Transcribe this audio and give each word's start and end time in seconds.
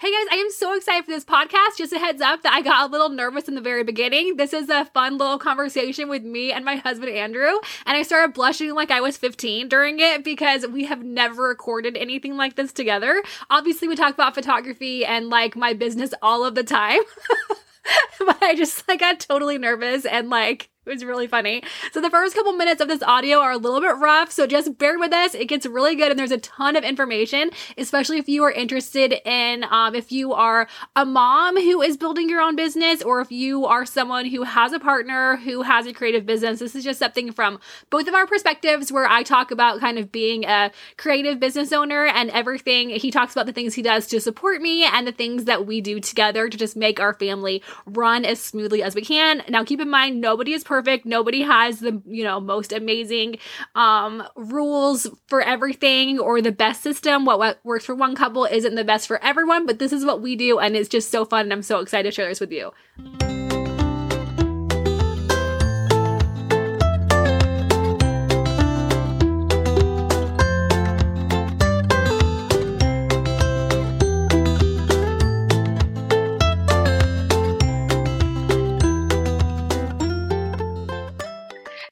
Hey 0.00 0.10
guys, 0.10 0.28
I 0.32 0.36
am 0.36 0.50
so 0.50 0.74
excited 0.74 1.04
for 1.04 1.10
this 1.10 1.26
podcast. 1.26 1.76
Just 1.76 1.92
a 1.92 1.98
heads 1.98 2.22
up 2.22 2.40
that 2.40 2.54
I 2.54 2.62
got 2.62 2.88
a 2.88 2.90
little 2.90 3.10
nervous 3.10 3.48
in 3.48 3.54
the 3.54 3.60
very 3.60 3.84
beginning. 3.84 4.38
This 4.38 4.54
is 4.54 4.70
a 4.70 4.86
fun 4.86 5.18
little 5.18 5.36
conversation 5.36 6.08
with 6.08 6.22
me 6.22 6.52
and 6.52 6.64
my 6.64 6.76
husband 6.76 7.12
Andrew, 7.12 7.58
and 7.84 7.98
I 7.98 8.00
started 8.00 8.32
blushing 8.32 8.72
like 8.74 8.90
I 8.90 9.02
was 9.02 9.18
15 9.18 9.68
during 9.68 10.00
it 10.00 10.24
because 10.24 10.66
we 10.66 10.86
have 10.86 11.04
never 11.04 11.42
recorded 11.42 11.98
anything 11.98 12.38
like 12.38 12.56
this 12.56 12.72
together. 12.72 13.22
Obviously, 13.50 13.88
we 13.88 13.94
talk 13.94 14.14
about 14.14 14.34
photography 14.34 15.04
and 15.04 15.28
like 15.28 15.54
my 15.54 15.74
business 15.74 16.14
all 16.22 16.46
of 16.46 16.54
the 16.54 16.64
time. 16.64 17.02
but 18.20 18.42
I 18.42 18.54
just 18.54 18.88
like 18.88 19.00
got 19.00 19.20
totally 19.20 19.58
nervous 19.58 20.06
and 20.06 20.30
like 20.30 20.69
it 20.86 20.88
was 20.88 21.04
really 21.04 21.26
funny. 21.26 21.62
So 21.92 22.00
the 22.00 22.08
first 22.08 22.34
couple 22.34 22.54
minutes 22.54 22.80
of 22.80 22.88
this 22.88 23.02
audio 23.02 23.38
are 23.38 23.52
a 23.52 23.58
little 23.58 23.82
bit 23.82 23.96
rough, 23.98 24.32
so 24.32 24.46
just 24.46 24.78
bear 24.78 24.98
with 24.98 25.12
us. 25.12 25.34
It 25.34 25.44
gets 25.44 25.66
really 25.66 25.94
good, 25.94 26.10
and 26.10 26.18
there's 26.18 26.30
a 26.30 26.38
ton 26.38 26.74
of 26.74 26.84
information, 26.84 27.50
especially 27.76 28.16
if 28.16 28.30
you 28.30 28.42
are 28.44 28.50
interested 28.50 29.14
in 29.26 29.64
um, 29.64 29.94
if 29.94 30.10
you 30.10 30.32
are 30.32 30.68
a 30.96 31.04
mom 31.04 31.56
who 31.56 31.82
is 31.82 31.98
building 31.98 32.30
your 32.30 32.40
own 32.40 32.56
business, 32.56 33.02
or 33.02 33.20
if 33.20 33.30
you 33.30 33.66
are 33.66 33.84
someone 33.84 34.24
who 34.24 34.44
has 34.44 34.72
a 34.72 34.80
partner 34.80 35.36
who 35.36 35.60
has 35.60 35.84
a 35.86 35.92
creative 35.92 36.24
business. 36.24 36.60
This 36.60 36.74
is 36.74 36.82
just 36.82 36.98
something 36.98 37.30
from 37.30 37.60
both 37.90 38.08
of 38.08 38.14
our 38.14 38.26
perspectives, 38.26 38.90
where 38.90 39.06
I 39.06 39.22
talk 39.22 39.50
about 39.50 39.80
kind 39.80 39.98
of 39.98 40.10
being 40.10 40.44
a 40.44 40.70
creative 40.96 41.38
business 41.38 41.72
owner 41.72 42.06
and 42.06 42.30
everything. 42.30 42.88
He 42.88 43.10
talks 43.10 43.34
about 43.34 43.44
the 43.44 43.52
things 43.52 43.74
he 43.74 43.82
does 43.82 44.06
to 44.06 44.18
support 44.20 44.62
me 44.62 44.84
and 44.84 45.06
the 45.06 45.12
things 45.12 45.44
that 45.44 45.66
we 45.66 45.82
do 45.82 46.00
together 46.00 46.48
to 46.48 46.56
just 46.56 46.74
make 46.74 46.98
our 46.98 47.12
family 47.12 47.62
run 47.84 48.24
as 48.24 48.40
smoothly 48.40 48.82
as 48.82 48.94
we 48.94 49.02
can. 49.02 49.42
Now, 49.46 49.62
keep 49.62 49.80
in 49.80 49.90
mind, 49.90 50.22
nobody 50.22 50.54
is 50.54 50.64
perfect. 50.70 51.04
Nobody 51.04 51.42
has 51.42 51.80
the, 51.80 52.00
you 52.06 52.22
know, 52.22 52.38
most 52.38 52.72
amazing 52.72 53.38
um, 53.74 54.22
rules 54.36 55.08
for 55.26 55.42
everything 55.42 56.20
or 56.20 56.40
the 56.40 56.52
best 56.52 56.80
system. 56.80 57.24
What, 57.24 57.40
what 57.40 57.58
works 57.64 57.84
for 57.84 57.96
one 57.96 58.14
couple 58.14 58.44
isn't 58.44 58.76
the 58.76 58.84
best 58.84 59.08
for 59.08 59.20
everyone, 59.22 59.66
but 59.66 59.80
this 59.80 59.92
is 59.92 60.04
what 60.04 60.22
we 60.22 60.36
do. 60.36 60.60
And 60.60 60.76
it's 60.76 60.88
just 60.88 61.10
so 61.10 61.24
fun. 61.24 61.46
And 61.46 61.52
I'm 61.52 61.62
so 61.62 61.80
excited 61.80 62.08
to 62.08 62.14
share 62.14 62.28
this 62.28 62.38
with 62.38 62.52
you. 62.52 62.70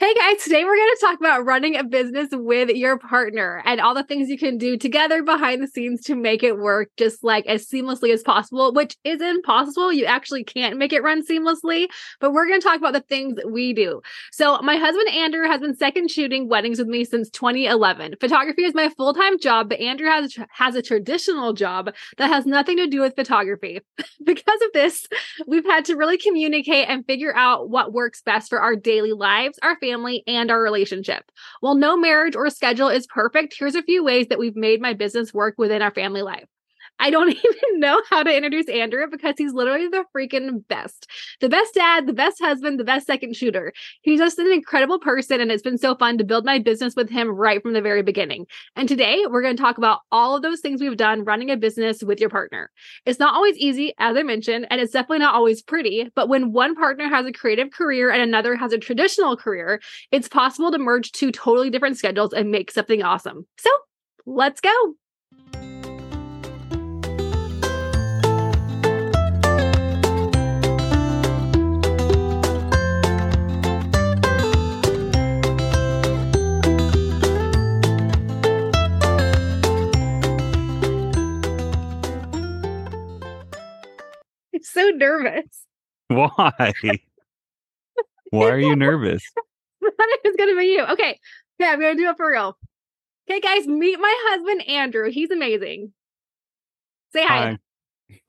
Hey 0.08 0.14
guys, 0.14 0.42
today 0.42 0.64
we're 0.64 0.74
going 0.74 0.94
to 0.96 1.00
talk 1.02 1.20
about 1.20 1.44
running 1.44 1.76
a 1.76 1.84
business 1.84 2.30
with 2.32 2.70
your 2.70 2.98
partner 2.98 3.60
and 3.66 3.78
all 3.78 3.94
the 3.94 4.02
things 4.02 4.30
you 4.30 4.38
can 4.38 4.56
do 4.56 4.78
together 4.78 5.22
behind 5.22 5.62
the 5.62 5.66
scenes 5.66 6.00
to 6.04 6.14
make 6.14 6.42
it 6.42 6.56
work 6.56 6.88
just 6.96 7.22
like 7.22 7.44
as 7.44 7.68
seamlessly 7.68 8.14
as 8.14 8.22
possible, 8.22 8.72
which 8.72 8.96
isn't 9.04 9.44
possible. 9.44 9.92
You 9.92 10.06
actually 10.06 10.44
can't 10.44 10.78
make 10.78 10.94
it 10.94 11.02
run 11.02 11.26
seamlessly, 11.26 11.88
but 12.20 12.32
we're 12.32 12.48
going 12.48 12.58
to 12.58 12.66
talk 12.66 12.78
about 12.78 12.94
the 12.94 13.02
things 13.02 13.38
we 13.46 13.74
do. 13.74 14.00
So, 14.32 14.58
my 14.62 14.76
husband 14.76 15.10
Andrew 15.10 15.46
has 15.46 15.60
been 15.60 15.76
second 15.76 16.10
shooting 16.10 16.48
weddings 16.48 16.78
with 16.78 16.88
me 16.88 17.04
since 17.04 17.28
2011. 17.28 18.14
Photography 18.18 18.64
is 18.64 18.72
my 18.72 18.88
full-time 18.96 19.38
job, 19.38 19.68
but 19.68 19.78
Andrew 19.78 20.08
has 20.08 20.34
has 20.52 20.74
a 20.74 20.80
traditional 20.80 21.52
job 21.52 21.90
that 22.16 22.30
has 22.30 22.46
nothing 22.46 22.78
to 22.78 22.86
do 22.86 23.02
with 23.02 23.14
photography. 23.14 23.80
because 24.24 24.62
of 24.62 24.72
this, 24.72 25.06
we've 25.46 25.66
had 25.66 25.84
to 25.84 25.96
really 25.96 26.16
communicate 26.16 26.88
and 26.88 27.04
figure 27.04 27.36
out 27.36 27.68
what 27.68 27.92
works 27.92 28.22
best 28.22 28.48
for 28.48 28.62
our 28.62 28.74
daily 28.74 29.12
lives, 29.12 29.58
our 29.62 29.76
family, 29.76 29.97
and 30.26 30.50
our 30.50 30.60
relationship. 30.60 31.24
While 31.60 31.74
no 31.74 31.96
marriage 31.96 32.36
or 32.36 32.48
schedule 32.50 32.88
is 32.88 33.06
perfect, 33.06 33.54
here's 33.58 33.74
a 33.74 33.82
few 33.82 34.04
ways 34.04 34.28
that 34.28 34.38
we've 34.38 34.56
made 34.56 34.80
my 34.80 34.94
business 34.94 35.34
work 35.34 35.54
within 35.58 35.82
our 35.82 35.92
family 35.92 36.22
life. 36.22 36.46
I 36.98 37.10
don't 37.10 37.30
even 37.44 37.80
know 37.80 38.02
how 38.10 38.22
to 38.22 38.34
introduce 38.34 38.68
Andrew 38.68 39.06
because 39.10 39.34
he's 39.38 39.52
literally 39.52 39.88
the 39.88 40.04
freaking 40.14 40.66
best. 40.68 41.08
The 41.40 41.48
best 41.48 41.74
dad, 41.74 42.06
the 42.06 42.12
best 42.12 42.40
husband, 42.40 42.78
the 42.78 42.84
best 42.84 43.06
second 43.06 43.36
shooter. 43.36 43.72
He's 44.02 44.18
just 44.18 44.38
an 44.38 44.50
incredible 44.52 44.98
person, 44.98 45.40
and 45.40 45.50
it's 45.50 45.62
been 45.62 45.78
so 45.78 45.94
fun 45.94 46.18
to 46.18 46.24
build 46.24 46.44
my 46.44 46.58
business 46.58 46.94
with 46.96 47.10
him 47.10 47.28
right 47.28 47.62
from 47.62 47.72
the 47.72 47.82
very 47.82 48.02
beginning. 48.02 48.46
And 48.76 48.88
today, 48.88 49.24
we're 49.28 49.42
going 49.42 49.56
to 49.56 49.62
talk 49.62 49.78
about 49.78 50.00
all 50.10 50.36
of 50.36 50.42
those 50.42 50.60
things 50.60 50.80
we've 50.80 50.96
done 50.96 51.24
running 51.24 51.50
a 51.50 51.56
business 51.56 52.02
with 52.02 52.20
your 52.20 52.30
partner. 52.30 52.70
It's 53.06 53.18
not 53.18 53.34
always 53.34 53.56
easy, 53.56 53.94
as 53.98 54.16
I 54.16 54.22
mentioned, 54.22 54.66
and 54.70 54.80
it's 54.80 54.92
definitely 54.92 55.20
not 55.20 55.34
always 55.34 55.62
pretty, 55.62 56.10
but 56.14 56.28
when 56.28 56.52
one 56.52 56.74
partner 56.74 57.08
has 57.08 57.26
a 57.26 57.32
creative 57.32 57.70
career 57.70 58.10
and 58.10 58.22
another 58.22 58.56
has 58.56 58.72
a 58.72 58.78
traditional 58.78 59.36
career, 59.36 59.80
it's 60.10 60.28
possible 60.28 60.70
to 60.72 60.78
merge 60.78 61.12
two 61.12 61.30
totally 61.30 61.70
different 61.70 61.96
schedules 61.96 62.32
and 62.32 62.50
make 62.50 62.70
something 62.70 63.02
awesome. 63.02 63.46
So, 63.58 63.70
let's 64.26 64.60
go. 64.60 65.77
So 84.72 84.88
nervous. 84.90 85.64
Why? 86.08 86.52
Why 88.30 88.50
are 88.50 88.58
you 88.58 88.76
nervous? 88.86 89.22
I 89.82 89.90
thought 89.90 90.08
it 90.08 90.20
was 90.24 90.36
gonna 90.36 90.56
be 90.56 90.66
you. 90.66 90.82
Okay. 90.84 91.18
Okay, 91.60 91.70
I'm 91.70 91.80
gonna 91.80 91.96
do 91.96 92.08
it 92.08 92.16
for 92.16 92.30
real. 92.30 92.56
Okay, 93.30 93.40
guys, 93.40 93.66
meet 93.66 93.98
my 93.98 94.14
husband 94.28 94.68
Andrew. 94.68 95.10
He's 95.10 95.30
amazing. 95.30 95.92
Say 97.12 97.24
hi. 97.24 97.58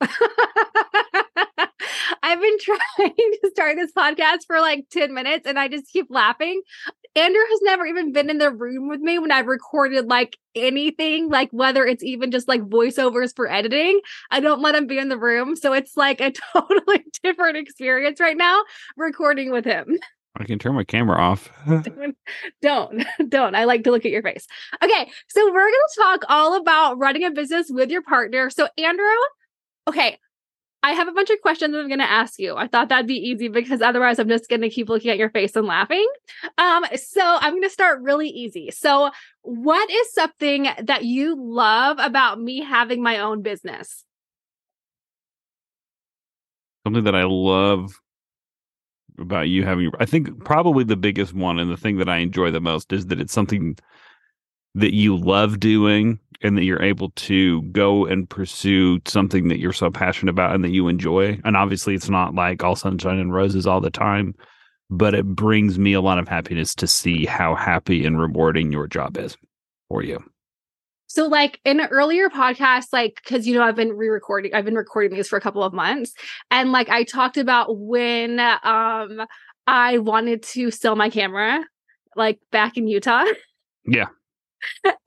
I've 2.22 2.40
been 2.40 2.58
trying 2.60 3.14
to 3.16 3.50
start 3.50 3.76
this 3.76 3.92
podcast 3.92 4.40
for 4.46 4.60
like 4.60 4.86
10 4.90 5.14
minutes 5.14 5.46
and 5.46 5.58
I 5.58 5.68
just 5.68 5.90
keep 5.90 6.06
laughing. 6.10 6.60
Andrew 7.16 7.42
has 7.50 7.60
never 7.62 7.86
even 7.86 8.12
been 8.12 8.30
in 8.30 8.38
the 8.38 8.52
room 8.52 8.88
with 8.88 9.00
me 9.00 9.18
when 9.18 9.32
I've 9.32 9.46
recorded 9.46 10.06
like 10.06 10.38
anything, 10.54 11.28
like 11.28 11.50
whether 11.50 11.84
it's 11.84 12.04
even 12.04 12.30
just 12.30 12.46
like 12.46 12.62
voiceovers 12.62 13.34
for 13.34 13.50
editing. 13.50 14.00
I 14.30 14.40
don't 14.40 14.62
let 14.62 14.76
him 14.76 14.86
be 14.86 14.98
in 14.98 15.08
the 15.08 15.18
room. 15.18 15.56
So 15.56 15.72
it's 15.72 15.96
like 15.96 16.20
a 16.20 16.30
totally 16.52 17.04
different 17.22 17.56
experience 17.56 18.20
right 18.20 18.36
now 18.36 18.62
recording 18.96 19.50
with 19.50 19.64
him. 19.64 19.98
I 20.36 20.44
can 20.44 20.60
turn 20.60 20.74
my 20.74 20.84
camera 20.84 21.20
off. 21.20 21.50
don't, 22.62 23.04
don't. 23.28 23.54
I 23.56 23.64
like 23.64 23.82
to 23.84 23.90
look 23.90 24.06
at 24.06 24.12
your 24.12 24.22
face. 24.22 24.46
Okay. 24.82 25.10
So 25.28 25.46
we're 25.46 25.52
going 25.52 25.72
to 25.72 26.00
talk 26.00 26.24
all 26.28 26.56
about 26.56 26.98
running 26.98 27.24
a 27.24 27.32
business 27.32 27.66
with 27.68 27.90
your 27.90 28.02
partner. 28.02 28.48
So, 28.50 28.68
Andrew, 28.78 29.04
okay. 29.88 30.18
I 30.82 30.92
have 30.92 31.08
a 31.08 31.12
bunch 31.12 31.28
of 31.28 31.40
questions 31.42 31.74
I'm 31.74 31.88
going 31.88 32.00
to 32.00 32.10
ask 32.10 32.38
you. 32.38 32.56
I 32.56 32.66
thought 32.66 32.88
that'd 32.88 33.06
be 33.06 33.14
easy 33.14 33.48
because 33.48 33.82
otherwise 33.82 34.18
I'm 34.18 34.28
just 34.28 34.48
going 34.48 34.62
to 34.62 34.70
keep 34.70 34.88
looking 34.88 35.10
at 35.10 35.18
your 35.18 35.28
face 35.28 35.54
and 35.54 35.66
laughing. 35.66 36.06
Um, 36.56 36.84
so 36.96 37.20
I'm 37.22 37.52
going 37.52 37.62
to 37.62 37.70
start 37.70 38.00
really 38.00 38.28
easy. 38.28 38.70
So, 38.70 39.10
what 39.42 39.90
is 39.90 40.12
something 40.12 40.68
that 40.82 41.04
you 41.04 41.36
love 41.38 41.98
about 41.98 42.40
me 42.40 42.62
having 42.62 43.02
my 43.02 43.18
own 43.18 43.42
business? 43.42 44.04
Something 46.86 47.04
that 47.04 47.14
I 47.14 47.24
love 47.24 47.92
about 49.18 49.48
you 49.48 49.64
having, 49.64 49.90
I 49.98 50.06
think 50.06 50.44
probably 50.44 50.84
the 50.84 50.96
biggest 50.96 51.34
one 51.34 51.58
and 51.58 51.70
the 51.70 51.76
thing 51.76 51.98
that 51.98 52.08
I 52.08 52.18
enjoy 52.18 52.50
the 52.50 52.60
most 52.60 52.90
is 52.92 53.06
that 53.06 53.20
it's 53.20 53.34
something 53.34 53.76
that 54.74 54.94
you 54.94 55.16
love 55.16 55.60
doing 55.60 56.20
and 56.42 56.56
that 56.56 56.64
you're 56.64 56.82
able 56.82 57.10
to 57.10 57.62
go 57.62 58.06
and 58.06 58.28
pursue 58.28 58.98
something 59.06 59.48
that 59.48 59.58
you're 59.58 59.72
so 59.72 59.90
passionate 59.90 60.30
about 60.30 60.54
and 60.54 60.64
that 60.64 60.70
you 60.70 60.88
enjoy. 60.88 61.38
And 61.44 61.56
obviously, 61.56 61.94
it's 61.94 62.08
not 62.08 62.34
like 62.34 62.64
all 62.64 62.76
sunshine 62.76 63.18
and 63.18 63.32
roses 63.32 63.66
all 63.66 63.80
the 63.80 63.90
time, 63.90 64.34
but 64.88 65.14
it 65.14 65.26
brings 65.26 65.78
me 65.78 65.92
a 65.92 66.00
lot 66.00 66.18
of 66.18 66.28
happiness 66.28 66.74
to 66.76 66.86
see 66.86 67.26
how 67.26 67.54
happy 67.54 68.06
and 68.06 68.18
rewarding 68.18 68.72
your 68.72 68.86
job 68.86 69.18
is 69.18 69.36
for 69.88 70.02
you. 70.02 70.22
So, 71.06 71.26
like 71.26 71.60
in 71.64 71.80
an 71.80 71.88
earlier 71.90 72.30
podcast, 72.30 72.86
like, 72.92 73.20
because 73.22 73.46
you 73.46 73.54
know, 73.54 73.62
I've 73.62 73.76
been 73.76 73.92
re 73.92 74.08
recording, 74.08 74.54
I've 74.54 74.64
been 74.64 74.76
recording 74.76 75.14
these 75.14 75.28
for 75.28 75.36
a 75.36 75.40
couple 75.40 75.62
of 75.62 75.72
months. 75.72 76.14
And 76.50 76.72
like, 76.72 76.88
I 76.88 77.04
talked 77.04 77.36
about 77.36 77.76
when 77.76 78.38
um 78.40 79.26
I 79.66 79.98
wanted 79.98 80.42
to 80.44 80.70
sell 80.70 80.96
my 80.96 81.10
camera, 81.10 81.64
like 82.16 82.38
back 82.50 82.76
in 82.76 82.86
Utah. 82.86 83.24
Yeah 83.84 84.06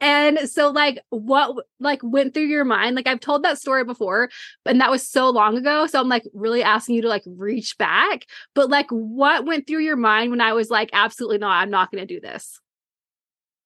and 0.02 0.50
so 0.50 0.70
like 0.70 1.00
what 1.10 1.66
like 1.80 2.02
went 2.04 2.34
through 2.34 2.44
your 2.44 2.66
mind? 2.66 2.96
Like 2.96 3.08
i've 3.08 3.20
told 3.20 3.44
that 3.44 3.60
story 3.60 3.84
before 3.84 4.30
and 4.66 4.82
that 4.82 4.92
was 4.92 5.08
so 5.08 5.30
long 5.30 5.58
ago 5.58 5.88
so 5.88 6.00
i'm 6.00 6.10
like 6.10 6.24
really 6.34 6.64
asking 6.64 6.96
you 6.96 7.02
to 7.04 7.10
like 7.10 7.24
reach 7.26 7.78
back. 7.78 8.26
But 8.56 8.70
like 8.70 8.90
what 8.90 9.46
went 9.46 9.68
through 9.68 9.80
your 9.80 9.96
mind 9.96 10.32
when 10.32 10.42
i 10.42 10.54
was 10.54 10.70
like 10.70 10.90
absolutely 10.94 11.38
not 11.38 11.62
i'm 11.62 11.70
not 11.70 11.92
going 11.92 12.06
to 12.06 12.14
do 12.14 12.20
this 12.20 12.60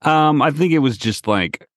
um 0.04 0.42
i 0.42 0.51
think 0.51 0.74
it 0.74 0.80
was 0.80 0.98
just 0.98 1.28
like 1.28 1.68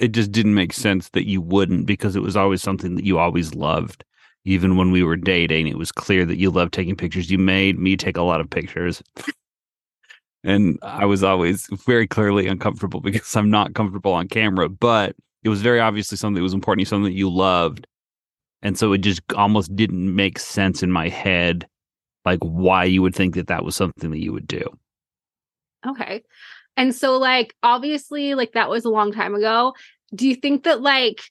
it 0.00 0.12
just 0.12 0.32
didn't 0.32 0.54
make 0.54 0.72
sense 0.72 1.10
that 1.10 1.28
you 1.28 1.40
wouldn't 1.40 1.86
because 1.86 2.16
it 2.16 2.22
was 2.22 2.36
always 2.36 2.62
something 2.62 2.96
that 2.96 3.04
you 3.04 3.18
always 3.18 3.54
loved. 3.54 4.04
Even 4.46 4.76
when 4.76 4.90
we 4.90 5.02
were 5.02 5.16
dating 5.16 5.68
it 5.68 5.76
was 5.76 5.92
clear 5.92 6.24
that 6.24 6.38
you 6.38 6.50
loved 6.50 6.72
taking 6.72 6.96
pictures. 6.96 7.30
You 7.30 7.36
made 7.36 7.78
me 7.78 7.96
take 7.96 8.16
a 8.16 8.22
lot 8.22 8.40
of 8.40 8.48
pictures 8.48 9.02
and 10.44 10.78
I 10.82 11.06
was 11.06 11.22
always 11.22 11.66
very 11.86 12.06
clearly 12.06 12.46
uncomfortable 12.46 13.00
because 13.00 13.34
I'm 13.36 13.50
not 13.50 13.74
comfortable 13.74 14.12
on 14.12 14.28
camera. 14.28 14.68
But 14.68 15.16
it 15.42 15.48
was 15.48 15.62
very 15.62 15.80
obviously 15.80 16.16
something 16.16 16.36
that 16.36 16.42
was 16.42 16.54
important, 16.54 16.88
something 16.88 17.04
that 17.04 17.16
you 17.18 17.30
loved, 17.30 17.86
and 18.62 18.78
so 18.78 18.92
it 18.92 18.98
just 18.98 19.22
almost 19.34 19.74
didn't 19.74 20.14
make 20.14 20.38
sense 20.38 20.82
in 20.82 20.90
my 20.90 21.08
head 21.08 21.66
like 22.26 22.40
why 22.40 22.84
you 22.84 23.00
would 23.00 23.14
think 23.14 23.34
that 23.34 23.46
that 23.46 23.64
was 23.64 23.74
something 23.74 24.10
that 24.10 24.18
you 24.18 24.30
would 24.30 24.46
do 24.46 24.62
Okay. 25.86 26.22
And 26.76 26.94
so 26.94 27.18
like 27.18 27.54
obviously 27.62 28.34
like 28.34 28.52
that 28.52 28.70
was 28.70 28.84
a 28.84 28.90
long 28.90 29.12
time 29.12 29.34
ago. 29.34 29.74
Do 30.14 30.28
you 30.28 30.34
think 30.34 30.64
that 30.64 30.82
like 30.82 31.22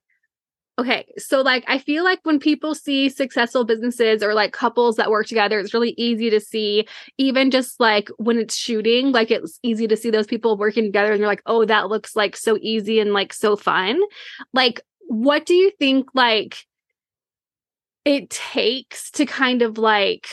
okay, 0.80 1.06
so 1.18 1.42
like 1.42 1.64
I 1.68 1.78
feel 1.78 2.04
like 2.04 2.20
when 2.24 2.40
people 2.40 2.74
see 2.74 3.10
successful 3.10 3.66
businesses 3.66 4.24
or 4.24 4.34
like 4.34 4.54
couples 4.54 4.96
that 4.96 5.12
work 5.12 5.28
together, 5.28 5.60
it's 5.60 5.74
really 5.74 5.94
easy 5.98 6.30
to 6.30 6.40
see 6.40 6.88
even 7.18 7.52
just 7.52 7.80
like 7.80 8.10
when 8.18 8.38
it's 8.38 8.56
shooting, 8.56 9.12
like 9.12 9.30
it's 9.30 9.60
easy 9.62 9.88
to 9.88 9.98
see 9.98 10.10
those 10.10 10.28
people 10.28 10.58
working 10.58 10.86
together 10.86 11.12
and 11.12 11.20
you're 11.20 11.28
like, 11.28 11.44
"Oh, 11.46 11.66
that 11.66 11.90
looks 11.90 12.16
like 12.16 12.38
so 12.38 12.58
easy 12.62 13.00
and 13.00 13.14
like 13.14 13.34
so 13.34 13.56
fun." 13.56 14.00
Like 14.54 14.82
what 15.08 15.46
do 15.46 15.56
you 15.56 15.72
think 15.80 16.08
like 16.14 16.58
it 18.06 18.30
takes 18.30 19.12
to 19.12 19.26
kind 19.26 19.62
of 19.62 19.78
like 19.78 20.28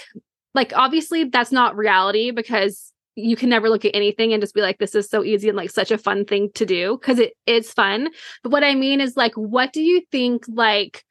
like 0.55 0.73
obviously 0.77 1.25
that's 1.25 1.53
not 1.53 1.77
reality 1.77 2.31
because 2.31 2.93
you 3.17 3.35
can 3.35 3.49
never 3.49 3.69
look 3.69 3.85
at 3.85 3.97
anything 3.97 4.33
and 4.33 4.43
just 4.43 4.55
be 4.55 4.61
like 4.61 4.79
this 4.79 4.95
is 4.95 5.09
so 5.09 5.25
easy 5.25 5.49
and 5.49 5.57
like 5.57 5.71
such 5.71 5.91
a 5.91 5.99
fun 5.99 6.25
thing 6.25 6.51
to 6.55 6.67
do 6.67 6.99
because 7.01 7.19
it 7.19 7.33
is 7.47 7.73
fun. 7.73 8.09
But 8.43 8.53
what 8.53 8.63
i 8.63 8.75
mean 8.75 9.01
is 9.01 9.17
like 9.17 9.35
what 9.35 9.73
do 9.73 9.83
you 9.83 10.03
think 10.13 10.45
like 10.49 11.05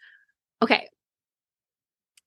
okay. 0.61 0.87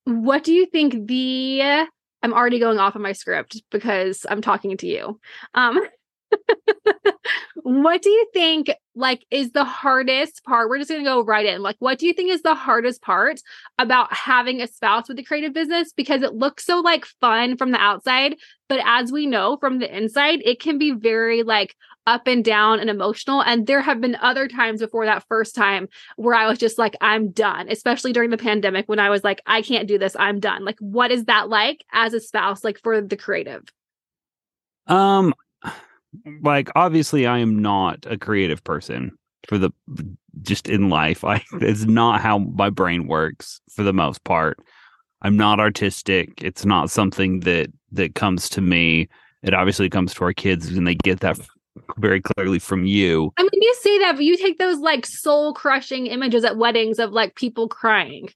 What 0.05 0.43
do 0.43 0.53
you 0.53 0.67
think 0.67 1.07
the 1.07 1.87
i'm 2.23 2.35
already 2.35 2.59
going 2.59 2.79
off 2.79 2.97
of 2.97 3.03
my 3.03 3.13
script 3.13 3.63
because 3.71 4.27
i'm 4.29 4.43
talking 4.43 4.77
to 4.77 4.87
you. 4.87 5.21
Um 5.55 5.81
what 7.63 8.03
do 8.03 8.11
you 8.11 8.27
think 8.33 8.71
like 8.95 9.25
is 9.31 9.53
the 9.53 9.65
hardest 9.65 10.45
part? 10.45 10.69
We're 10.69 10.79
just 10.79 10.91
going 10.91 11.03
to 11.03 11.09
go 11.09 11.23
right 11.23 11.47
in. 11.47 11.63
Like 11.63 11.77
what 11.79 11.99
do 11.99 12.07
you 12.07 12.13
think 12.13 12.31
is 12.31 12.43
the 12.43 12.55
hardest 12.55 13.03
part 13.03 13.41
about 13.79 14.13
having 14.13 14.61
a 14.61 14.67
spouse 14.67 15.09
with 15.09 15.19
a 15.19 15.23
creative 15.23 15.53
business? 15.53 15.93
Because 15.93 16.23
it 16.23 16.35
looks 16.35 16.65
so 16.65 16.81
like 16.81 17.05
fun 17.21 17.57
from 17.57 17.71
the 17.71 17.79
outside 17.79 18.37
but 18.69 18.81
as 18.85 19.11
we 19.11 19.25
know 19.25 19.57
from 19.57 19.79
the 19.79 19.97
inside 19.97 20.41
it 20.45 20.61
can 20.61 20.77
be 20.77 20.93
very 20.93 21.43
like 21.43 21.75
up 22.07 22.27
and 22.27 22.45
down 22.45 22.81
and 22.81 22.91
emotional 22.91 23.43
and 23.43 23.67
there 23.67 23.81
have 23.81 23.99
been 23.99 24.15
other 24.17 24.47
times 24.47 24.81
before 24.81 25.07
that 25.07 25.25
first 25.27 25.55
time 25.55 25.89
where 26.17 26.35
i 26.35 26.47
was 26.47 26.59
just 26.59 26.77
like 26.77 26.95
i'm 27.01 27.31
done 27.31 27.67
especially 27.71 28.13
during 28.13 28.29
the 28.29 28.37
pandemic 28.37 28.87
when 28.89 28.99
i 28.99 29.09
was 29.09 29.25
like 29.25 29.41
i 29.47 29.63
can't 29.63 29.89
do 29.89 29.99
this 29.99 30.15
i'm 30.19 30.41
done. 30.41 30.65
Like 30.65 30.79
what 30.81 31.11
is 31.11 31.25
that 31.25 31.49
like 31.49 31.85
as 31.93 32.13
a 32.15 32.21
spouse 32.21 32.63
like 32.63 32.79
for 32.79 33.01
the 33.01 33.17
creative? 33.17 33.63
Um 34.87 35.35
like 36.43 36.71
obviously 36.77 37.27
I 37.27 37.39
am 37.39 37.61
not 37.61 38.07
a 38.07 38.17
creative 38.17 38.63
person 38.65 39.17
for 39.47 39.59
the 39.59 39.71
just 40.43 40.69
in 40.69 40.89
life. 40.89 41.25
I 41.25 41.43
it's 41.55 41.85
not 41.85 42.21
how 42.21 42.39
my 42.39 42.71
brain 42.71 43.07
works 43.07 43.61
for 43.71 43.83
the 43.83 43.93
most 43.93 44.25
part. 44.25 44.59
I'm 45.23 45.37
not 45.37 45.59
artistic. 45.59 46.43
It's 46.43 46.65
not 46.65 46.91
something 46.91 47.41
that 47.41 47.69
that 47.93 48.15
comes 48.15 48.49
to 48.51 48.61
me. 48.61 49.09
It 49.43 49.55
obviously 49.55 49.89
comes 49.89 50.15
to 50.15 50.25
our 50.25 50.33
kids 50.33 50.69
and 50.69 50.87
they 50.87 50.95
get 50.95 51.21
that 51.21 51.39
very 51.99 52.21
clearly 52.21 52.59
from 52.59 52.85
you. 52.85 53.33
I 53.37 53.43
mean, 53.43 53.51
you 53.53 53.75
say 53.81 53.99
that, 54.01 54.17
but 54.17 54.25
you 54.25 54.37
take 54.37 54.59
those 54.59 54.79
like 54.79 55.07
soul 55.07 55.55
crushing 55.55 56.07
images 56.07 56.45
at 56.45 56.57
weddings 56.57 56.99
of 56.99 57.13
like 57.13 57.35
people 57.35 57.69
crying. 57.69 58.29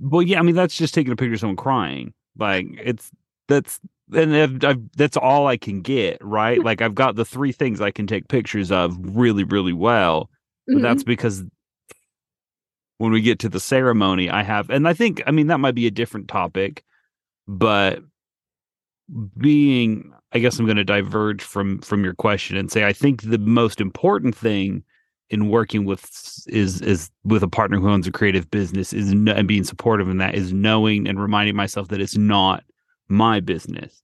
Well, 0.00 0.22
yeah, 0.22 0.38
I 0.38 0.42
mean 0.42 0.54
that's 0.54 0.76
just 0.76 0.94
taking 0.94 1.12
a 1.12 1.16
picture 1.16 1.34
of 1.34 1.40
someone 1.40 1.56
crying. 1.56 2.14
Like 2.36 2.66
it's 2.82 3.10
that's 3.48 3.80
and 4.14 4.36
I've, 4.36 4.64
I've, 4.64 4.92
that's 4.96 5.16
all 5.16 5.46
I 5.46 5.56
can 5.56 5.82
get, 5.82 6.18
right? 6.20 6.62
like 6.62 6.82
I've 6.82 6.94
got 6.94 7.16
the 7.16 7.24
three 7.24 7.52
things 7.52 7.80
I 7.80 7.90
can 7.90 8.06
take 8.06 8.28
pictures 8.28 8.70
of 8.70 8.96
really, 9.00 9.44
really 9.44 9.72
well. 9.72 10.30
But 10.66 10.74
mm-hmm. 10.74 10.82
that's 10.82 11.04
because 11.04 11.42
when 12.98 13.12
we 13.12 13.20
get 13.20 13.38
to 13.40 13.48
the 13.48 13.60
ceremony, 13.60 14.28
I 14.30 14.42
have, 14.42 14.70
and 14.70 14.86
I 14.86 14.92
think, 14.92 15.22
I 15.26 15.30
mean, 15.30 15.46
that 15.48 15.58
might 15.58 15.74
be 15.74 15.86
a 15.86 15.90
different 15.90 16.28
topic, 16.28 16.84
but 17.48 18.00
being, 19.38 20.12
I 20.32 20.38
guess 20.38 20.58
I'm 20.58 20.66
going 20.66 20.76
to 20.76 20.84
diverge 20.84 21.42
from 21.42 21.80
from 21.80 22.04
your 22.04 22.14
question 22.14 22.56
and 22.56 22.70
say 22.70 22.84
I 22.84 22.92
think 22.92 23.22
the 23.22 23.38
most 23.38 23.80
important 23.80 24.36
thing 24.36 24.84
in 25.28 25.48
working 25.48 25.84
with 25.84 26.08
is 26.46 26.80
is 26.82 27.10
with 27.24 27.42
a 27.42 27.48
partner 27.48 27.78
who 27.78 27.88
owns 27.88 28.06
a 28.06 28.12
creative 28.12 28.50
business 28.50 28.92
is 28.92 29.10
and 29.10 29.48
being 29.48 29.64
supportive 29.64 30.08
in 30.08 30.18
that 30.18 30.34
is 30.34 30.52
knowing 30.52 31.08
and 31.08 31.20
reminding 31.20 31.56
myself 31.56 31.88
that 31.88 32.00
it's 32.00 32.16
not 32.16 32.64
my 33.10 33.40
business 33.40 34.02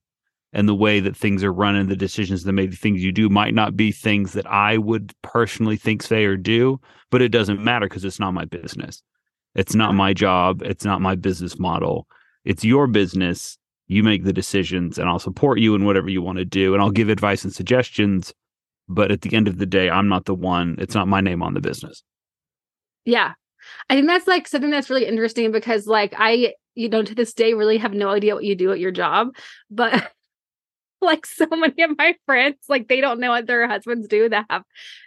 and 0.53 0.69
the 0.69 0.75
way 0.75 1.01
that 1.01 1.17
things 1.17 1.45
are 1.45 1.53
run 1.53 1.77
and 1.77 1.89
the 1.89 1.97
decisions 1.97 2.45
that 2.45 2.53
maybe 2.53 2.77
things 2.77 3.03
you 3.03 3.13
do 3.13 3.29
might 3.29 3.55
not 3.55 3.77
be 3.77 3.93
things 3.93 4.33
that 4.33 4.47
I 4.47 4.79
would 4.79 5.13
personally 5.23 5.77
think, 5.77 6.03
say, 6.03 6.25
or 6.25 6.37
do, 6.37 6.81
but 7.11 7.23
it 7.23 7.29
doesn't 7.29 7.63
matter 7.63 7.87
because 7.87 8.05
it's 8.05 8.21
not 8.21 8.35
my 8.35 8.45
business. 8.45 9.03
It's 9.55 9.75
not 9.75 9.95
my 9.95 10.13
job. 10.13 10.63
It's 10.63 10.85
not 10.85 11.01
my 11.01 11.15
business 11.15 11.59
model. 11.59 12.07
It's 12.45 12.65
your 12.65 12.87
business. 12.87 13.59
You 13.89 14.03
make 14.03 14.25
the 14.25 14.33
decisions 14.33 14.99
and 14.99 15.09
I'll 15.09 15.19
support 15.19 15.61
you 15.61 15.75
in 15.75 15.85
whatever 15.85 16.09
you 16.09 16.23
want 16.23 16.39
to 16.39 16.45
do 16.45 16.75
and 16.75 16.83
I'll 16.83 16.91
give 16.91 17.09
advice 17.09 17.45
and 17.45 17.53
suggestions. 17.53 18.33
But 18.89 19.11
at 19.11 19.23
the 19.23 19.35
end 19.35 19.49
of 19.49 19.59
the 19.59 19.67
day, 19.67 19.91
I'm 19.91 20.09
not 20.09 20.25
the 20.25 20.35
one, 20.35 20.77
it's 20.79 20.95
not 20.95 21.09
my 21.09 21.21
name 21.21 21.43
on 21.43 21.55
the 21.55 21.61
business. 21.61 22.03
Yeah. 23.05 23.33
I 23.91 23.95
think 23.95 24.07
that's 24.07 24.27
like 24.27 24.49
something 24.49 24.71
that's 24.71 24.91
really 24.91 25.07
interesting 25.07 25.53
because 25.53 25.87
like 25.87 26.15
I 26.17 26.55
you 26.77 26.89
know, 26.89 27.03
to 27.03 27.15
this 27.15 27.33
day 27.33 27.55
really 27.55 27.79
have 27.79 27.95
no 27.95 28.11
idea 28.11 28.35
what 28.35 28.45
you 28.45 28.55
do 28.55 28.71
at 28.71 28.79
your 28.79 28.93
job. 28.93 29.35
But 29.71 30.13
like 31.01 31.27
so 31.27 31.47
many 31.51 31.83
of 31.83 31.97
my 31.99 32.15
friends, 32.27 32.57
like 32.69 32.89
they 32.89 33.01
don't 33.01 33.21
know 33.21 33.31
what 33.31 33.47
their 33.47 33.67
husbands 33.67 34.07
do 34.09 34.29
that 34.29 34.47
have 34.51 34.63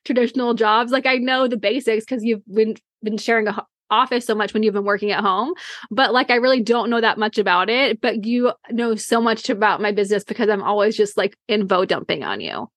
traditional 0.05 0.53
jobs. 0.53 0.91
Like 0.91 1.05
I 1.05 1.17
know 1.17 1.47
the 1.47 1.57
basics 1.57 2.05
because 2.05 2.23
you've 2.23 2.45
been 2.45 2.75
been 3.01 3.17
sharing 3.17 3.47
a 3.47 3.65
office 3.91 4.25
so 4.25 4.35
much 4.35 4.53
when 4.53 4.61
you've 4.61 4.75
been 4.75 4.83
working 4.83 5.09
at 5.09 5.23
home 5.23 5.51
but 5.89 6.13
like 6.13 6.29
i 6.29 6.35
really 6.35 6.61
don't 6.61 6.91
know 6.91 7.01
that 7.01 7.17
much 7.17 7.39
about 7.39 7.71
it 7.71 7.99
but 7.99 8.23
you 8.23 8.51
know 8.69 8.93
so 8.93 9.19
much 9.19 9.49
about 9.49 9.81
my 9.81 9.91
business 9.91 10.23
because 10.23 10.47
i'm 10.47 10.61
always 10.61 10.95
just 10.95 11.17
like 11.17 11.35
info 11.47 11.85
dumping 11.85 12.23
on 12.23 12.39
you 12.39 12.67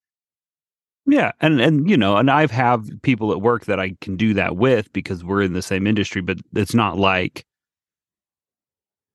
yeah, 1.06 1.32
and 1.40 1.60
and 1.60 1.90
you 1.90 1.96
know, 1.96 2.16
and 2.16 2.30
I've 2.30 2.52
have 2.52 2.88
people 3.02 3.32
at 3.32 3.40
work 3.40 3.64
that 3.64 3.80
I 3.80 3.96
can 4.00 4.16
do 4.16 4.34
that 4.34 4.56
with 4.56 4.92
because 4.92 5.24
we're 5.24 5.42
in 5.42 5.52
the 5.52 5.62
same 5.62 5.86
industry, 5.86 6.22
but 6.22 6.38
it's 6.54 6.74
not 6.74 6.96
like 6.96 7.44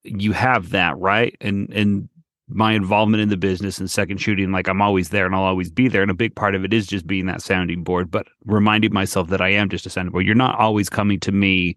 you 0.08 0.32
have 0.32 0.72
that 0.72 0.98
right? 0.98 1.36
And 1.42 1.70
and 1.72 2.10
my 2.50 2.74
involvement 2.74 3.22
in 3.22 3.30
the 3.30 3.38
business 3.38 3.78
and 3.78 3.92
second 3.92 4.20
shooting 4.20 4.54
like 4.54 4.70
i'm 4.70 4.82
always 4.82 5.10
there 5.10 5.26
and 5.26 5.36
i'll 5.36 5.44
always 5.44 5.70
be 5.70 5.88
there. 5.88 6.02
And 6.02 6.12
a 6.12 6.16
big 6.16 6.36
part 6.36 6.56
of 6.56 6.64
it 6.64 6.74
is 6.74 6.88
just 6.88 7.06
being 7.06 7.26
that 7.26 7.42
sounding 7.42 7.84
board 7.84 8.10
but 8.10 8.28
reminding 8.46 8.94
myself 8.94 9.28
that 9.30 9.42
i 9.42 9.50
am 9.50 9.70
just 9.70 9.86
a 9.86 9.90
sounding 9.90 10.12
board. 10.12 10.26
You're 10.26 10.36
not 10.36 10.58
always 10.58 10.90
coming 10.90 11.20
to 11.22 11.32
me 11.32 11.76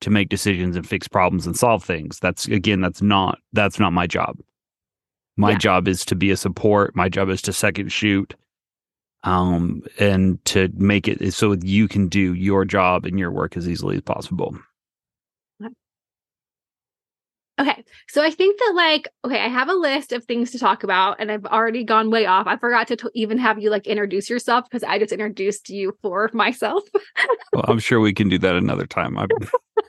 to 0.00 0.10
make 0.10 0.28
decisions 0.28 0.76
and 0.76 0.88
fix 0.88 1.08
problems 1.08 1.46
and 1.46 1.56
solve 1.56 1.84
things. 1.84 2.18
That's 2.20 2.46
again 2.48 2.80
that's 2.80 3.02
not 3.02 3.38
that's 3.52 3.78
not 3.78 3.92
my 3.92 4.06
job. 4.06 4.38
My 5.36 5.52
yeah. 5.52 5.58
job 5.58 5.88
is 5.88 6.04
to 6.06 6.16
be 6.16 6.30
a 6.30 6.36
support. 6.36 6.96
My 6.96 7.08
job 7.08 7.28
is 7.28 7.42
to 7.42 7.52
second 7.52 7.92
shoot 7.92 8.34
um 9.24 9.82
and 9.98 10.44
to 10.44 10.68
make 10.74 11.08
it 11.08 11.34
so 11.34 11.56
you 11.62 11.88
can 11.88 12.06
do 12.06 12.34
your 12.34 12.64
job 12.64 13.04
and 13.04 13.18
your 13.18 13.32
work 13.32 13.56
as 13.56 13.68
easily 13.68 13.96
as 13.96 14.02
possible 14.02 14.56
Okay. 17.58 17.84
So 18.08 18.22
I 18.22 18.30
think 18.30 18.58
that 18.58 18.72
like 18.74 19.08
okay, 19.24 19.40
I 19.40 19.48
have 19.48 19.68
a 19.68 19.74
list 19.74 20.12
of 20.12 20.24
things 20.24 20.52
to 20.52 20.58
talk 20.58 20.84
about 20.84 21.16
and 21.18 21.30
I've 21.30 21.44
already 21.46 21.84
gone 21.84 22.10
way 22.10 22.26
off. 22.26 22.46
I 22.46 22.56
forgot 22.56 22.86
to 22.88 22.96
t- 22.96 23.08
even 23.14 23.38
have 23.38 23.58
you 23.58 23.70
like 23.70 23.86
introduce 23.86 24.30
yourself 24.30 24.64
because 24.68 24.84
I 24.84 24.98
just 24.98 25.12
introduced 25.12 25.68
you 25.68 25.96
for 26.00 26.30
myself. 26.34 26.84
well, 27.52 27.64
I'm 27.66 27.78
sure 27.78 28.00
we 28.00 28.14
can 28.14 28.28
do 28.28 28.38
that 28.38 28.54
another 28.54 28.86
time. 28.86 29.18
I'm 29.18 29.28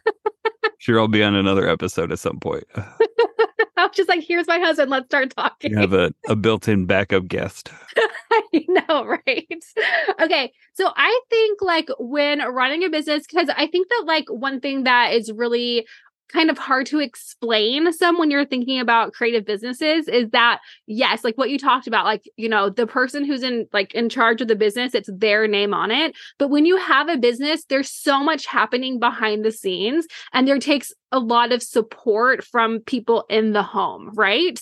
sure 0.79 0.99
I'll 0.99 1.07
be 1.07 1.23
on 1.23 1.35
another 1.35 1.67
episode 1.69 2.11
at 2.11 2.19
some 2.19 2.39
point. 2.39 2.65
I 3.79 3.83
was 3.83 3.95
just 3.95 4.09
like, 4.09 4.25
here's 4.27 4.47
my 4.47 4.59
husband. 4.59 4.91
Let's 4.91 5.05
start 5.05 5.33
talking. 5.33 5.71
You 5.71 5.77
have 5.77 5.93
a, 5.93 6.13
a 6.27 6.35
built 6.35 6.67
in 6.67 6.85
backup 6.85 7.27
guest. 7.27 7.71
I 8.31 8.65
know, 8.67 9.05
right? 9.05 9.63
Okay. 10.21 10.51
So 10.73 10.91
I 10.97 11.21
think 11.29 11.61
like 11.61 11.87
when 11.97 12.39
running 12.39 12.83
a 12.83 12.89
business, 12.89 13.25
because 13.25 13.47
I 13.55 13.67
think 13.67 13.87
that 13.87 14.03
like 14.05 14.25
one 14.27 14.59
thing 14.59 14.83
that 14.83 15.13
is 15.13 15.31
really 15.31 15.87
kind 16.31 16.49
of 16.49 16.57
hard 16.57 16.85
to 16.87 16.99
explain 16.99 17.91
some 17.93 18.17
when 18.17 18.31
you're 18.31 18.45
thinking 18.45 18.79
about 18.79 19.13
creative 19.13 19.45
businesses 19.45 20.07
is 20.07 20.29
that 20.31 20.59
yes 20.87 21.23
like 21.23 21.37
what 21.37 21.49
you 21.49 21.57
talked 21.57 21.87
about 21.87 22.05
like 22.05 22.23
you 22.37 22.47
know 22.47 22.69
the 22.69 22.87
person 22.87 23.25
who's 23.25 23.43
in 23.43 23.67
like 23.73 23.93
in 23.93 24.09
charge 24.09 24.41
of 24.41 24.47
the 24.47 24.55
business 24.55 24.93
it's 24.93 25.09
their 25.13 25.47
name 25.47 25.73
on 25.73 25.91
it. 25.91 26.15
But 26.37 26.49
when 26.49 26.65
you 26.65 26.77
have 26.77 27.09
a 27.09 27.17
business 27.17 27.65
there's 27.65 27.91
so 27.91 28.23
much 28.23 28.45
happening 28.45 28.99
behind 28.99 29.43
the 29.43 29.51
scenes 29.51 30.07
and 30.33 30.47
there 30.47 30.59
takes 30.59 30.93
a 31.11 31.19
lot 31.19 31.51
of 31.51 31.63
support 31.63 32.43
from 32.43 32.79
people 32.81 33.25
in 33.29 33.53
the 33.53 33.63
home 33.63 34.11
right 34.13 34.59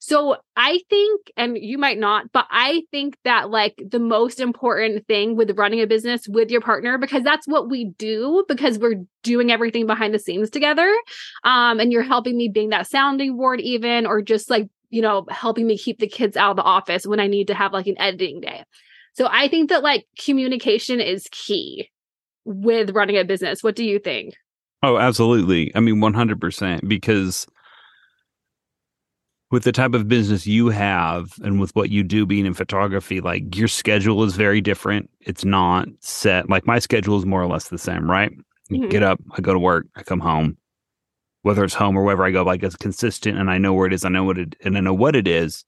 so 0.00 0.36
I 0.56 0.80
think, 0.88 1.30
and 1.36 1.58
you 1.58 1.76
might 1.76 1.98
not, 1.98 2.30
but 2.32 2.46
I 2.50 2.82
think 2.90 3.16
that 3.24 3.50
like 3.50 3.82
the 3.84 3.98
most 3.98 4.40
important 4.40 5.06
thing 5.06 5.36
with 5.36 5.56
running 5.58 5.80
a 5.80 5.86
business 5.86 6.28
with 6.28 6.50
your 6.50 6.60
partner, 6.60 6.98
because 6.98 7.24
that's 7.24 7.46
what 7.48 7.68
we 7.68 7.86
do, 7.98 8.44
because 8.48 8.78
we're 8.78 9.04
doing 9.22 9.50
everything 9.50 9.86
behind 9.86 10.14
the 10.14 10.18
scenes 10.18 10.50
together. 10.50 10.94
Um, 11.44 11.80
and 11.80 11.92
you're 11.92 12.02
helping 12.02 12.36
me 12.36 12.48
being 12.48 12.70
that 12.70 12.88
sounding 12.88 13.36
board, 13.36 13.60
even, 13.60 14.06
or 14.06 14.22
just 14.22 14.50
like, 14.50 14.68
you 14.90 15.02
know, 15.02 15.26
helping 15.30 15.66
me 15.66 15.76
keep 15.76 15.98
the 15.98 16.08
kids 16.08 16.36
out 16.36 16.50
of 16.50 16.56
the 16.56 16.62
office 16.62 17.06
when 17.06 17.20
I 17.20 17.26
need 17.26 17.48
to 17.48 17.54
have 17.54 17.72
like 17.72 17.86
an 17.86 18.00
editing 18.00 18.40
day. 18.40 18.64
So 19.14 19.28
I 19.30 19.48
think 19.48 19.68
that 19.70 19.82
like 19.82 20.06
communication 20.18 21.00
is 21.00 21.26
key 21.32 21.90
with 22.44 22.90
running 22.90 23.18
a 23.18 23.24
business. 23.24 23.62
What 23.62 23.74
do 23.74 23.84
you 23.84 23.98
think? 23.98 24.34
Oh, 24.82 24.96
absolutely. 24.96 25.74
I 25.74 25.80
mean, 25.80 25.96
100% 25.96 26.88
because 26.88 27.46
with 29.50 29.64
the 29.64 29.72
type 29.72 29.94
of 29.94 30.08
business 30.08 30.46
you 30.46 30.68
have 30.68 31.32
and 31.42 31.58
with 31.58 31.74
what 31.74 31.90
you 31.90 32.02
do 32.02 32.26
being 32.26 32.46
in 32.46 32.54
photography, 32.54 33.20
like 33.20 33.56
your 33.56 33.68
schedule 33.68 34.22
is 34.24 34.36
very 34.36 34.60
different. 34.60 35.08
It's 35.20 35.44
not 35.44 35.88
set. 36.00 36.50
Like 36.50 36.66
my 36.66 36.78
schedule 36.78 37.18
is 37.18 37.24
more 37.24 37.42
or 37.42 37.46
less 37.46 37.68
the 37.68 37.78
same, 37.78 38.10
right? 38.10 38.30
Mhm. 38.70 38.90
Get 38.90 39.02
up, 39.02 39.18
I 39.32 39.40
go 39.40 39.54
to 39.54 39.58
work, 39.58 39.86
I 39.96 40.02
come 40.02 40.20
home. 40.20 40.58
Whether 41.42 41.64
it's 41.64 41.74
home 41.74 41.96
or 41.96 42.02
wherever 42.02 42.24
I 42.24 42.30
go, 42.30 42.42
like 42.42 42.62
it's 42.62 42.76
consistent 42.76 43.38
and 43.38 43.50
I 43.50 43.56
know 43.58 43.72
where 43.72 43.86
it 43.86 43.92
is, 43.92 44.04
I 44.04 44.10
know 44.10 44.24
what 44.24 44.38
it 44.38 44.54
and 44.64 44.76
I 44.76 44.80
know 44.80 44.92
what 44.94 45.16
it 45.16 45.26
is. 45.26 45.64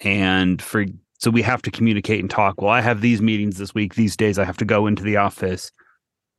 And 0.00 0.62
for 0.62 0.86
so 1.18 1.30
we 1.30 1.42
have 1.42 1.62
to 1.62 1.70
communicate 1.70 2.20
and 2.20 2.30
talk. 2.30 2.60
Well, 2.60 2.70
I 2.70 2.80
have 2.80 3.00
these 3.00 3.20
meetings 3.20 3.58
this 3.58 3.74
week, 3.74 3.94
these 3.94 4.16
days 4.16 4.38
I 4.38 4.44
have 4.44 4.56
to 4.58 4.64
go 4.64 4.86
into 4.86 5.02
the 5.02 5.16
office. 5.16 5.70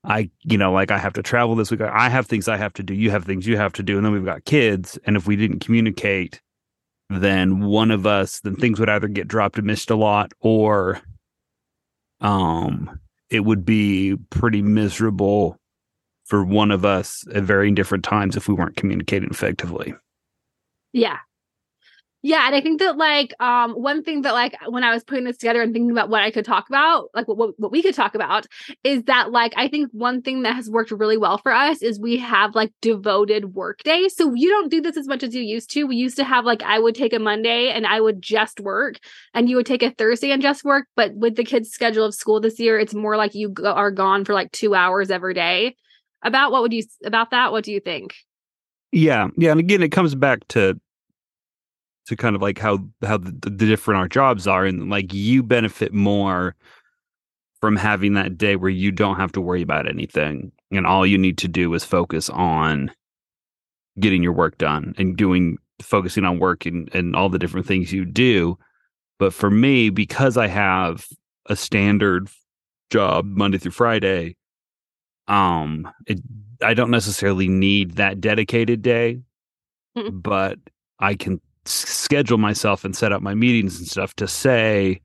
I, 0.04 0.30
you 0.44 0.58
know, 0.58 0.72
like 0.72 0.92
I 0.92 0.98
have 1.00 1.14
to 1.14 1.24
travel 1.24 1.56
this 1.56 1.72
week. 1.72 1.82
I 1.82 2.10
have 2.10 2.28
things 2.28 2.48
I 2.48 2.58
have 2.58 2.74
to 2.74 2.84
do. 2.84 2.94
You 2.94 3.10
have 3.12 3.24
things 3.24 3.48
you 3.48 3.58
have 3.58 3.74
to 3.74 3.84
do. 3.84 3.98
And 3.98 4.06
then 4.06 4.14
we've 4.14 4.26
got 4.26 4.46
kids. 4.46 5.00
And 5.06 5.16
if 5.16 5.26
we 5.26 5.36
didn't 5.36 5.60
communicate, 5.62 6.42
then 7.10 7.62
one 7.66 7.92
of 7.92 8.06
us, 8.06 8.40
then 8.42 8.56
things 8.56 8.80
would 8.80 8.90
either 8.90 9.08
get 9.08 9.28
dropped 9.28 9.58
and 9.58 9.68
missed 9.68 9.90
a 9.90 9.96
lot 9.96 10.32
or 10.40 11.02
um 12.22 13.00
it 13.30 13.42
would 13.42 13.66
be 13.66 14.16
pretty 14.30 14.62
miserable 14.62 15.58
for 16.26 16.44
one 16.44 16.72
of 16.72 16.86
us 16.86 17.26
at 17.34 17.44
varying 17.44 17.76
different 17.76 18.04
times 18.04 18.36
if 18.36 18.48
we 18.48 18.54
weren't 18.54 18.76
communicating 18.76 19.30
effectively. 19.30 19.94
Yeah. 20.94 21.18
Yeah, 22.26 22.48
and 22.48 22.56
I 22.56 22.62
think 22.62 22.80
that 22.80 22.98
like 22.98 23.40
um 23.40 23.74
one 23.74 24.02
thing 24.02 24.24
that 24.24 24.34
like 24.34 24.56
when 24.68 24.84
I 24.84 24.92
was 24.92 25.04
putting 25.04 25.26
this 25.26 25.38
together 25.38 25.62
and 25.62 25.72
thinking 25.72 25.92
about 25.92 26.10
what 26.10 26.24
I 26.24 26.32
could 26.32 26.44
talk 26.44 26.68
about, 26.68 27.12
like 27.14 27.28
what, 27.28 27.38
what 27.38 27.60
what 27.60 27.72
we 27.72 27.84
could 27.84 27.94
talk 27.94 28.16
about 28.16 28.48
is 28.84 29.04
that 29.04 29.32
like 29.32 29.54
I 29.56 29.68
think 29.68 29.92
one 29.92 30.24
thing 30.24 30.42
that 30.42 30.56
has 30.56 30.68
worked 30.68 30.90
really 30.90 31.18
well 31.18 31.38
for 31.38 31.52
us 31.52 31.84
is 31.84 32.00
we 32.00 32.18
have 32.18 32.56
like 32.56 32.74
devoted 32.82 33.54
work 33.54 33.84
days. 33.84 34.16
So 34.16 34.34
you 34.34 34.50
don't 34.50 34.72
do 34.72 34.82
this 34.82 34.98
as 34.98 35.08
much 35.08 35.22
as 35.22 35.36
you 35.36 35.44
used 35.44 35.70
to. 35.74 35.84
We 35.84 35.98
used 35.98 36.18
to 36.18 36.24
have 36.24 36.46
like 36.46 36.64
I 36.64 36.80
would 36.80 36.96
take 36.96 37.14
a 37.14 37.20
Monday 37.20 37.70
and 37.70 37.86
I 37.86 38.02
would 38.02 38.24
just 38.24 38.60
work 38.60 38.96
and 39.36 39.48
you 39.48 39.58
would 39.58 39.68
take 39.68 39.84
a 39.84 39.92
Thursday 39.92 40.32
and 40.32 40.42
just 40.42 40.64
work, 40.64 40.88
but 40.96 41.14
with 41.14 41.36
the 41.36 41.44
kids 41.44 41.70
schedule 41.70 42.06
of 42.06 42.16
school 42.16 42.40
this 42.40 42.60
year, 42.60 42.80
it's 42.80 42.96
more 42.96 43.18
like 43.18 43.36
you 43.36 43.54
are 43.64 43.92
gone 43.92 44.26
for 44.26 44.34
like 44.34 44.52
2 44.52 44.74
hours 44.74 45.12
every 45.12 45.36
day. 45.36 45.76
About 46.24 46.52
what 46.52 46.64
would 46.64 46.74
you 46.74 46.86
about 47.06 47.30
that? 47.30 47.52
What 47.52 47.64
do 47.64 47.72
you 47.72 47.80
think? 47.80 48.16
Yeah, 48.92 49.28
yeah, 49.38 49.52
and 49.52 49.60
again, 49.60 49.84
it 49.84 49.92
comes 49.92 50.16
back 50.16 50.48
to 50.48 50.80
to 52.08 52.16
kind 52.16 52.36
of 52.36 52.42
like 52.42 52.60
how 52.60 52.80
how 53.02 53.18
the, 53.18 53.32
the 53.42 53.50
different 53.50 54.00
our 54.00 54.08
jobs 54.08 54.48
are, 54.48 54.66
and 54.66 54.90
like 54.90 55.14
you 55.14 55.44
benefit 55.44 55.94
more 55.94 56.56
from 57.62 57.76
having 57.76 58.14
that 58.14 58.38
day 58.38 58.56
where 58.56 58.70
you 58.70 58.92
don't 58.92 59.16
have 59.16 59.32
to 59.34 59.42
worry 59.42 59.62
about 59.62 59.88
anything, 59.88 60.52
and 60.72 60.86
all 60.86 61.06
you 61.06 61.18
need 61.18 61.38
to 61.40 61.48
do 61.48 61.74
is 61.74 61.84
focus 61.84 62.30
on 62.30 62.92
getting 64.00 64.22
your 64.22 64.34
work 64.34 64.58
done 64.58 64.94
and 64.98 65.16
doing 65.18 65.58
focusing 65.82 66.26
on 66.26 66.40
work 66.40 66.66
and, 66.66 66.94
and 66.94 67.16
all 67.16 67.30
the 67.30 67.40
different 67.40 67.66
things 67.66 67.92
you 67.92 68.06
do. 68.06 68.58
But 69.20 69.34
for 69.34 69.50
me, 69.50 69.90
because 69.90 70.38
I 70.38 70.48
have 70.48 71.08
a 71.48 71.56
standard 71.56 72.30
job 72.90 73.26
Monday 73.26 73.58
through 73.58 73.72
Friday, 73.72 74.36
um, 75.28 75.90
it 76.08 76.20
I 76.62 76.74
don't 76.74 76.92
necessarily 76.92 77.48
need 77.48 77.92
that 77.96 78.22
dedicated 78.22 78.82
day, 78.82 79.22
but 80.12 80.60
I 81.00 81.16
can 81.16 81.42
schedule 81.66 82.38
myself 82.38 82.86
and 82.86 82.96
set 82.96 83.12
up 83.12 83.22
my 83.22 83.34
meetings 83.34 83.78
and 83.78 83.88
stuff 83.88 84.14
to 84.16 84.28
say 84.28 85.02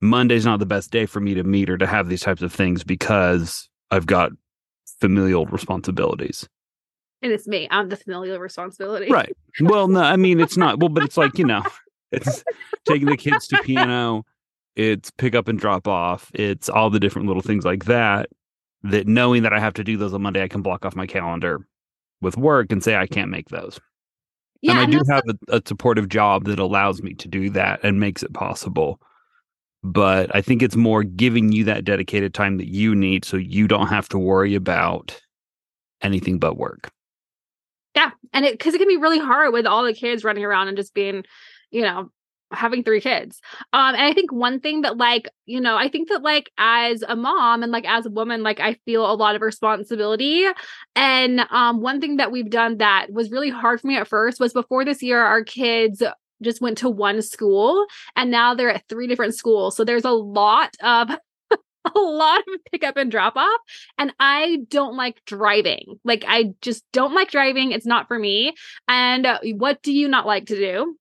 Monday's 0.00 0.44
not 0.44 0.58
the 0.58 0.66
best 0.66 0.90
day 0.90 1.06
for 1.06 1.20
me 1.20 1.34
to 1.34 1.42
meet 1.42 1.68
or 1.68 1.78
to 1.78 1.86
have 1.86 2.08
these 2.08 2.22
types 2.22 2.42
of 2.42 2.52
things 2.52 2.84
because 2.84 3.68
I've 3.90 4.06
got 4.06 4.32
familial 5.00 5.46
responsibilities. 5.46 6.48
And 7.20 7.32
it's 7.32 7.48
me. 7.48 7.66
I'm 7.70 7.88
the 7.88 7.96
familial 7.96 8.38
responsibility. 8.38 9.10
Right. 9.10 9.36
Well, 9.60 9.88
no, 9.88 10.02
I 10.02 10.16
mean 10.16 10.40
it's 10.40 10.56
not. 10.56 10.78
Well, 10.78 10.88
but 10.88 11.02
it's 11.02 11.16
like 11.16 11.36
you 11.36 11.44
know, 11.44 11.64
it's 12.12 12.44
taking 12.86 13.08
the 13.08 13.16
kids 13.16 13.48
to 13.48 13.60
piano. 13.62 14.24
It's 14.76 15.10
pick 15.10 15.34
up 15.34 15.48
and 15.48 15.58
drop 15.58 15.88
off. 15.88 16.30
It's 16.34 16.68
all 16.68 16.90
the 16.90 17.00
different 17.00 17.26
little 17.26 17.42
things 17.42 17.64
like 17.64 17.86
that. 17.86 18.28
That 18.84 19.08
knowing 19.08 19.42
that 19.42 19.52
I 19.52 19.58
have 19.58 19.74
to 19.74 19.84
do 19.84 19.96
those 19.96 20.14
on 20.14 20.22
Monday, 20.22 20.40
I 20.40 20.48
can 20.48 20.62
block 20.62 20.86
off 20.86 20.94
my 20.94 21.06
calendar 21.06 21.66
with 22.20 22.36
work 22.36 22.70
and 22.70 22.82
say 22.82 22.94
I 22.94 23.08
can't 23.08 23.30
make 23.30 23.48
those. 23.48 23.80
Yeah, 24.62 24.72
and 24.72 24.80
I 24.80 24.82
and 24.84 24.92
do 24.92 25.12
have 25.12 25.22
a, 25.28 25.56
a 25.56 25.62
supportive 25.66 26.08
job 26.08 26.44
that 26.46 26.58
allows 26.58 27.02
me 27.02 27.14
to 27.14 27.28
do 27.28 27.50
that 27.50 27.80
and 27.82 28.00
makes 28.00 28.22
it 28.22 28.32
possible. 28.34 29.00
But 29.84 30.34
I 30.34 30.40
think 30.40 30.62
it's 30.62 30.74
more 30.74 31.04
giving 31.04 31.52
you 31.52 31.64
that 31.64 31.84
dedicated 31.84 32.34
time 32.34 32.56
that 32.58 32.66
you 32.66 32.94
need 32.94 33.24
so 33.24 33.36
you 33.36 33.68
don't 33.68 33.86
have 33.86 34.08
to 34.08 34.18
worry 34.18 34.54
about 34.54 35.20
anything 36.02 36.38
but 36.38 36.56
work. 36.56 36.90
Yeah, 37.94 38.10
and 38.32 38.44
it 38.44 38.52
because 38.52 38.74
it 38.74 38.78
can 38.78 38.88
be 38.88 38.96
really 38.96 39.20
hard 39.20 39.52
with 39.52 39.66
all 39.66 39.84
the 39.84 39.94
kids 39.94 40.24
running 40.24 40.44
around 40.44 40.68
and 40.68 40.76
just 40.76 40.94
being, 40.94 41.24
you 41.70 41.82
know, 41.82 42.10
having 42.52 42.82
three 42.82 43.00
kids. 43.00 43.40
Um, 43.72 43.94
and 43.94 44.04
I 44.04 44.12
think 44.12 44.32
one 44.32 44.60
thing 44.60 44.82
that 44.82 44.96
like, 44.96 45.28
you 45.46 45.60
know, 45.60 45.76
I 45.76 45.88
think 45.88 46.08
that 46.08 46.22
like 46.22 46.50
as 46.58 47.02
a 47.06 47.14
mom 47.14 47.62
and 47.62 47.72
like 47.72 47.86
as 47.86 48.06
a 48.06 48.10
woman, 48.10 48.42
like 48.42 48.60
I 48.60 48.74
feel 48.84 49.10
a 49.10 49.14
lot 49.14 49.36
of 49.36 49.42
responsibility. 49.42 50.46
And 50.96 51.46
um, 51.50 51.80
one 51.80 52.00
thing 52.00 52.16
that 52.16 52.32
we've 52.32 52.50
done 52.50 52.78
that 52.78 53.08
was 53.12 53.30
really 53.30 53.50
hard 53.50 53.80
for 53.80 53.86
me 53.86 53.96
at 53.96 54.08
first 54.08 54.40
was 54.40 54.52
before 54.52 54.84
this 54.84 55.02
year, 55.02 55.22
our 55.22 55.44
kids 55.44 56.02
just 56.42 56.60
went 56.60 56.78
to 56.78 56.88
one 56.88 57.20
school 57.20 57.86
and 58.16 58.30
now 58.30 58.54
they're 58.54 58.70
at 58.70 58.88
three 58.88 59.06
different 59.06 59.34
schools. 59.34 59.76
So 59.76 59.84
there's 59.84 60.04
a 60.04 60.10
lot 60.10 60.74
of 60.82 61.10
a 61.94 61.98
lot 61.98 62.40
of 62.40 62.60
pickup 62.70 62.96
and 62.96 63.10
drop 63.10 63.36
off. 63.36 63.60
And 63.98 64.12
I 64.18 64.58
don't 64.68 64.96
like 64.96 65.24
driving. 65.24 65.98
Like, 66.04 66.24
I 66.26 66.54
just 66.60 66.84
don't 66.92 67.14
like 67.14 67.30
driving. 67.30 67.72
It's 67.72 67.86
not 67.86 68.08
for 68.08 68.18
me. 68.18 68.54
And 68.86 69.26
uh, 69.26 69.38
what 69.56 69.82
do 69.82 69.92
you 69.92 70.08
not 70.08 70.26
like 70.26 70.46
to 70.46 70.56
do? 70.56 70.96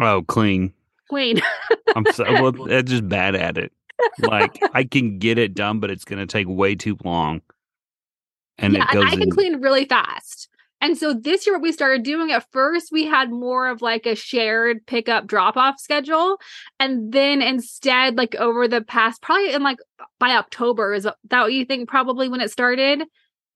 Oh, 0.00 0.22
clean. 0.22 0.72
Wayne. 1.10 1.40
I'm 1.96 2.06
so 2.12 2.24
well, 2.24 2.72
I'm 2.72 2.84
just 2.84 3.08
bad 3.08 3.34
at 3.34 3.58
it. 3.58 3.72
Like 4.20 4.58
I 4.72 4.84
can 4.84 5.18
get 5.18 5.38
it 5.38 5.54
done, 5.54 5.80
but 5.80 5.90
it's 5.90 6.04
going 6.04 6.20
to 6.20 6.26
take 6.26 6.48
way 6.48 6.74
too 6.74 6.96
long. 7.04 7.42
And 8.58 8.74
yeah, 8.74 8.84
it 8.84 8.92
goes 8.92 9.02
and 9.02 9.08
I 9.08 9.10
can 9.12 9.22
in, 9.22 9.30
clean 9.30 9.60
really 9.60 9.84
fast. 9.84 10.48
And 10.80 10.96
so 10.96 11.12
this 11.12 11.46
year, 11.46 11.56
what 11.56 11.62
we 11.62 11.72
started 11.72 12.02
doing 12.02 12.32
at 12.32 12.50
first, 12.52 12.90
we 12.90 13.04
had 13.04 13.30
more 13.30 13.68
of 13.68 13.82
like 13.82 14.06
a 14.06 14.14
shared 14.14 14.86
pickup 14.86 15.26
drop 15.26 15.56
off 15.56 15.78
schedule. 15.78 16.38
And 16.78 17.12
then 17.12 17.42
instead, 17.42 18.16
like 18.16 18.34
over 18.36 18.66
the 18.66 18.80
past, 18.80 19.20
probably 19.20 19.52
in 19.52 19.62
like 19.62 19.78
by 20.18 20.30
October, 20.30 20.94
is 20.94 21.04
uh, 21.04 21.12
that 21.28 21.42
what 21.42 21.52
you 21.52 21.66
think 21.66 21.88
probably 21.88 22.28
when 22.28 22.40
it 22.40 22.50
started? 22.50 23.02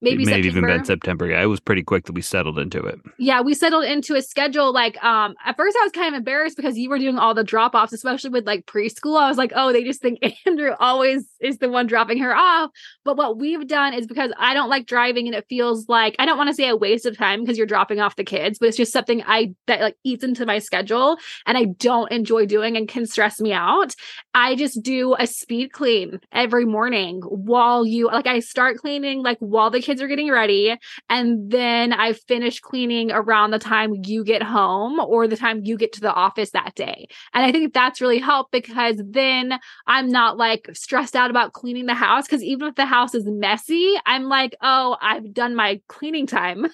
Maybe 0.05 0.25
may 0.25 0.41
even 0.41 0.65
been 0.65 0.85
September. 0.85 1.27
Yeah, 1.27 1.43
it 1.43 1.47
was 1.47 1.61
pretty 1.61 1.83
quick 1.83 2.05
that 2.07 2.13
we 2.13 2.23
settled 2.23 2.59
into 2.59 2.81
it. 2.83 3.01
yeah 3.19 3.41
we 3.41 3.55
settled 3.55 3.85
into 3.85 4.15
a 4.15 4.23
schedule 4.23 4.73
like 4.73 5.03
um 5.03 5.35
at 5.45 5.57
first 5.57 5.77
i 5.81 5.85
was 5.85 5.93
kind 5.93 6.15
of 6.15 6.19
embarrassed 6.19 6.57
because 6.57 6.77
you 6.77 6.89
were 6.91 6.99
doing 6.99 7.19
all 7.19 7.35
the 7.35 7.45
drop-offs 7.45 7.93
especially 7.93 8.31
with 8.31 8.47
like 8.47 8.67
preschool 8.67 9.21
i 9.21 9.29
was 9.29 9.37
like 9.39 9.53
oh 9.55 9.73
they 9.73 9.83
just 9.85 10.01
think 10.03 10.19
andrew 10.47 10.73
always 10.79 11.25
is 11.41 11.59
the 11.59 11.69
one 11.69 11.87
dropping 11.87 12.19
her 12.19 12.35
off 12.35 12.71
but 13.05 13.17
what 13.17 13.39
we've 13.39 13.67
done 13.67 13.95
is 13.95 14.07
because 14.07 14.33
i 14.39 14.55
don't 14.55 14.69
like 14.69 14.87
driving 14.87 15.27
and 15.27 15.35
it 15.35 15.47
feels 15.49 15.89
like 15.89 16.15
i 16.19 16.27
don't 16.27 16.37
want 16.39 16.49
to 16.49 16.55
say 16.55 16.69
a 16.69 16.77
waste 16.77 17.07
of 17.07 17.17
time 17.17 17.41
because 17.41 17.57
you're 17.57 17.67
dropping 17.67 18.01
off 18.01 18.17
the 18.17 18.25
kids 18.25 18.59
but 18.59 18.69
it's 18.69 18.77
just 18.77 18.93
something 18.93 19.23
i 19.27 19.55
that 19.67 19.81
like 19.81 19.97
eats 20.05 20.25
into 20.25 20.45
my 20.47 20.59
schedule 20.59 21.17
and 21.47 21.57
i 21.57 21.65
don't 21.65 22.13
enjoy 22.13 22.47
doing 22.47 22.77
and 22.77 22.89
can 22.89 23.07
stress 23.07 23.41
me 23.41 23.53
out 23.53 23.95
i 24.35 24.55
just 24.55 24.83
do 24.83 25.15
a 25.19 25.27
speed 25.27 25.73
clean 25.73 26.21
every 26.33 26.65
morning 26.65 27.21
while 27.23 27.87
you 27.87 28.07
like 28.07 28.27
i 28.27 28.39
start 28.41 28.77
cleaning 28.79 29.23
like 29.23 29.39
while 29.39 29.71
the 29.71 29.81
kids 29.81 29.94
are 30.01 30.09
getting 30.09 30.31
ready 30.31 30.77
and 31.09 31.51
then 31.51 31.93
I 31.93 32.13
finish 32.13 32.61
cleaning 32.61 33.11
around 33.13 33.51
the 33.51 33.59
time 33.59 33.95
you 34.05 34.25
get 34.25 34.43
home 34.43 34.99
or 35.01 35.27
the 35.27 35.37
time 35.37 35.63
you 35.65 35.77
get 35.77 35.93
to 35.95 36.01
the 36.01 36.13
office 36.13 36.51
that 36.51 36.75
day. 36.75 37.07
And 37.33 37.45
I 37.45 37.53
think 37.53 37.73
that's 37.73 38.01
really 38.01 38.19
helped 38.19 38.53
because 38.53 39.01
then 39.05 39.59
I'm 39.87 40.09
not 40.09 40.37
like 40.37 40.69
stressed 40.73 41.17
out 41.17 41.31
about 41.31 41.53
cleaning 41.53 41.87
the 41.87 41.95
house 41.95 42.27
because 42.27 42.43
even 42.43 42.69
if 42.69 42.75
the 42.75 42.87
house 42.87 43.15
is 43.15 43.25
messy, 43.27 43.95
I'm 44.07 44.25
like, 44.25 44.57
oh, 44.61 44.97
I've 45.01 45.33
done 45.33 45.55
my 45.55 45.81
cleaning 45.89 46.27
time. 46.27 46.67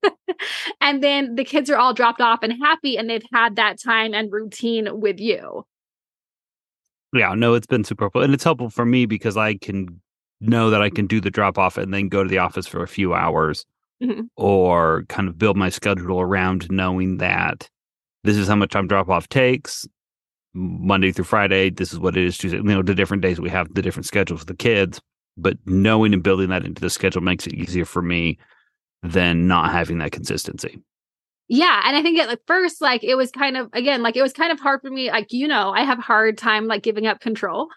and 0.80 1.02
then 1.02 1.34
the 1.34 1.44
kids 1.44 1.70
are 1.70 1.76
all 1.76 1.94
dropped 1.94 2.20
off 2.20 2.40
and 2.42 2.52
happy 2.52 2.96
and 2.96 3.08
they've 3.08 3.22
had 3.32 3.56
that 3.56 3.80
time 3.80 4.14
and 4.14 4.32
routine 4.32 5.00
with 5.00 5.20
you. 5.20 5.64
Yeah, 7.14 7.34
no, 7.34 7.54
it's 7.54 7.66
been 7.66 7.84
super 7.84 8.04
helpful. 8.04 8.22
And 8.22 8.34
it's 8.34 8.44
helpful 8.44 8.70
for 8.70 8.84
me 8.84 9.06
because 9.06 9.36
I 9.36 9.54
can 9.54 10.00
know 10.40 10.70
that 10.70 10.82
I 10.82 10.90
can 10.90 11.06
do 11.06 11.20
the 11.20 11.30
drop 11.30 11.58
off 11.58 11.76
and 11.78 11.92
then 11.92 12.08
go 12.08 12.22
to 12.22 12.28
the 12.28 12.38
office 12.38 12.66
for 12.66 12.82
a 12.82 12.88
few 12.88 13.14
hours 13.14 13.64
Mhm. 14.02 14.28
or 14.36 15.04
kind 15.08 15.28
of 15.28 15.38
build 15.38 15.56
my 15.56 15.68
schedule 15.68 16.20
around 16.20 16.70
knowing 16.70 17.16
that 17.18 17.68
this 18.24 18.36
is 18.36 18.46
how 18.48 18.54
much 18.56 18.70
time 18.70 18.86
drop 18.86 19.08
off 19.08 19.28
takes. 19.28 19.86
Monday 20.54 21.12
through 21.12 21.24
Friday, 21.24 21.70
this 21.70 21.92
is 21.92 21.98
what 21.98 22.16
it 22.16 22.24
is. 22.24 22.38
Tuesday, 22.38 22.58
you 22.58 22.62
know, 22.62 22.82
the 22.82 22.94
different 22.94 23.22
days 23.22 23.40
we 23.40 23.50
have 23.50 23.72
the 23.74 23.82
different 23.82 24.06
schedules 24.06 24.40
for 24.40 24.46
the 24.46 24.54
kids, 24.56 25.00
but 25.36 25.56
knowing 25.66 26.14
and 26.14 26.22
building 26.22 26.48
that 26.50 26.64
into 26.64 26.80
the 26.80 26.90
schedule 26.90 27.20
makes 27.22 27.46
it 27.46 27.54
easier 27.54 27.84
for 27.84 28.02
me 28.02 28.38
than 29.02 29.46
not 29.46 29.70
having 29.72 29.98
that 29.98 30.12
consistency. 30.12 30.80
Yeah, 31.48 31.80
and 31.84 31.96
I 31.96 32.02
think 32.02 32.18
at 32.18 32.28
like 32.28 32.40
first, 32.46 32.80
like 32.80 33.02
it 33.04 33.14
was 33.14 33.30
kind 33.30 33.56
of 33.56 33.70
again, 33.72 34.02
like 34.02 34.16
it 34.16 34.22
was 34.22 34.32
kind 34.32 34.52
of 34.52 34.60
hard 34.60 34.80
for 34.82 34.90
me. 34.90 35.10
Like 35.10 35.32
you 35.32 35.48
know, 35.48 35.70
I 35.70 35.82
have 35.82 35.98
hard 35.98 36.36
time 36.38 36.66
like 36.66 36.82
giving 36.82 37.06
up 37.06 37.20
control. 37.20 37.68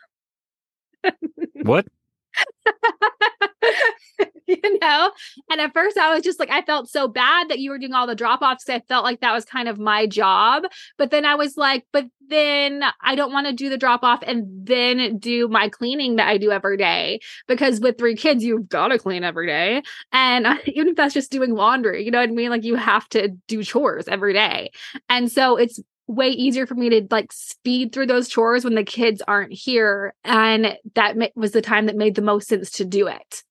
What? 1.63 1.87
you 4.47 4.79
know? 4.79 5.11
And 5.49 5.61
at 5.61 5.73
first 5.73 5.97
I 5.97 6.13
was 6.13 6.23
just 6.23 6.39
like, 6.39 6.49
I 6.49 6.61
felt 6.61 6.89
so 6.89 7.07
bad 7.07 7.49
that 7.49 7.59
you 7.59 7.71
were 7.71 7.77
doing 7.77 7.93
all 7.93 8.07
the 8.07 8.15
drop 8.15 8.41
offs. 8.41 8.69
I 8.69 8.79
felt 8.81 9.03
like 9.03 9.21
that 9.21 9.33
was 9.33 9.45
kind 9.45 9.67
of 9.67 9.79
my 9.79 10.07
job. 10.07 10.63
But 10.97 11.11
then 11.11 11.25
I 11.25 11.35
was 11.35 11.57
like, 11.57 11.85
but 11.91 12.05
then 12.27 12.83
I 13.01 13.15
don't 13.15 13.33
want 13.33 13.47
to 13.47 13.53
do 13.53 13.69
the 13.69 13.77
drop 13.77 14.03
off 14.03 14.21
and 14.25 14.45
then 14.65 15.17
do 15.17 15.47
my 15.47 15.69
cleaning 15.69 16.15
that 16.15 16.27
I 16.27 16.37
do 16.37 16.51
every 16.51 16.77
day. 16.77 17.19
Because 17.47 17.79
with 17.79 17.97
three 17.97 18.15
kids, 18.15 18.43
you've 18.43 18.69
got 18.69 18.89
to 18.89 18.99
clean 18.99 19.23
every 19.23 19.47
day. 19.47 19.81
And 20.11 20.47
even 20.65 20.89
if 20.89 20.95
that's 20.95 21.13
just 21.13 21.31
doing 21.31 21.53
laundry, 21.53 22.03
you 22.03 22.11
know 22.11 22.19
what 22.19 22.29
I 22.29 22.33
mean? 22.33 22.49
Like 22.49 22.63
you 22.63 22.75
have 22.75 23.07
to 23.09 23.29
do 23.47 23.63
chores 23.63 24.07
every 24.07 24.33
day. 24.33 24.71
And 25.09 25.31
so 25.31 25.57
it's 25.57 25.79
way 26.11 26.29
easier 26.29 26.65
for 26.65 26.75
me 26.75 26.89
to 26.89 27.07
like 27.09 27.31
speed 27.31 27.91
through 27.91 28.07
those 28.07 28.27
chores 28.27 28.63
when 28.63 28.75
the 28.75 28.83
kids 28.83 29.21
aren't 29.27 29.53
here 29.53 30.13
and 30.23 30.77
that 30.95 31.17
ma- 31.17 31.27
was 31.35 31.51
the 31.51 31.61
time 31.61 31.85
that 31.85 31.95
made 31.95 32.15
the 32.15 32.21
most 32.21 32.47
sense 32.47 32.69
to 32.71 32.85
do 32.85 33.07
it. 33.07 33.43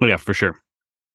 Well, 0.00 0.10
yeah 0.10 0.16
for 0.16 0.34
sure. 0.34 0.58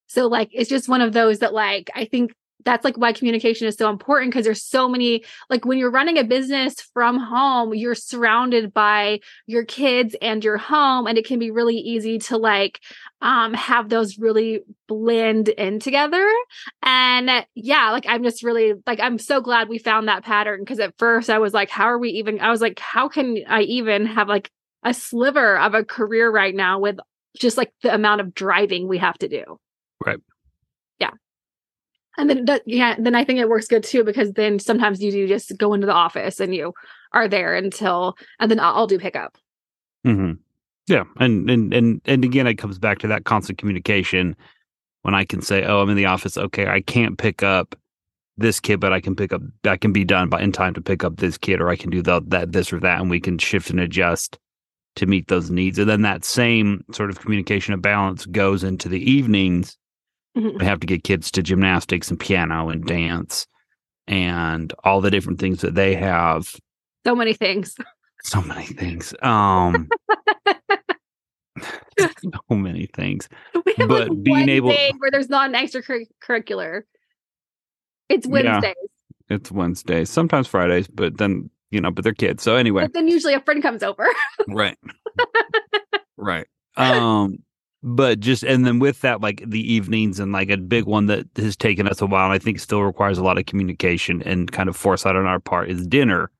So 0.08 0.28
like 0.28 0.50
it's 0.52 0.70
just 0.70 0.88
one 0.88 1.02
of 1.02 1.14
those 1.14 1.40
that 1.40 1.54
like 1.54 1.90
i 1.96 2.06
think 2.06 2.34
that's 2.66 2.84
like 2.84 2.98
why 2.98 3.14
communication 3.14 3.68
is 3.68 3.76
so 3.76 3.90
important 3.90 4.32
because 4.32 4.46
there's 4.46 4.64
so 4.64 4.88
many 4.88 5.24
like 5.50 5.66
when 5.66 5.78
you're 5.78 5.92
running 5.92 6.18
a 6.18 6.24
business 6.24 6.76
from 6.94 7.18
home 7.18 7.74
you're 7.74 7.96
surrounded 7.96 8.74
by 8.74 9.20
your 9.46 9.66
kids 9.66 10.16
and 10.22 10.44
your 10.44 10.58
home 10.58 11.08
and 11.08 11.18
it 11.18 11.26
can 11.26 11.40
be 11.40 11.52
really 11.52 11.78
easy 11.78 12.20
to 12.20 12.38
like 12.38 12.80
um 13.22 13.54
have 13.54 13.90
those 13.90 14.18
really 14.18 14.62
blend 14.88 15.50
in 15.50 15.80
together. 15.80 16.28
And 16.82 17.46
yeah 17.56 17.92
like 17.92 18.06
i'm 18.08 18.24
just 18.24 18.44
really 18.44 18.74
like 18.86 19.00
i'm 19.00 19.18
so 19.18 19.42
glad 19.42 19.70
we 19.70 19.78
found 19.78 20.08
that 20.08 20.24
pattern 20.24 20.60
because 20.60 20.80
at 20.80 20.98
first 20.98 21.30
i 21.30 21.40
was 21.40 21.54
like 21.54 21.70
how 21.70 21.86
are 21.86 21.98
we 21.98 22.10
even 22.10 22.40
i 22.40 22.50
was 22.50 22.62
like 22.62 22.80
how 22.80 23.08
can 23.08 23.38
i 23.48 23.62
even 23.62 24.06
have 24.06 24.28
like 24.28 24.50
a 24.84 24.94
sliver 24.94 25.58
of 25.58 25.74
a 25.74 25.84
career 25.84 26.30
right 26.30 26.54
now 26.54 26.80
with 26.80 26.98
just 27.38 27.58
like 27.58 27.72
the 27.82 27.94
amount 27.94 28.22
of 28.22 28.34
driving 28.34 28.88
we 28.88 28.98
have 28.98 29.18
to 29.20 29.28
do? 29.28 29.60
Right 30.06 30.20
and 32.18 32.30
then 32.30 32.46
yeah 32.66 32.96
then 33.00 33.16
i 33.16 33.24
think 33.24 33.40
it 33.40 33.50
works 33.50 33.68
good 33.68 33.84
too 33.84 34.04
because 34.04 34.32
then 34.34 34.60
sometimes 34.60 35.02
you 35.02 35.12
do 35.12 35.28
just 35.28 35.58
go 35.58 35.74
into 35.74 35.88
the 35.88 35.94
office 35.94 36.40
and 36.40 36.54
you 36.54 36.74
are 37.14 37.28
there 37.28 37.56
until 37.56 38.16
and 38.40 38.50
then 38.50 38.60
i'll, 38.60 38.76
I'll 38.76 38.88
do 38.88 39.00
pickup. 39.00 39.38
Mm-hmm. 40.06 40.34
yeah 40.88 41.04
and 41.20 41.50
and 41.50 41.74
and 41.74 42.02
and 42.06 42.24
again 42.24 42.48
it 42.48 42.56
comes 42.56 42.80
back 42.80 43.00
to 43.00 43.08
that 43.08 43.26
constant 43.26 43.58
communication 43.58 44.36
when 45.02 45.16
i 45.16 45.24
can 45.24 45.42
say 45.42 45.64
oh 45.64 45.82
i'm 45.82 45.90
in 45.90 45.98
the 45.98 46.06
office. 46.06 46.38
Okay 46.38 46.68
i 46.68 46.82
can't 46.82 47.18
pick 47.18 47.44
up 47.44 47.76
this 48.38 48.60
kid 48.60 48.80
but 48.80 48.92
i 48.92 49.00
can 49.00 49.16
pick 49.16 49.32
up 49.32 49.42
that 49.64 49.82
can 49.82 49.94
be 49.94 50.04
done 50.04 50.28
by 50.28 50.42
in 50.42 50.52
time 50.52 50.74
to 50.74 50.82
pick 50.82 51.04
up 51.04 51.18
this 51.18 51.38
kid 51.38 51.62
or 51.62 51.70
i 51.70 51.76
can 51.76 51.90
do 51.90 52.02
the, 52.02 52.22
that 52.28 52.52
this 52.52 52.74
or 52.74 52.80
that 52.80 53.00
and 53.00 53.10
we 53.10 53.20
can 53.20 53.38
shift 53.38 53.70
and 53.70 53.80
adjust 53.80 54.38
to 54.96 55.06
meet 55.06 55.28
those 55.28 55.50
needs. 55.50 55.80
And 55.80 55.90
then 55.90 56.02
that 56.04 56.24
same 56.24 56.84
sort 56.92 57.10
of 57.10 57.20
communication 57.20 57.74
of 57.74 57.82
balance 57.82 58.26
goes 58.26 58.64
into 58.64 58.88
the 58.90 59.00
evenings 59.12 59.78
Mhm. 60.38 60.60
we 60.60 60.66
have 60.66 60.80
to 60.80 60.88
get 60.88 61.04
kids 61.04 61.30
to 61.32 61.44
gymnastics 61.44 62.10
and 62.10 62.20
piano 62.20 62.70
and 62.70 62.86
dance 62.86 63.46
and 64.08 64.74
all 64.84 65.00
the 65.02 65.12
different 65.12 65.40
things 65.40 65.62
that 65.62 65.76
they 65.76 65.96
have. 65.96 66.48
So 67.06 67.16
many 67.16 67.34
things. 67.34 67.76
So 68.26 68.42
many 68.42 68.66
things. 68.68 69.14
Um 69.22 69.90
so 72.00 72.56
many 72.56 72.88
things. 72.96 73.28
We 73.66 73.74
have 73.78 73.90
But 73.90 74.10
like 74.10 74.24
being 74.24 74.50
able- 74.50 74.70
where 74.70 75.12
there's 75.12 75.30
not 75.30 75.50
an 75.50 75.56
extracurricular. 75.56 76.84
It's 78.10 78.26
Yeah. 78.26 78.62
it's 79.30 79.52
wednesdays. 79.52 80.10
Sometimes 80.10 80.48
fridays 80.48 80.88
but 80.88 81.18
then 81.18 81.50
you 81.70 81.82
know 81.82 81.92
but 81.92 82.04
they're 82.06 82.14
kids. 82.14 82.44
So 82.44 82.56
anyway. 82.56 82.84
But 82.84 82.94
then 82.94 83.08
usually 83.10 83.34
a 83.34 83.42
friend 83.42 83.62
comes 83.62 83.84
over. 83.84 84.08
Right. 84.48 84.78
Right. 86.18 86.48
Um 86.78 87.40
but 87.84 88.20
just 88.20 88.44
and 88.44 88.66
then 88.66 88.80
with 88.80 89.02
that 89.02 89.22
like 89.22 89.44
the 89.46 89.60
evenings 89.72 90.20
and 90.20 90.32
like 90.32 90.50
a 90.50 90.58
big 90.58 90.86
one 90.86 91.08
that 91.08 91.26
has 91.36 91.56
taken 91.58 91.88
us 91.88 92.02
a 92.02 92.06
while 92.06 92.24
and 92.26 92.34
i 92.34 92.40
think 92.40 92.60
still 92.60 92.82
requires 92.82 93.18
a 93.18 93.24
lot 93.24 93.38
of 93.38 93.46
communication 93.46 94.22
and 94.24 94.52
kind 94.52 94.70
of 94.70 94.76
foresight 94.76 95.16
on 95.16 95.26
our 95.26 95.40
part 95.40 95.70
is 95.70 95.86
dinner. 95.86 96.32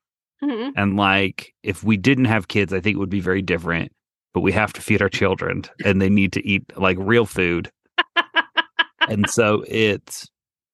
Mhm. 0.42 0.72
and 0.76 0.98
like 0.98 1.54
if 1.64 1.84
we 1.84 1.96
didn't 1.98 2.26
have 2.26 2.48
kids 2.48 2.74
i 2.74 2.80
think 2.80 2.96
it 2.96 3.00
would 3.00 3.10
be 3.10 3.20
very 3.22 3.42
different 3.42 3.92
but 4.34 4.42
we 4.42 4.52
have 4.52 4.74
to 4.74 4.82
feed 4.82 5.02
our 5.02 5.10
children 5.10 5.64
and 5.86 6.02
they 6.02 6.10
need 6.10 6.34
to 6.34 6.46
eat 6.48 6.64
like 6.76 6.98
real 7.00 7.26
food. 7.26 7.70
And 9.10 9.30
so 9.30 9.64
it's 9.68 10.28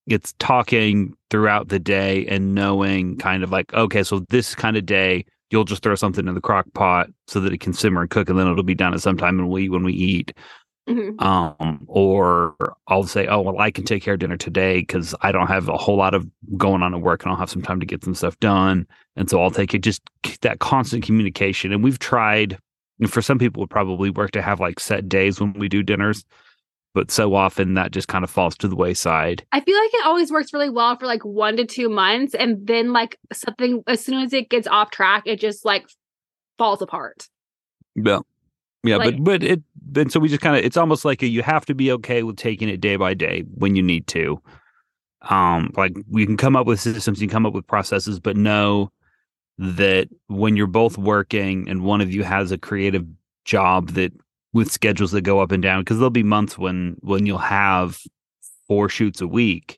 it's 0.08 0.34
talking 0.40 1.14
throughout 1.30 1.68
the 1.70 1.80
day 1.80 2.26
and 2.28 2.56
knowing 2.56 3.18
kind 3.18 3.44
of 3.44 3.52
like 3.52 3.74
okay 3.74 4.02
so 4.04 4.20
this 4.30 4.56
kind 4.56 4.78
of 4.78 4.86
day 4.86 5.26
you'll 5.52 5.64
just 5.66 5.82
throw 5.84 5.96
something 5.96 6.28
in 6.28 6.36
the 6.36 6.42
crock 6.42 6.66
pot 6.74 7.10
so 7.28 7.40
that 7.40 7.52
it 7.54 7.60
can 7.60 7.74
simmer 7.74 8.02
and 8.02 8.10
cook 8.12 8.30
and 8.30 8.40
then 8.40 8.48
it'll 8.48 8.64
be 8.64 8.76
done 8.76 8.94
at 8.94 9.02
some 9.02 9.18
time 9.18 9.40
and 9.40 9.50
we 9.50 9.64
eat 9.66 9.70
when 9.72 9.84
we 9.84 9.94
eat 9.94 10.32
Mhm. 10.90 11.22
um 11.22 11.84
or 11.88 12.56
i'll 12.88 13.04
say 13.04 13.28
oh 13.28 13.42
well 13.42 13.60
i 13.60 13.70
can 13.70 13.84
take 13.86 14.02
care 14.02 14.16
of 14.16 14.20
dinner 14.20 14.38
today 14.38 14.80
because 14.80 15.14
i 15.22 15.32
don't 15.32 15.48
have 15.48 15.70
a 15.70 15.78
whole 15.78 15.96
lot 15.98 16.14
of 16.16 16.28
going 16.58 16.82
on 16.82 16.94
at 16.96 17.02
work 17.02 17.24
and 17.24 17.32
i'll 17.32 17.38
have 17.38 17.50
some 17.50 17.62
time 17.62 17.80
to 17.80 17.86
get 17.86 18.04
some 18.04 18.16
stuff 18.16 18.40
done 18.40 18.88
and 19.16 19.30
so 19.30 19.42
i'll 19.42 19.52
take 19.52 19.74
it 19.76 19.80
just 19.80 20.02
that 20.42 20.60
constant 20.60 21.04
communication 21.04 21.72
and 21.72 21.84
we've 21.84 22.00
tried 22.00 22.58
and 23.00 23.12
for 23.14 23.22
some 23.22 23.38
people 23.38 23.60
it 23.62 23.64
would 23.66 23.70
probably 23.70 24.10
work 24.10 24.32
to 24.32 24.42
have 24.42 24.60
like 24.60 24.80
set 24.80 25.08
days 25.08 25.40
when 25.40 25.54
we 25.54 25.70
do 25.70 25.84
dinners 25.84 26.26
but 26.96 27.12
so 27.12 27.36
often 27.36 27.76
that 27.76 27.92
just 27.92 28.08
kind 28.08 28.24
of 28.24 28.30
falls 28.32 28.58
to 28.58 28.68
the 28.68 28.76
wayside 28.76 29.46
I 29.52 29.60
feel 29.62 29.78
like 29.78 29.94
it 29.94 30.06
always 30.08 30.32
works 30.32 30.52
really 30.54 30.72
well 30.72 30.98
for 30.98 31.06
like 31.06 31.24
one 31.24 31.56
to 31.58 31.66
two 31.66 31.88
months, 31.88 32.34
and 32.34 32.66
then 32.66 32.92
like 32.94 33.16
something 33.32 33.84
as 33.86 34.04
soon 34.04 34.24
as 34.24 34.34
it 34.34 34.50
gets 34.50 34.68
off 34.68 34.90
track, 34.90 35.22
it 35.28 35.40
just 35.40 35.64
like 35.66 35.88
falls 36.58 36.82
apart. 36.82 37.28
Yeah. 37.96 38.20
Yeah, 38.84 38.98
Like- 38.98 39.18
but 39.18 39.24
but 39.24 39.44
it 39.44 39.62
then 39.86 40.10
so 40.10 40.20
we 40.20 40.30
just 40.30 40.42
kind 40.42 40.56
of 40.58 40.64
it's 40.64 40.78
almost 40.78 41.06
like 41.06 41.22
a, 41.22 41.28
you 41.28 41.42
have 41.42 41.66
to 41.66 41.74
be 41.76 41.92
okay 41.94 42.24
with 42.24 42.38
taking 42.38 42.70
it 42.70 42.82
day 42.82 42.96
by 42.96 43.14
day 43.14 43.44
when 43.56 43.76
you 43.76 43.84
need 43.84 44.08
to. 44.08 44.42
Um 45.24 45.72
like 45.76 45.94
we 46.10 46.26
can 46.26 46.38
come 46.38 46.56
up 46.56 46.66
with 46.68 46.80
systems, 46.80 47.22
you 47.22 47.28
can 47.28 47.34
come 47.34 47.46
up 47.46 47.54
with 47.54 47.68
processes, 47.68 48.20
but 48.20 48.38
know 48.38 48.92
that 49.58 50.08
when 50.28 50.56
you're 50.56 50.68
both 50.68 50.98
working 50.98 51.68
and 51.68 51.84
one 51.84 52.00
of 52.02 52.14
you 52.14 52.24
has 52.24 52.52
a 52.52 52.58
creative 52.58 53.06
job 53.44 53.90
that 53.90 54.14
with 54.54 54.72
schedules 54.72 55.12
that 55.12 55.22
go 55.22 55.40
up 55.42 55.52
and 55.52 55.62
down 55.62 55.82
because 55.82 55.98
there'll 55.98 56.10
be 56.10 56.24
months 56.24 56.58
when 56.58 56.96
when 57.02 57.26
you'll 57.26 57.38
have 57.38 58.00
four 58.68 58.88
shoots 58.90 59.20
a 59.22 59.28
week 59.28 59.78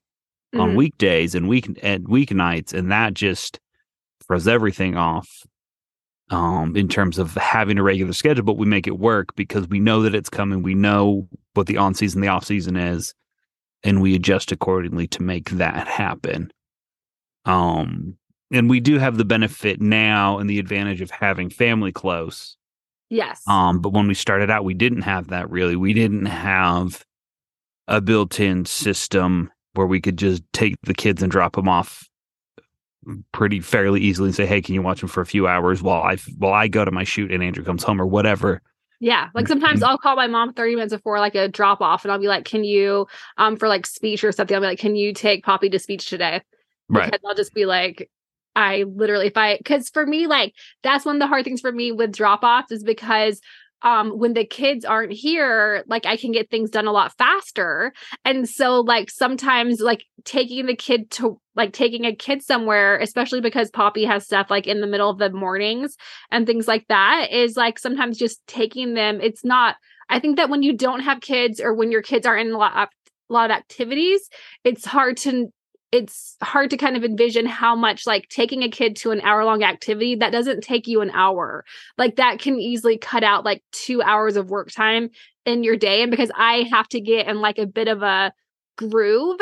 on 0.54 0.72
Mhm. 0.72 0.76
weekdays 0.76 1.34
and 1.34 1.48
week 1.50 1.68
and 1.82 2.06
weeknights 2.08 2.74
and 2.74 2.92
that 2.92 3.14
just 3.14 3.60
throws 4.28 4.48
everything 4.48 4.96
off 4.98 5.46
um 6.32 6.76
in 6.76 6.88
terms 6.88 7.18
of 7.20 7.34
having 7.36 7.78
a 7.78 7.84
regular 7.84 8.14
schedule 8.14 8.44
but 8.44 8.58
we 8.58 8.66
make 8.66 8.88
it 8.88 8.98
work 9.00 9.36
because 9.36 9.68
we 9.68 9.80
know 9.80 10.02
that 10.02 10.16
it's 10.16 10.30
coming 10.30 10.64
we 10.64 10.74
know 10.74 11.28
what 11.54 11.68
the 11.68 11.78
on 11.78 11.94
season 11.94 12.22
the 12.22 12.28
off 12.28 12.46
season 12.46 12.76
is 12.76 13.14
and 13.84 14.02
we 14.02 14.16
adjust 14.16 14.52
accordingly 14.52 15.08
to 15.08 15.22
make 15.22 15.50
that 15.52 15.88
happen 15.88 16.52
um 17.46 18.16
and 18.52 18.70
we 18.70 18.80
do 18.80 18.98
have 18.98 19.18
the 19.18 19.26
benefit 19.26 19.80
now 19.82 20.38
and 20.38 20.50
the 20.50 20.60
advantage 20.60 21.02
of 21.02 21.12
having 21.12 21.50
family 21.50 21.92
close 21.92 22.58
Yes. 23.10 23.42
um, 23.46 23.82
but 23.82 23.90
when 23.92 24.08
we 24.08 24.14
started 24.14 24.50
out, 24.50 24.64
we 24.64 24.74
didn't 24.74 25.02
have 25.02 25.28
that 25.28 25.50
really. 25.50 25.76
We 25.76 25.94
didn't 25.94 26.28
have 26.28 27.04
a 27.90 28.00
built-in 28.00 28.64
system 28.64 29.52
where 29.74 29.86
we 29.86 30.00
could 30.00 30.18
just 30.18 30.44
take 30.54 30.76
the 30.84 30.94
kids 30.94 31.22
and 31.22 31.30
drop 31.30 31.58
them 31.58 31.68
off 31.68 32.08
pretty 33.32 33.60
fairly 33.60 34.02
easily 34.02 34.28
and 34.28 34.36
say, 34.36 34.46
"Hey, 34.46 34.62
can 34.62 34.76
you 34.76 34.82
watch 34.82 35.00
them 35.00 35.10
for 35.10 35.22
a 35.22 35.26
few 35.26 35.48
hours 35.48 35.82
while 35.82 36.02
I 36.02 36.18
while 36.38 36.54
I 36.54 36.68
go 36.68 36.86
to 36.86 36.92
my 36.92 37.04
shoot 37.04 37.32
and 37.32 37.44
Andrew 37.44 37.64
comes 37.64 37.84
home 37.84 38.02
or 38.02 38.06
whatever." 38.06 38.62
Yeah. 39.02 39.30
Like 39.34 39.48
sometimes 39.48 39.82
I'll 39.82 39.98
call 39.98 40.16
my 40.16 40.28
mom 40.28 40.54
30 40.54 40.76
minutes 40.76 40.94
before 40.94 41.18
like 41.18 41.34
a 41.34 41.48
drop 41.48 41.82
off 41.82 42.06
and 42.06 42.12
I'll 42.12 42.20
be 42.20 42.28
like, 42.28 42.46
can 42.46 42.64
you, 42.64 43.08
um, 43.40 43.58
for 43.58 43.68
like 43.68 43.88
speech 43.88 44.24
or 44.24 44.32
something, 44.32 44.54
I'll 44.54 44.62
be 44.62 44.68
like, 44.68 44.80
can 44.80 44.96
you 44.96 45.12
take 45.12 45.44
Poppy 45.44 45.70
to 45.70 45.80
speech 45.80 46.08
today? 46.08 46.44
Right. 46.88 47.12
Because 47.12 47.22
I'll 47.28 47.36
just 47.36 47.56
be 47.56 47.66
like, 47.66 48.12
I 48.56 48.84
literally, 48.84 49.26
if 49.26 49.38
I, 49.38 49.58
because 49.58 49.90
for 49.90 50.06
me, 50.06 50.28
like, 50.28 50.54
that's 50.84 51.04
one 51.04 51.16
of 51.16 51.20
the 51.20 51.26
hard 51.26 51.46
things 51.46 51.62
for 51.62 51.72
me 51.72 51.92
with 51.92 52.14
drop 52.14 52.44
offs 52.44 52.72
is 52.72 52.84
because 52.84 53.42
um 53.84 54.12
when 54.12 54.34
the 54.34 54.46
kids 54.46 54.86
aren't 54.86 55.12
here 55.12 55.84
like 55.88 56.06
i 56.06 56.16
can 56.18 56.32
get 56.32 56.50
things 56.50 56.70
done 56.70 56.88
a 56.88 56.92
lot 56.92 57.16
faster. 57.18 57.94
And 58.26 58.48
so 58.48 58.82
like 58.82 59.10
sometimes 59.10 59.80
like 59.80 60.04
taking 60.26 60.66
the 60.66 60.76
kid 60.76 61.10
to 61.12 61.40
like 61.56 61.74
taking 61.74 62.06
a 62.06 62.16
kid 62.16 62.42
somewhere 62.42 62.98
especially 63.00 63.42
because 63.42 63.70
poppy 63.70 64.06
has 64.06 64.26
stuff 64.26 64.48
like 64.50 64.68
in 64.68 64.82
the 64.82 64.88
middle 64.88 65.10
of 65.10 65.18
the 65.18 65.32
mornings 65.32 65.96
and 66.32 66.46
things 66.46 66.68
like 66.68 66.88
that 66.88 67.32
is 67.32 67.58
like 67.58 67.80
sometimes 67.80 68.18
just 68.18 68.46
taking 68.48 68.94
them 68.94 69.20
it's 69.22 69.44
not 69.44 69.76
i 70.10 70.20
think 70.20 70.38
that 70.38 70.50
when 70.50 70.64
you 70.64 70.76
don't 70.76 71.02
have 71.02 71.22
kids 71.22 71.60
or 71.60 71.74
when 71.74 71.92
your 71.92 72.02
kids 72.02 72.26
aren't 72.26 72.48
in 72.48 72.54
a 72.54 72.58
lot 72.58 72.76
of, 72.78 72.90
lot 73.30 73.52
of 73.52 73.58
activities 73.58 74.30
it's 74.64 74.86
hard 74.86 75.18
to 75.18 75.52
it's 75.92 76.38
hard 76.42 76.70
to 76.70 76.78
kind 76.78 76.96
of 76.96 77.04
envision 77.04 77.46
how 77.46 77.76
much 77.76 78.08
like 78.08 78.30
taking 78.30 78.64
a 78.64 78.70
kid 78.70 78.96
to 78.96 79.12
an 79.12 79.20
hour 79.22 79.44
long 79.44 79.64
activity 79.64 80.16
that 80.16 80.32
doesn't 80.32 80.62
take 80.62 80.88
you 80.88 81.02
an 81.02 81.12
hour 81.12 81.66
like 81.98 82.16
that 82.16 82.40
can 82.40 82.60
easily 82.60 82.98
cut 82.98 83.24
out 83.24 83.44
like 83.44 83.62
two 83.72 84.02
hours 84.02 84.38
of 84.38 84.50
work 84.50 84.72
time 84.72 85.10
in 85.46 85.64
your 85.64 85.76
day 85.76 86.02
and 86.02 86.12
because 86.12 86.32
i 86.36 86.68
have 86.72 86.88
to 86.88 87.00
get 87.02 87.28
in 87.28 87.42
like 87.42 87.58
a 87.58 87.66
bit 87.66 87.88
of 87.88 88.02
a 88.02 88.32
groove 88.78 89.40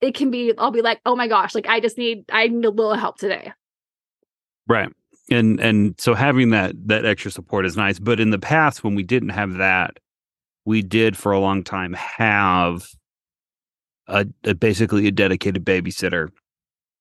it 0.00 0.14
can 0.14 0.30
be 0.30 0.52
i'll 0.58 0.70
be 0.70 0.82
like 0.82 1.00
oh 1.06 1.16
my 1.16 1.26
gosh 1.26 1.54
like 1.54 1.66
i 1.68 1.80
just 1.80 1.98
need 1.98 2.24
i 2.30 2.46
need 2.48 2.64
a 2.64 2.70
little 2.70 2.94
help 2.94 3.18
today 3.18 3.52
Right. 4.66 4.90
and 5.30 5.58
and 5.60 5.94
so 5.98 6.12
having 6.14 6.50
that 6.50 6.74
that 6.88 7.06
extra 7.06 7.30
support 7.30 7.64
is 7.64 7.76
nice 7.76 7.98
but 7.98 8.20
in 8.20 8.30
the 8.30 8.38
past 8.38 8.84
when 8.84 8.94
we 8.94 9.02
didn't 9.02 9.30
have 9.30 9.54
that 9.54 9.98
we 10.66 10.82
did 10.82 11.16
for 11.16 11.32
a 11.32 11.40
long 11.40 11.64
time 11.64 11.94
have 11.94 12.86
a, 14.08 14.26
a 14.44 14.54
basically 14.54 15.06
a 15.06 15.10
dedicated 15.10 15.64
babysitter 15.64 16.28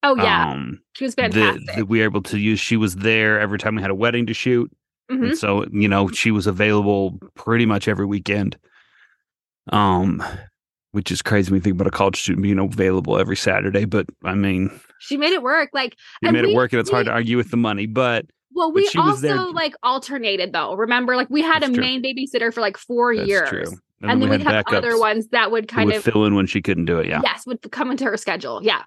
Oh 0.03 0.15
yeah, 0.15 0.51
um 0.51 0.79
she 0.93 1.03
was 1.05 1.15
fantastic. 1.15 1.65
that 1.75 1.87
we 1.87 1.99
were 1.99 2.03
able 2.05 2.21
to 2.23 2.37
use 2.37 2.59
she 2.59 2.77
was 2.77 2.95
there 2.97 3.39
every 3.39 3.57
time 3.57 3.75
we 3.75 3.81
had 3.81 3.91
a 3.91 3.95
wedding 3.95 4.25
to 4.27 4.33
shoot 4.33 4.71
Mhm. 5.11 5.29
and 5.29 5.37
so 5.37 5.65
you 5.71 5.87
know 5.87 6.09
she 6.09 6.31
was 6.31 6.47
available 6.47 7.17
pretty 7.35 7.65
much 7.65 7.87
every 7.87 8.05
weekend 8.05 8.57
um 9.71 10.23
which 10.91 11.11
is 11.11 11.21
crazy 11.21 11.51
when 11.51 11.57
you 11.57 11.61
think 11.61 11.75
about 11.75 11.87
a 11.87 11.91
college 11.91 12.19
student 12.21 12.43
being 12.43 12.59
available 12.59 13.17
every 13.17 13.35
saturday 13.35 13.85
but 13.85 14.05
i 14.23 14.33
mean 14.35 14.69
She 14.99 15.15
made 15.17 15.31
it 15.33 15.43
work. 15.43 15.69
Like 15.73 15.95
you 16.21 16.31
made 16.31 16.43
we- 16.45 16.51
it 16.53 16.55
work 16.55 16.73
and 16.73 16.79
it's 16.79 16.89
hard 16.89 17.05
to 17.05 17.11
argue 17.11 17.37
with 17.37 17.51
the 17.51 17.57
money 17.57 17.85
but 17.85 18.25
Well, 18.53 18.71
we 18.71 18.87
she 18.87 18.97
also 18.97 19.51
like 19.51 19.73
alternated 19.83 20.53
though. 20.53 20.73
Remember, 20.75 21.15
like 21.15 21.29
we 21.29 21.41
had 21.43 21.61
That's 21.61 21.71
a 21.71 21.75
true. 21.75 21.83
main 21.83 22.01
babysitter 22.01 22.51
for 22.53 22.61
like 22.61 22.77
four 22.77 23.15
that's 23.15 23.27
years, 23.27 23.49
true 23.49 23.77
and, 24.01 24.21
then 24.21 24.29
we 24.29 24.37
we'd 24.37 24.45
have 24.45 24.65
other 24.67 24.97
ones 24.99 25.27
that 25.29 25.51
would 25.51 25.67
kind 25.67 25.87
would 25.87 25.95
of 25.97 26.03
fill 26.03 26.25
in 26.25 26.35
when 26.35 26.45
she 26.47 26.61
couldn't 26.61 26.85
do 26.85 26.99
it 26.99 27.07
yeah 27.07 27.19
yes 27.23 27.45
would 27.47 27.61
come 27.71 27.89
into 27.91 28.03
her 28.05 28.17
schedule. 28.17 28.61
Yeah, 28.63 28.83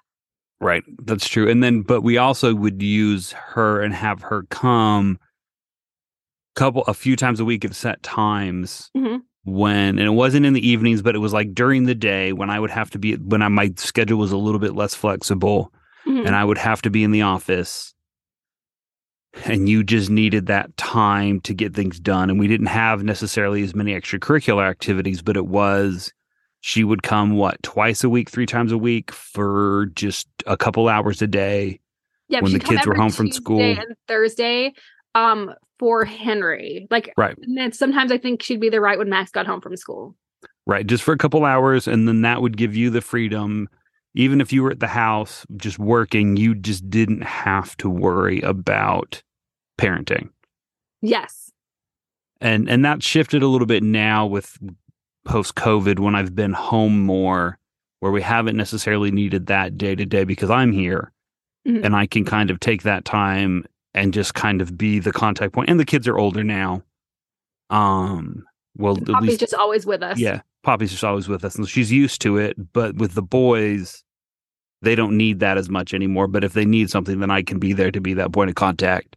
Right. 0.59 0.83
That's 1.03 1.27
true. 1.27 1.49
And 1.49 1.63
then 1.63 1.81
but 1.81 2.01
we 2.01 2.17
also 2.17 2.53
would 2.53 2.81
use 2.83 3.31
her 3.31 3.81
and 3.81 3.93
have 3.95 4.21
her 4.21 4.43
come 4.51 5.19
couple 6.55 6.83
a 6.83 6.93
few 6.93 7.15
times 7.15 7.39
a 7.39 7.45
week 7.45 7.63
at 7.65 7.73
set 7.73 8.03
times 8.03 8.91
Mhm. 8.95 9.21
when 9.45 9.97
and 9.97 10.01
it 10.07 10.11
wasn't 10.11 10.45
in 10.45 10.53
the 10.53 10.67
evenings, 10.67 11.01
but 11.01 11.15
it 11.15 11.19
was 11.19 11.33
like 11.33 11.53
during 11.53 11.85
the 11.85 11.95
day 11.95 12.33
when 12.33 12.49
I 12.49 12.59
would 12.59 12.69
have 12.71 12.89
to 12.91 12.99
be 12.99 13.15
when 13.15 13.41
I, 13.41 13.47
my 13.47 13.71
schedule 13.77 14.19
was 14.19 14.31
a 14.31 14.37
little 14.37 14.59
bit 14.59 14.75
less 14.75 14.93
flexible 14.93 15.73
Mhm. 16.05 16.25
and 16.27 16.35
I 16.35 16.43
would 16.43 16.57
have 16.57 16.81
to 16.83 16.89
be 16.89 17.03
in 17.03 17.11
the 17.11 17.21
office 17.23 17.93
and 19.45 19.69
you 19.69 19.83
just 19.83 20.09
needed 20.09 20.47
that 20.47 20.75
time 20.77 21.39
to 21.41 21.53
get 21.53 21.73
things 21.73 21.99
done 21.99 22.29
and 22.29 22.39
we 22.39 22.47
didn't 22.47 22.67
have 22.67 23.03
necessarily 23.03 23.63
as 23.63 23.73
many 23.73 23.93
extracurricular 23.93 24.67
activities 24.69 25.21
but 25.21 25.37
it 25.37 25.47
was 25.47 26.11
she 26.61 26.83
would 26.83 27.01
come 27.03 27.35
what 27.35 27.61
twice 27.63 28.03
a 28.03 28.09
week 28.09 28.29
three 28.29 28.45
times 28.45 28.71
a 28.71 28.77
week 28.77 29.11
for 29.11 29.87
just 29.95 30.27
a 30.45 30.55
couple 30.55 30.87
hours 30.87 31.21
a 31.21 31.27
day 31.27 31.79
yeah. 32.27 32.39
when 32.39 32.53
the 32.53 32.59
kids 32.59 32.85
were 32.85 32.95
home 32.95 33.11
from 33.11 33.31
school. 33.31 33.59
and 33.59 33.95
Thursday, 34.07 34.73
um, 35.15 35.53
for 35.79 36.05
Henry. 36.05 36.87
Like, 36.89 37.11
Right. 37.17 37.35
and 37.41 37.57
then 37.57 37.71
sometimes 37.73 38.11
I 38.11 38.17
think 38.17 38.41
she'd 38.43 38.61
be 38.61 38.69
there 38.69 38.79
right 38.79 38.97
when 38.97 39.09
Max 39.09 39.31
got 39.31 39.47
home 39.47 39.59
from 39.59 39.75
school. 39.75 40.15
right 40.67 40.85
just 40.85 41.03
for 41.03 41.13
a 41.13 41.17
couple 41.17 41.43
hours 41.43 41.87
and 41.87 42.07
then 42.07 42.21
that 42.21 42.41
would 42.41 42.55
give 42.55 42.75
you 42.75 42.89
the 42.91 43.01
freedom 43.01 43.67
even 44.15 44.41
if 44.41 44.51
you 44.51 44.61
were 44.63 44.71
at 44.71 44.79
the 44.79 44.87
house 44.87 45.45
just 45.57 45.79
working 45.79 46.35
you 46.37 46.53
just 46.55 46.89
didn't 46.89 47.21
have 47.23 47.75
to 47.77 47.89
worry 47.89 48.41
about 48.41 49.21
parenting 49.79 50.29
Yes. 51.01 51.51
and 52.39 52.69
and 52.69 52.83
that 52.85 53.01
shifted 53.03 53.41
a 53.43 53.47
little 53.47 53.67
bit 53.67 53.83
now 53.83 54.25
with 54.25 54.57
post 55.25 55.55
covid 55.55 55.99
when 55.99 56.15
i've 56.15 56.35
been 56.35 56.53
home 56.53 57.01
more 57.05 57.57
where 57.99 58.11
we 58.11 58.21
haven't 58.21 58.57
necessarily 58.57 59.11
needed 59.11 59.45
that 59.47 59.77
day 59.77 59.95
to 59.95 60.05
day 60.05 60.23
because 60.23 60.49
i'm 60.49 60.71
here 60.71 61.11
Mhm. 61.67 61.85
and 61.85 61.95
i 61.95 62.05
can 62.07 62.25
kind 62.25 62.49
of 62.49 62.59
take 62.59 62.83
that 62.83 63.05
time 63.05 63.65
and 63.93 64.13
just 64.13 64.33
kind 64.33 64.61
of 64.61 64.77
be 64.77 64.97
the 64.99 65.11
contact 65.11 65.53
point. 65.53 65.69
and 65.69 65.79
the 65.79 65.85
kids 65.85 66.07
are 66.07 66.17
older 66.17 66.43
now 66.43 66.81
um 67.69 68.43
well 68.77 68.95
Poppy's 68.97 69.27
least 69.29 69.39
just 69.39 69.53
always 69.53 69.85
with 69.85 70.01
us. 70.03 70.17
yeah 70.19 70.41
poppy's 70.63 70.91
just 70.91 71.03
always 71.03 71.27
with 71.27 71.43
us 71.43 71.55
and 71.55 71.67
she's 71.67 71.91
used 71.91 72.21
to 72.21 72.37
it 72.37 72.55
but 72.73 72.95
with 72.95 73.13
the 73.13 73.21
boys 73.21 74.03
they 74.81 74.95
don't 74.95 75.15
need 75.15 75.39
that 75.39 75.57
as 75.57 75.69
much 75.69 75.93
anymore 75.93 76.27
but 76.27 76.43
if 76.43 76.53
they 76.53 76.65
need 76.65 76.89
something 76.89 77.19
then 77.19 77.31
i 77.31 77.41
can 77.41 77.59
be 77.59 77.73
there 77.73 77.91
to 77.91 78.01
be 78.01 78.13
that 78.13 78.31
point 78.31 78.49
of 78.49 78.55
contact 78.55 79.15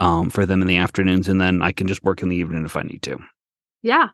um, 0.00 0.30
for 0.30 0.46
them 0.46 0.62
in 0.62 0.68
the 0.68 0.76
afternoons 0.76 1.28
and 1.28 1.40
then 1.40 1.62
i 1.62 1.72
can 1.72 1.86
just 1.86 2.04
work 2.04 2.22
in 2.22 2.28
the 2.28 2.36
evening 2.36 2.64
if 2.64 2.76
i 2.76 2.82
need 2.82 3.02
to 3.02 3.18
Yeah. 3.82 4.08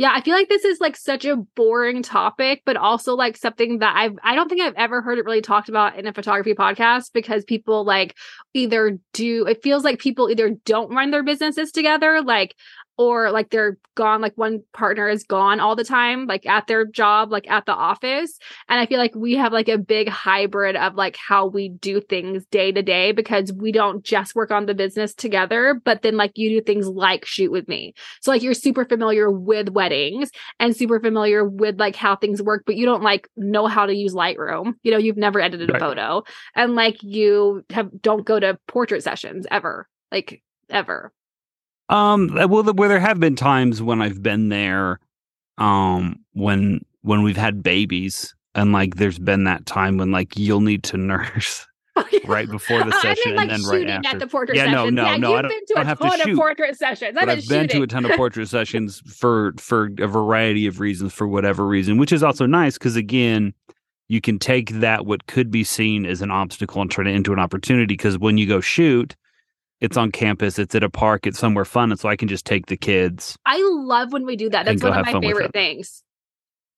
Yeah, 0.00 0.12
I 0.14 0.22
feel 0.22 0.34
like 0.34 0.48
this 0.48 0.64
is 0.64 0.80
like 0.80 0.96
such 0.96 1.26
a 1.26 1.36
boring 1.36 2.02
topic, 2.02 2.62
but 2.64 2.78
also 2.78 3.14
like 3.14 3.36
something 3.36 3.80
that 3.80 3.94
I've 3.94 4.16
I 4.22 4.34
don't 4.34 4.48
think 4.48 4.62
I've 4.62 4.72
ever 4.76 5.02
heard 5.02 5.18
it 5.18 5.26
really 5.26 5.42
talked 5.42 5.68
about 5.68 5.98
in 5.98 6.06
a 6.06 6.14
photography 6.14 6.54
podcast 6.54 7.12
because 7.12 7.44
people 7.44 7.84
like 7.84 8.16
either 8.54 8.98
do 9.12 9.46
it 9.46 9.62
feels 9.62 9.84
like 9.84 9.98
people 9.98 10.30
either 10.30 10.52
don't 10.64 10.94
run 10.94 11.10
their 11.10 11.22
businesses 11.22 11.70
together, 11.70 12.22
like 12.22 12.56
or 13.00 13.30
like 13.30 13.48
they're 13.48 13.78
gone, 13.94 14.20
like 14.20 14.36
one 14.36 14.62
partner 14.74 15.08
is 15.08 15.24
gone 15.24 15.58
all 15.58 15.74
the 15.74 15.84
time, 15.84 16.26
like 16.26 16.44
at 16.44 16.66
their 16.66 16.84
job, 16.84 17.32
like 17.32 17.50
at 17.50 17.64
the 17.64 17.72
office. 17.72 18.38
And 18.68 18.78
I 18.78 18.84
feel 18.84 18.98
like 18.98 19.14
we 19.14 19.36
have 19.36 19.54
like 19.54 19.70
a 19.70 19.78
big 19.78 20.10
hybrid 20.10 20.76
of 20.76 20.96
like 20.96 21.16
how 21.16 21.46
we 21.46 21.70
do 21.70 22.02
things 22.02 22.44
day 22.50 22.70
to 22.72 22.82
day 22.82 23.12
because 23.12 23.54
we 23.54 23.72
don't 23.72 24.04
just 24.04 24.34
work 24.34 24.50
on 24.50 24.66
the 24.66 24.74
business 24.74 25.14
together, 25.14 25.80
but 25.82 26.02
then 26.02 26.18
like 26.18 26.32
you 26.36 26.50
do 26.50 26.60
things 26.60 26.88
like 26.88 27.24
shoot 27.24 27.50
with 27.50 27.66
me. 27.68 27.94
So 28.20 28.32
like 28.32 28.42
you're 28.42 28.52
super 28.52 28.84
familiar 28.84 29.30
with 29.30 29.70
weddings 29.70 30.30
and 30.58 30.76
super 30.76 31.00
familiar 31.00 31.42
with 31.42 31.80
like 31.80 31.96
how 31.96 32.16
things 32.16 32.42
work, 32.42 32.64
but 32.66 32.76
you 32.76 32.84
don't 32.84 33.02
like 33.02 33.30
know 33.34 33.66
how 33.66 33.86
to 33.86 33.94
use 33.94 34.12
Lightroom. 34.12 34.74
You 34.82 34.90
know, 34.90 34.98
you've 34.98 35.16
never 35.16 35.40
edited 35.40 35.70
a 35.70 35.78
photo. 35.78 36.22
And 36.54 36.74
like 36.74 37.02
you 37.02 37.64
have 37.70 37.88
don't 38.02 38.26
go 38.26 38.38
to 38.38 38.58
portrait 38.68 39.02
sessions 39.02 39.46
ever. 39.50 39.88
Like 40.12 40.42
ever. 40.68 41.14
Um, 41.90 42.36
uh, 42.38 42.46
well, 42.48 42.62
the- 42.62 42.72
where 42.72 42.88
there 42.88 43.00
have 43.00 43.20
been 43.20 43.36
times 43.36 43.82
when 43.82 44.00
I've 44.00 44.22
been 44.22 44.48
there, 44.48 44.98
um, 45.58 46.16
when 46.32 46.80
when 47.02 47.22
we've 47.22 47.36
had 47.36 47.62
babies, 47.62 48.34
and 48.54 48.72
like 48.72 48.96
there's 48.96 49.18
been 49.18 49.44
that 49.44 49.66
time 49.66 49.96
when 49.98 50.10
like 50.10 50.38
you'll 50.38 50.60
need 50.60 50.82
to 50.84 50.96
nurse 51.12 51.66
right 52.26 52.48
before 52.50 52.78
the 52.84 52.94
Oh, 52.94 52.98
I 52.98 53.00
session 53.02 53.22
mean, 53.32 53.36
like 53.36 53.50
and 53.50 53.64
then 53.64 53.70
right 53.70 53.88
after. 53.90 54.08
at 54.08 54.18
the 54.20 54.26
portrait 54.26 54.56
Yeah, 54.56 54.66
no, 54.66 54.84
sessions. 54.84 54.94
no, 54.96 55.04
yeah, 55.04 55.16
no, 55.16 55.28
You've 55.30 55.38
I 55.38 55.42
don't- 55.42 55.50
been 55.50 55.66
to 55.66 55.74
don't 55.74 55.82
a 55.82 55.86
have 55.88 55.98
to 55.98 56.04
ton 56.08 56.20
of 56.20 56.24
shoot. 56.26 56.36
portrait 56.36 56.78
sessions. 56.78 57.16
I've 57.18 57.26
been, 57.26 57.38
I've 57.38 57.48
been 57.48 57.68
to 57.68 57.72
shooting. 57.74 57.82
a 57.82 57.86
ton 57.86 58.04
of 58.06 58.10
portrait 58.16 58.48
sessions 58.48 59.02
for 59.06 59.52
for 59.58 59.90
a 59.98 60.06
variety 60.06 60.66
of 60.66 60.80
reasons, 60.80 61.12
for 61.12 61.26
whatever 61.26 61.66
reason, 61.66 61.96
which 61.98 62.12
is 62.12 62.22
also 62.22 62.46
nice 62.46 62.74
because 62.78 62.96
again, 62.96 63.52
you 64.08 64.20
can 64.20 64.38
take 64.38 64.70
that 64.80 65.06
what 65.06 65.26
could 65.26 65.50
be 65.50 65.64
seen 65.64 66.06
as 66.06 66.22
an 66.22 66.30
obstacle 66.30 66.80
and 66.82 66.90
turn 66.90 67.06
it 67.06 67.14
into 67.14 67.32
an 67.32 67.38
opportunity. 67.38 67.86
Because 67.94 68.18
when 68.18 68.38
you 68.38 68.46
go 68.46 68.60
shoot, 68.60 69.14
it's 69.80 69.96
on 69.96 70.12
campus, 70.12 70.58
it's 70.58 70.74
at 70.74 70.82
a 70.82 70.90
park, 70.90 71.26
it's 71.26 71.38
somewhere 71.38 71.64
fun, 71.64 71.90
and 71.90 71.98
so 71.98 72.08
I 72.08 72.16
can 72.16 72.28
just 72.28 72.44
take 72.44 72.66
the 72.66 72.76
kids. 72.76 73.36
I 73.46 73.60
love 73.62 74.12
when 74.12 74.26
we 74.26 74.36
do 74.36 74.50
that. 74.50 74.66
That's 74.66 74.82
one 74.82 74.98
of 74.98 75.06
my 75.06 75.20
favorite 75.20 75.52
things. 75.52 76.02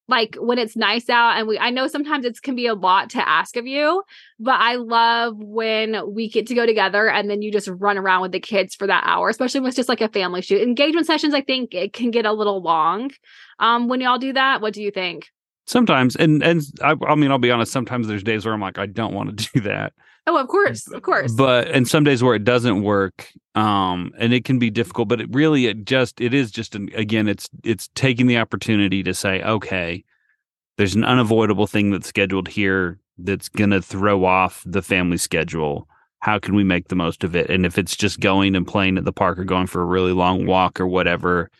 Like 0.09 0.37
when 0.38 0.59
it's 0.59 0.77
nice 0.77 1.09
out 1.09 1.38
and 1.38 1.47
we 1.47 1.59
I 1.59 1.71
know 1.71 1.87
sometimes 1.87 2.27
it 2.27 2.43
can 2.43 2.57
be 2.57 2.67
a 2.67 2.75
lot 2.75 3.11
to 3.11 3.27
ask 3.27 3.57
of 3.57 3.67
you, 3.67 4.03
but 4.38 4.57
I 4.61 4.75
love 4.75 5.37
when 5.38 6.12
we 6.12 6.29
get 6.29 6.49
to 6.49 6.55
go 6.55 6.67
together 6.67 7.09
and 7.09 7.31
then 7.31 7.41
you 7.41 7.53
just 7.53 7.69
run 7.69 7.97
around 7.97 8.21
with 8.21 8.33
the 8.33 8.41
kids 8.41 8.75
for 8.75 8.87
that 8.88 9.05
hour, 9.07 9.29
especially 9.29 9.61
when 9.61 9.69
it's 9.69 9.77
just 9.77 9.88
like 9.88 10.01
a 10.01 10.09
family 10.09 10.43
shoot. 10.43 10.61
Engagement 10.61 11.07
sessions, 11.07 11.35
I 11.35 11.41
think 11.41 11.73
it 11.73 11.93
can 11.93 12.11
get 12.11 12.27
a 12.27 12.33
little 12.33 12.61
long. 12.61 13.12
Um, 13.61 13.88
when 13.88 14.01
y'all 14.01 14.19
do 14.19 14.33
that, 14.33 14.61
what 14.61 14.75
do 14.75 14.83
you 14.83 14.91
think? 14.91 15.31
Sometimes, 15.67 16.17
and 16.17 16.43
and 16.43 16.62
I, 16.83 16.97
I 17.07 17.15
mean, 17.15 17.31
I'll 17.31 17.38
be 17.38 17.53
honest. 17.53 17.73
Sometimes 17.73 18.09
there's 18.09 18.25
days 18.25 18.45
where 18.45 18.53
I'm 18.53 18.61
like, 18.61 18.79
I 18.79 18.87
don't 18.87 19.15
want 19.15 19.38
to 19.38 19.51
do 19.55 19.61
that. 19.61 19.93
Oh, 20.26 20.38
of 20.38 20.46
course, 20.48 20.87
of 20.92 21.02
course. 21.02 21.32
but 21.32 21.68
and 21.68 21.88
some 21.88 22.04
days 22.04 22.22
where 22.22 22.35
it 22.35 22.44
doesn't 22.44 22.82
work 22.82 23.28
um 23.54 24.12
and 24.18 24.32
it 24.32 24.44
can 24.44 24.58
be 24.58 24.70
difficult 24.70 25.08
but 25.08 25.20
it 25.20 25.28
really 25.35 25.66
it 25.66 25.85
just 25.85 26.20
it 26.20 26.32
is 26.32 26.50
just 26.50 26.74
an, 26.74 26.88
again 26.94 27.28
it's 27.28 27.50
it's 27.64 27.88
taking 27.94 28.26
the 28.26 28.38
opportunity 28.38 29.02
to 29.02 29.12
say 29.12 29.42
okay 29.42 30.02
there's 30.78 30.94
an 30.94 31.04
unavoidable 31.04 31.66
thing 31.66 31.90
that's 31.90 32.06
scheduled 32.06 32.48
here 32.48 32.98
that's 33.18 33.50
going 33.50 33.68
to 33.68 33.82
throw 33.82 34.24
off 34.24 34.62
the 34.64 34.80
family 34.80 35.18
schedule 35.18 35.87
how 36.20 36.38
can 36.38 36.54
we 36.54 36.64
make 36.64 36.88
the 36.88 36.96
most 36.96 37.24
of 37.24 37.37
it 37.37 37.50
and 37.50 37.66
if 37.66 37.76
it's 37.76 37.94
just 37.94 38.20
going 38.20 38.56
and 38.56 38.66
playing 38.66 38.96
at 38.96 39.04
the 39.04 39.12
park 39.12 39.38
or 39.38 39.44
going 39.44 39.66
for 39.66 39.82
a 39.82 39.87
really 39.87 40.12
long 40.12 40.46
walk 40.46 40.80
or 40.80 40.87
whatever 40.87 41.50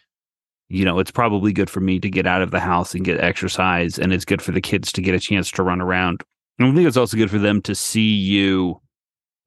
you 0.71 0.83
know 0.85 0.99
it's 0.99 1.11
probably 1.11 1.53
good 1.53 1.69
for 1.69 1.81
me 1.81 2.01
to 2.01 2.09
get 2.09 2.27
out 2.27 2.41
of 2.41 2.53
the 2.53 2.61
house 2.61 2.95
and 2.95 3.05
get 3.05 3.21
exercise 3.21 3.99
and 3.99 4.15
it's 4.15 4.25
good 4.25 4.41
for 4.41 4.53
the 4.53 4.63
kids 4.63 4.91
to 4.93 5.03
get 5.03 5.15
a 5.15 5.21
chance 5.21 5.51
to 5.51 5.63
run 5.63 5.81
around 5.83 6.23
and 6.63 6.73
i 6.73 6.75
think 6.75 6.89
it's 6.89 6.97
also 6.97 7.17
good 7.17 7.31
for 7.31 7.39
them 7.39 7.61
to 7.63 7.75
see 7.75 8.15
you 8.15 8.81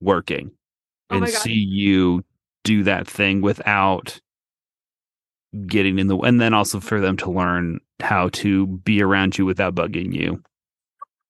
working 0.01 0.51
Oh 1.11 1.17
and 1.17 1.29
see 1.29 1.53
you 1.53 2.23
do 2.63 2.83
that 2.83 3.07
thing 3.07 3.41
without 3.41 4.19
getting 5.67 5.99
in 5.99 6.07
the 6.07 6.17
and 6.17 6.41
then 6.41 6.53
also 6.53 6.79
for 6.79 6.99
them 6.99 7.15
to 7.15 7.31
learn 7.31 7.79
how 8.01 8.29
to 8.29 8.67
be 8.67 9.01
around 9.01 9.37
you 9.37 9.45
without 9.45 9.75
bugging 9.75 10.13
you 10.13 10.41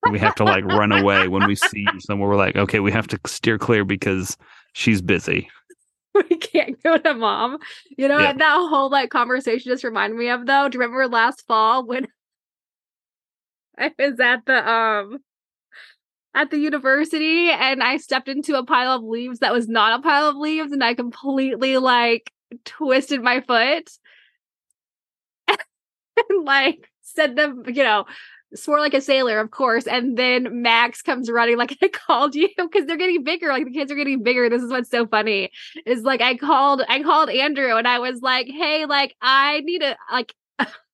we 0.04 0.18
have 0.20 0.36
to 0.36 0.46
like 0.46 0.64
run 0.66 0.92
away 0.92 1.28
when 1.28 1.46
we 1.46 1.56
see 1.56 1.92
you 1.94 2.00
somewhere 2.00 2.30
we're 2.30 2.36
like 2.36 2.56
okay 2.56 2.80
we 2.80 2.92
have 2.92 3.08
to 3.08 3.20
steer 3.28 3.58
clear 3.58 3.84
because 3.86 4.38
she's 4.74 5.02
busy 5.02 5.50
we 6.30 6.38
can't 6.38 6.82
go 6.82 6.98
to 6.98 7.14
mom. 7.14 7.58
You 7.98 8.08
know 8.08 8.22
Yeah. 8.22 8.28
what 8.28 8.38
that 8.38 8.56
whole 8.70 8.90
like 8.90 9.10
conversation 9.10 9.70
just 9.72 9.84
reminded 9.84 10.18
me 10.18 10.30
of 10.30 10.46
though? 10.46 10.70
Do 10.70 10.78
you 10.78 10.82
remember 10.82 11.08
last 11.08 11.46
fall 11.46 11.86
when 11.86 12.08
I 13.78 13.92
was 14.00 14.20
at 14.20 14.46
the 14.46 14.70
um 14.70 15.20
at 16.36 16.52
the 16.52 16.60
university 16.60 17.50
and 17.50 17.82
I 17.82 17.98
stepped 17.98 18.28
into 18.28 18.58
a 18.58 18.66
pile 18.66 18.92
of 18.92 19.04
leaves 19.04 19.40
that 19.40 19.54
was 19.54 19.68
not 19.68 20.00
a 20.00 20.04
pile 20.04 20.28
of 20.28 20.36
leaves 20.36 20.72
and 20.72 20.84
I 20.84 20.94
completely 20.94 21.78
like 21.78 22.32
twisted 22.66 23.24
my 23.24 23.42
foot 23.42 23.90
and 25.48 26.46
like 26.46 26.92
said 27.02 27.38
them, 27.38 27.64
you 27.68 27.84
know, 27.84 28.06
swore 28.54 28.80
like 28.80 28.94
a 28.94 29.02
sailor, 29.02 29.40
of 29.40 29.52
course. 29.52 29.88
And 29.88 30.18
then 30.18 30.62
Max 30.62 31.02
comes 31.02 31.32
running 31.32 31.58
like 31.58 31.78
I 31.82 31.88
called 31.88 32.36
you 32.36 32.50
because 32.58 32.86
they're 32.86 32.98
getting 32.98 33.24
bigger. 33.24 33.48
Like 33.48 33.66
the 33.66 33.72
kids 33.72 33.92
are 33.92 33.96
getting 33.96 34.22
bigger. 34.22 34.50
This 34.50 34.62
is 34.62 34.72
what's 34.72 34.90
so 34.90 35.08
funny. 35.08 35.52
Is 35.86 36.04
like 36.04 36.22
I 36.22 36.36
called 36.36 36.82
I 36.88 37.02
called 37.02 37.30
Andrew 37.30 37.78
and 37.78 37.88
I 37.88 38.00
was 38.00 38.22
like, 38.22 38.48
hey, 38.48 38.86
like 38.86 39.16
I 39.22 39.62
need 39.62 39.82
a 39.82 39.96
like 40.12 40.34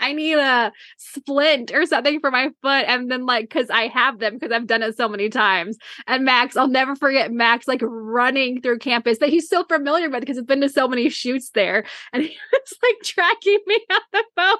I 0.00 0.12
need 0.12 0.38
a 0.38 0.72
splint 0.98 1.72
or 1.72 1.86
something 1.86 2.20
for 2.20 2.30
my 2.30 2.50
foot. 2.62 2.84
And 2.86 3.10
then, 3.10 3.26
like, 3.26 3.48
because 3.48 3.70
I 3.70 3.88
have 3.88 4.18
them 4.18 4.34
because 4.34 4.52
I've 4.52 4.66
done 4.66 4.82
it 4.82 4.96
so 4.96 5.08
many 5.08 5.28
times. 5.28 5.76
And 6.06 6.24
Max, 6.24 6.56
I'll 6.56 6.68
never 6.68 6.96
forget 6.96 7.32
Max 7.32 7.68
like 7.68 7.80
running 7.82 8.60
through 8.60 8.78
campus 8.78 9.18
that 9.18 9.28
he's 9.28 9.48
so 9.48 9.64
familiar 9.64 10.10
with 10.10 10.20
because 10.20 10.38
it's 10.38 10.46
been 10.46 10.60
to 10.60 10.68
so 10.68 10.88
many 10.88 11.08
shoots 11.08 11.50
there. 11.50 11.84
And 12.12 12.22
he 12.22 12.36
was 12.52 12.74
like 12.82 12.96
tracking 13.02 13.60
me 13.66 13.80
on 13.90 14.00
the 14.12 14.24
phone. 14.36 14.56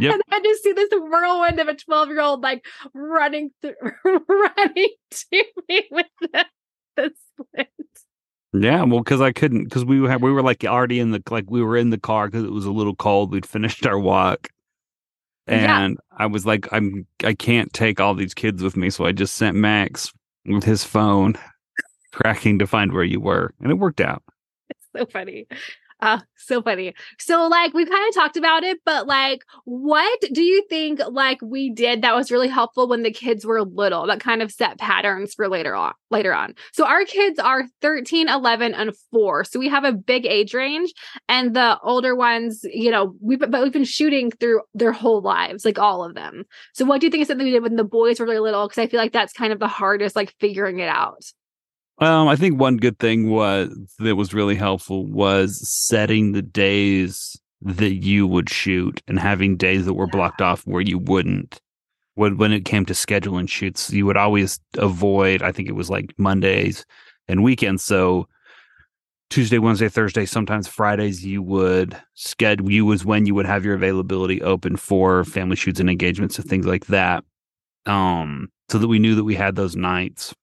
Yep. 0.00 0.14
And 0.14 0.22
I 0.30 0.40
just 0.40 0.62
see 0.62 0.72
this 0.72 0.90
whirlwind 0.92 1.60
of 1.60 1.68
a 1.68 1.74
12 1.74 2.08
year 2.08 2.20
old 2.20 2.42
like 2.42 2.64
running 2.94 3.50
through, 3.60 3.74
running 4.28 4.90
to 5.10 5.44
me 5.68 5.88
with 5.90 6.06
the, 6.20 6.46
the 6.96 7.12
splint. 7.40 7.68
Yeah, 8.54 8.82
well, 8.84 9.00
because 9.00 9.22
I 9.22 9.32
couldn't, 9.32 9.64
because 9.64 9.84
we 9.84 9.98
were 10.00 10.18
we 10.18 10.30
were 10.30 10.42
like 10.42 10.62
already 10.64 11.00
in 11.00 11.10
the 11.10 11.22
like 11.30 11.50
we 11.50 11.62
were 11.62 11.76
in 11.76 11.88
the 11.88 11.98
car 11.98 12.28
because 12.28 12.44
it 12.44 12.52
was 12.52 12.66
a 12.66 12.70
little 12.70 12.94
cold. 12.94 13.32
We'd 13.32 13.46
finished 13.46 13.86
our 13.86 13.98
walk, 13.98 14.48
and 15.46 15.98
yeah. 15.98 16.16
I 16.18 16.26
was 16.26 16.46
like, 16.46 16.68
I'm 16.72 17.06
I 17.24 17.34
can't 17.34 17.72
take 17.72 18.00
all 18.00 18.14
these 18.14 18.34
kids 18.34 18.62
with 18.62 18.76
me, 18.76 18.90
so 18.90 19.04
I 19.04 19.12
just 19.12 19.36
sent 19.36 19.56
Max 19.56 20.12
with 20.46 20.64
his 20.64 20.84
phone 20.84 21.34
tracking 22.12 22.58
to 22.58 22.66
find 22.66 22.92
where 22.92 23.04
you 23.04 23.20
were, 23.20 23.52
and 23.60 23.70
it 23.70 23.74
worked 23.74 24.00
out. 24.00 24.22
It's 24.70 24.88
so 24.96 25.06
funny. 25.06 25.46
Uh, 26.02 26.18
so 26.36 26.60
funny. 26.60 26.92
So, 27.20 27.46
like, 27.46 27.74
we've 27.74 27.88
kind 27.88 28.08
of 28.08 28.12
talked 28.12 28.36
about 28.36 28.64
it, 28.64 28.80
but 28.84 29.06
like, 29.06 29.44
what 29.64 30.20
do 30.32 30.42
you 30.42 30.66
think, 30.68 31.00
like, 31.08 31.38
we 31.40 31.70
did 31.70 32.02
that 32.02 32.16
was 32.16 32.32
really 32.32 32.48
helpful 32.48 32.88
when 32.88 33.04
the 33.04 33.12
kids 33.12 33.46
were 33.46 33.62
little 33.62 34.08
that 34.08 34.18
kind 34.18 34.42
of 34.42 34.50
set 34.50 34.78
patterns 34.78 35.32
for 35.34 35.48
later 35.48 35.76
on? 35.76 35.92
Later 36.10 36.34
on. 36.34 36.56
So, 36.72 36.84
our 36.86 37.04
kids 37.04 37.38
are 37.38 37.66
13, 37.82 38.28
11, 38.28 38.74
and 38.74 38.90
four. 39.12 39.44
So, 39.44 39.60
we 39.60 39.68
have 39.68 39.84
a 39.84 39.92
big 39.92 40.26
age 40.26 40.54
range, 40.54 40.92
and 41.28 41.54
the 41.54 41.78
older 41.84 42.16
ones, 42.16 42.64
you 42.64 42.90
know, 42.90 43.14
we've, 43.20 43.38
but 43.38 43.62
we've 43.62 43.72
been 43.72 43.84
shooting 43.84 44.32
through 44.32 44.62
their 44.74 44.92
whole 44.92 45.20
lives, 45.22 45.64
like 45.64 45.78
all 45.78 46.02
of 46.02 46.16
them. 46.16 46.42
So, 46.74 46.84
what 46.84 47.00
do 47.00 47.06
you 47.06 47.12
think 47.12 47.22
is 47.22 47.28
something 47.28 47.46
we 47.46 47.52
did 47.52 47.62
when 47.62 47.76
the 47.76 47.84
boys 47.84 48.18
were 48.18 48.26
really 48.26 48.40
little? 48.40 48.66
Because 48.66 48.82
I 48.82 48.88
feel 48.88 48.98
like 48.98 49.12
that's 49.12 49.32
kind 49.32 49.52
of 49.52 49.60
the 49.60 49.68
hardest, 49.68 50.16
like, 50.16 50.34
figuring 50.40 50.80
it 50.80 50.88
out. 50.88 51.22
Um, 51.98 52.28
I 52.28 52.36
think 52.36 52.58
one 52.58 52.78
good 52.78 52.98
thing 52.98 53.30
was 53.30 53.70
that 53.98 54.16
was 54.16 54.34
really 54.34 54.56
helpful 54.56 55.06
was 55.06 55.68
setting 55.68 56.32
the 56.32 56.42
days 56.42 57.36
that 57.60 57.94
you 57.94 58.26
would 58.26 58.50
shoot 58.50 59.00
and 59.06 59.18
having 59.18 59.56
days 59.56 59.84
that 59.86 59.94
were 59.94 60.06
blocked 60.06 60.42
off 60.42 60.66
where 60.66 60.80
you 60.80 60.98
wouldn't. 60.98 61.60
When 62.14 62.36
when 62.36 62.52
it 62.52 62.64
came 62.64 62.84
to 62.86 62.92
scheduling 62.92 63.48
shoots, 63.48 63.90
you 63.90 64.04
would 64.06 64.16
always 64.16 64.58
avoid. 64.76 65.42
I 65.42 65.52
think 65.52 65.68
it 65.68 65.74
was 65.74 65.88
like 65.88 66.12
Mondays 66.18 66.84
and 67.28 67.42
weekends. 67.42 67.84
So 67.84 68.26
Tuesday, 69.30 69.58
Wednesday, 69.58 69.88
Thursday, 69.88 70.26
sometimes 70.26 70.68
Fridays, 70.68 71.24
you 71.24 71.42
would 71.42 71.96
schedule. 72.14 72.70
You 72.70 72.84
was 72.84 73.04
when 73.04 73.24
you 73.24 73.34
would 73.34 73.46
have 73.46 73.64
your 73.64 73.74
availability 73.74 74.42
open 74.42 74.76
for 74.76 75.24
family 75.24 75.56
shoots 75.56 75.80
and 75.80 75.88
engagements 75.88 76.38
and 76.38 76.46
things 76.46 76.66
like 76.66 76.86
that. 76.86 77.24
Um, 77.86 78.48
so 78.68 78.78
that 78.78 78.88
we 78.88 78.98
knew 78.98 79.14
that 79.14 79.24
we 79.24 79.34
had 79.34 79.56
those 79.56 79.74
nights 79.74 80.34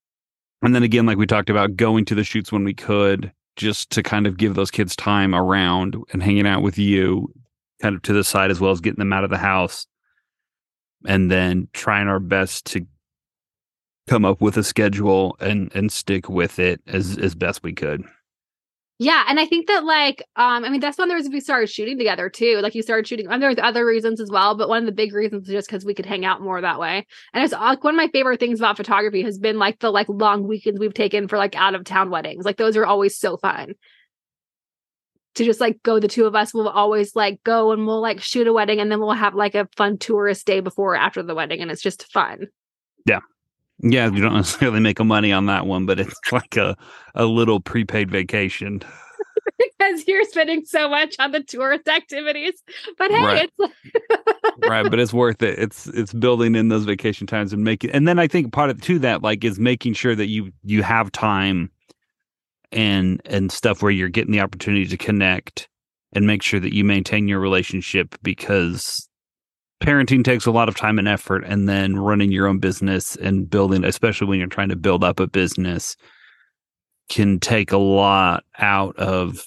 and 0.61 0.75
then 0.75 0.83
again, 0.83 1.05
like 1.05 1.17
we 1.17 1.25
talked 1.25 1.49
about, 1.49 1.75
going 1.75 2.05
to 2.05 2.15
the 2.15 2.23
shoots 2.23 2.51
when 2.51 2.63
we 2.63 2.73
could, 2.73 3.31
just 3.55 3.89
to 3.91 4.03
kind 4.03 4.27
of 4.27 4.37
give 4.37 4.55
those 4.55 4.71
kids 4.71 4.95
time 4.95 5.33
around 5.33 5.95
and 6.11 6.23
hanging 6.23 6.47
out 6.47 6.61
with 6.61 6.77
you, 6.77 7.31
kind 7.81 7.95
of 7.95 8.01
to 8.03 8.13
the 8.13 8.23
side 8.23 8.51
as 8.51 8.59
well 8.59 8.71
as 8.71 8.81
getting 8.81 8.99
them 8.99 9.13
out 9.13 9.23
of 9.23 9.29
the 9.29 9.37
house. 9.37 9.87
And 11.07 11.31
then 11.31 11.69
trying 11.73 12.09
our 12.09 12.19
best 12.19 12.65
to 12.67 12.85
come 14.09 14.25
up 14.25 14.41
with 14.41 14.57
a 14.57 14.63
schedule 14.63 15.37
and 15.39 15.71
and 15.73 15.91
stick 15.91 16.27
with 16.27 16.59
it 16.59 16.81
as 16.87 17.17
as 17.17 17.35
best 17.35 17.63
we 17.63 17.71
could. 17.71 18.03
Yeah, 19.01 19.23
and 19.29 19.39
I 19.39 19.45
think 19.45 19.67
that 19.67 19.85
like 19.85 20.21
um 20.35 20.65
I 20.65 20.69
mean 20.69 20.81
that's 20.81 20.97
one 20.97 21.07
of 21.07 21.09
the 21.09 21.15
reasons 21.15 21.33
we 21.33 21.39
started 21.39 21.69
shooting 21.69 21.97
together 21.97 22.29
too. 22.29 22.59
Like 22.61 22.75
you 22.75 22.81
started 22.81 23.07
shooting 23.07 23.27
and 23.27 23.41
there's 23.41 23.57
other 23.57 23.85
reasons 23.85 24.19
as 24.19 24.29
well, 24.29 24.55
but 24.55 24.67
one 24.67 24.79
of 24.79 24.85
the 24.85 24.91
big 24.91 25.13
reasons 25.13 25.47
is 25.47 25.53
just 25.53 25.69
because 25.69 25.85
we 25.85 25.93
could 25.93 26.05
hang 26.05 26.25
out 26.25 26.41
more 26.41 26.59
that 26.59 26.81
way. 26.81 27.07
And 27.33 27.41
it's 27.41 27.53
like 27.53 27.81
one 27.81 27.93
of 27.93 27.97
my 27.97 28.09
favorite 28.09 28.41
things 28.41 28.59
about 28.59 28.75
photography 28.75 29.21
has 29.21 29.39
been 29.39 29.57
like 29.57 29.79
the 29.79 29.89
like 29.89 30.07
long 30.09 30.45
weekends 30.45 30.81
we've 30.81 30.93
taken 30.93 31.29
for 31.29 31.37
like 31.37 31.55
out 31.55 31.75
of 31.75 31.85
town 31.85 32.09
weddings. 32.09 32.43
Like 32.43 32.57
those 32.57 32.75
are 32.75 32.85
always 32.85 33.17
so 33.17 33.37
fun. 33.37 33.75
To 35.35 35.45
just 35.45 35.61
like 35.61 35.81
go 35.81 36.01
the 36.01 36.09
two 36.09 36.25
of 36.25 36.35
us 36.35 36.53
will 36.53 36.67
always 36.67 37.15
like 37.15 37.41
go 37.45 37.71
and 37.71 37.87
we'll 37.87 38.01
like 38.01 38.19
shoot 38.19 38.47
a 38.47 38.53
wedding 38.53 38.81
and 38.81 38.91
then 38.91 38.99
we'll 38.99 39.11
have 39.11 39.33
like 39.33 39.55
a 39.55 39.69
fun 39.77 39.97
tourist 39.97 40.45
day 40.45 40.59
before 40.59 40.95
or 40.95 40.97
after 40.97 41.23
the 41.23 41.35
wedding 41.35 41.61
and 41.61 41.71
it's 41.71 41.81
just 41.81 42.11
fun. 42.11 42.47
Yeah. 43.05 43.21
Yeah, 43.81 44.11
you 44.11 44.21
don't 44.21 44.33
necessarily 44.35 44.79
make 44.79 44.99
a 44.99 45.03
money 45.03 45.31
on 45.31 45.45
that 45.47 45.65
one, 45.65 45.85
but 45.85 45.99
it's 45.99 46.19
like 46.31 46.57
a 46.57 46.77
a 47.15 47.25
little 47.25 47.59
prepaid 47.59 48.11
vacation. 48.11 48.81
because 49.57 50.07
you're 50.07 50.23
spending 50.25 50.65
so 50.65 50.89
much 50.89 51.15
on 51.19 51.31
the 51.31 51.41
tourist 51.41 51.87
activities. 51.87 52.61
But 52.97 53.11
hey, 53.11 53.23
right. 53.23 53.51
it's 53.59 53.73
right, 54.67 54.89
but 54.89 54.99
it's 54.99 55.13
worth 55.13 55.41
it. 55.41 55.57
It's 55.59 55.87
it's 55.87 56.13
building 56.13 56.55
in 56.55 56.69
those 56.69 56.85
vacation 56.85 57.27
times 57.27 57.53
and 57.53 57.63
making 57.63 57.91
and 57.91 58.07
then 58.07 58.19
I 58.19 58.27
think 58.27 58.53
part 58.53 58.69
of 58.69 58.81
to 58.81 58.99
that 58.99 59.23
like 59.23 59.43
is 59.43 59.59
making 59.59 59.93
sure 59.93 60.15
that 60.15 60.27
you 60.27 60.51
you 60.63 60.83
have 60.83 61.11
time 61.11 61.71
and 62.71 63.21
and 63.25 63.51
stuff 63.51 63.81
where 63.81 63.91
you're 63.91 64.09
getting 64.09 64.31
the 64.31 64.41
opportunity 64.41 64.85
to 64.85 64.97
connect 64.97 65.67
and 66.13 66.25
make 66.25 66.41
sure 66.41 66.59
that 66.59 66.73
you 66.73 66.83
maintain 66.83 67.27
your 67.27 67.39
relationship 67.39 68.15
because 68.21 69.08
parenting 69.81 70.23
takes 70.23 70.45
a 70.45 70.51
lot 70.51 70.67
of 70.67 70.75
time 70.75 70.99
and 70.99 71.07
effort 71.07 71.43
and 71.45 71.69
then 71.69 71.97
running 71.97 72.31
your 72.31 72.47
own 72.47 72.59
business 72.59 73.15
and 73.17 73.49
building 73.49 73.83
especially 73.83 74.27
when 74.27 74.37
you're 74.39 74.47
trying 74.47 74.69
to 74.69 74.75
build 74.75 75.03
up 75.03 75.19
a 75.19 75.27
business 75.27 75.95
can 77.09 77.39
take 77.39 77.71
a 77.71 77.77
lot 77.77 78.43
out 78.59 78.95
of 78.97 79.45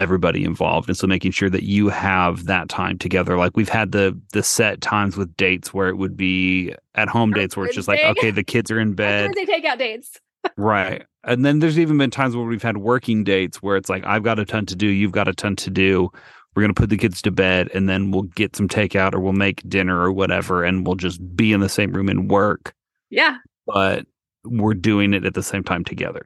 everybody 0.00 0.44
involved. 0.44 0.88
And 0.88 0.96
so 0.96 1.06
making 1.06 1.32
sure 1.32 1.50
that 1.50 1.62
you 1.62 1.88
have 1.88 2.46
that 2.46 2.68
time 2.68 2.98
together. 2.98 3.36
Like 3.36 3.56
we've 3.56 3.68
had 3.68 3.92
the 3.92 4.18
the 4.32 4.42
set 4.42 4.80
times 4.80 5.16
with 5.16 5.36
dates 5.36 5.72
where 5.72 5.88
it 5.88 5.96
would 5.96 6.16
be 6.16 6.74
at 6.94 7.08
home 7.08 7.32
dates 7.32 7.56
where 7.56 7.66
it's 7.66 7.74
just 7.74 7.88
like 7.88 8.00
okay 8.04 8.30
the 8.30 8.44
kids 8.44 8.70
are 8.70 8.80
in 8.80 8.94
bed. 9.04 9.32
they 9.34 9.44
take 9.44 9.64
out 9.64 9.78
dates. 9.78 10.18
Right. 10.56 11.04
And 11.22 11.44
then 11.44 11.60
there's 11.60 11.78
even 11.78 11.96
been 11.96 12.10
times 12.10 12.36
where 12.36 12.44
we've 12.44 12.62
had 12.62 12.76
working 12.76 13.24
dates 13.24 13.62
where 13.62 13.76
it's 13.76 13.88
like 13.88 14.04
i've 14.04 14.22
got 14.22 14.38
a 14.38 14.44
ton 14.44 14.66
to 14.66 14.76
do. 14.76 14.86
You've 14.86 15.12
got 15.12 15.28
a 15.28 15.32
ton 15.32 15.56
to 15.56 15.70
do 15.70 16.10
we're 16.54 16.62
going 16.62 16.74
to 16.74 16.80
put 16.80 16.90
the 16.90 16.96
kids 16.96 17.20
to 17.22 17.30
bed 17.30 17.68
and 17.74 17.88
then 17.88 18.10
we'll 18.10 18.22
get 18.22 18.54
some 18.54 18.68
takeout 18.68 19.14
or 19.14 19.20
we'll 19.20 19.32
make 19.32 19.68
dinner 19.68 20.00
or 20.00 20.12
whatever 20.12 20.64
and 20.64 20.86
we'll 20.86 20.96
just 20.96 21.36
be 21.36 21.52
in 21.52 21.60
the 21.60 21.68
same 21.68 21.92
room 21.92 22.08
and 22.08 22.30
work. 22.30 22.74
Yeah. 23.10 23.38
But 23.66 24.06
we're 24.44 24.74
doing 24.74 25.14
it 25.14 25.24
at 25.24 25.34
the 25.34 25.42
same 25.42 25.64
time 25.64 25.84
together. 25.84 26.24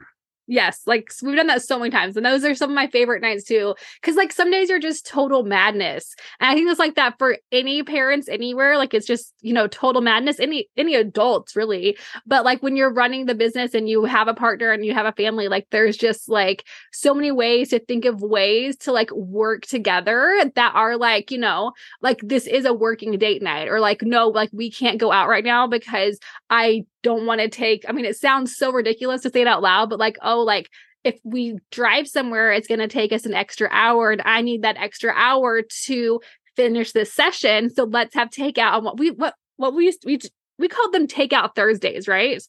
Yes, 0.51 0.81
like 0.87 1.13
we've 1.23 1.37
done 1.37 1.47
that 1.49 1.61
so 1.61 1.79
many 1.79 1.91
times. 1.91 2.17
And 2.17 2.25
those 2.25 2.43
are 2.43 2.55
some 2.55 2.71
of 2.71 2.75
my 2.75 2.87
favorite 2.87 3.21
nights 3.21 3.45
too. 3.45 3.75
Cause 4.01 4.17
like 4.17 4.33
some 4.33 4.51
days 4.51 4.71
are 4.71 4.79
just 4.79 5.07
total 5.07 5.45
madness. 5.45 6.15
And 6.41 6.51
I 6.51 6.55
think 6.55 6.71
it's 6.71 6.79
like 6.79 6.95
that 6.95 7.19
for 7.19 7.37
any 7.53 7.83
parents 7.83 8.31
anywhere. 8.31 8.79
Like 8.79 8.95
it's 8.95 9.07
just, 9.07 9.35
you 9.43 9.53
know, 9.53 9.67
total 9.67 10.01
madness. 10.01 10.41
Any 10.41 10.71
any 10.75 10.95
adults 10.95 11.55
really. 11.55 11.99
But 12.27 12.47
like 12.47 12.63
when 12.63 12.77
you're 12.77 12.93
running 12.93 13.27
the 13.27 13.35
business 13.35 13.75
and 13.75 13.91
you 13.91 14.05
have 14.05 14.27
a 14.27 14.33
partner 14.33 14.71
and 14.73 14.87
you 14.87 14.95
have 14.95 15.05
a 15.05 15.13
family, 15.13 15.49
like 15.49 15.67
there's 15.71 15.99
just 15.99 16.31
like 16.31 16.65
so 16.93 17.13
many 17.13 17.31
ways 17.31 17.69
to 17.69 17.79
think 17.79 18.07
of 18.07 18.23
ways 18.23 18.79
to 18.79 18.93
like 18.93 19.11
work 19.13 19.67
together 19.67 20.35
that 20.55 20.73
are 20.75 20.97
like, 20.97 21.31
you 21.31 21.39
know, 21.39 21.73
like 22.01 22.21
this 22.23 22.47
is 22.47 22.65
a 22.65 22.73
working 22.73 23.19
date 23.19 23.43
night, 23.43 23.69
or 23.69 23.81
like, 23.81 24.01
no, 24.01 24.29
like 24.29 24.49
we 24.55 24.71
can't 24.71 24.99
go 24.99 25.13
out 25.13 25.29
right 25.29 25.45
now 25.45 25.67
because 25.67 26.19
I 26.49 26.87
don't 27.03 27.27
want 27.27 27.41
to 27.41 27.49
take 27.49 27.85
i 27.89 27.93
mean 27.93 28.05
it 28.05 28.17
sounds 28.17 28.57
so 28.57 28.73
ridiculous 28.73 29.23
to 29.23 29.31
say 29.31 29.43
it 29.43 29.47
out 29.47 29.63
loud 29.63 29.89
but 29.91 29.99
like 29.99 30.19
oh 30.23 30.41
like 30.41 30.69
if 31.05 31.19
we 31.25 31.57
drive 31.71 32.09
somewhere 32.09 32.53
it's 32.53 32.69
going 32.69 32.81
to 32.81 32.89
take 32.89 33.13
us 33.13 33.25
an 33.25 33.35
extra 33.35 33.69
hour 33.71 34.11
and 34.11 34.23
i 34.25 34.43
need 34.43 34.63
that 34.63 34.77
extra 34.77 35.13
hour 35.15 35.63
to 35.63 36.21
finish 36.57 36.93
this 36.93 37.13
session 37.13 37.71
so 37.71 37.85
let's 37.85 38.15
have 38.15 38.31
takeout 38.31 38.73
on 38.73 38.85
what 38.85 38.99
we 38.99 39.11
what 39.13 39.35
what 39.59 39.75
we 39.75 39.85
used 39.85 40.03
to, 40.03 40.07
we 40.07 40.19
we 40.59 40.69
called 40.69 40.93
them 40.93 41.07
takeout 41.07 41.55
thursdays 41.55 42.09
right? 42.09 42.43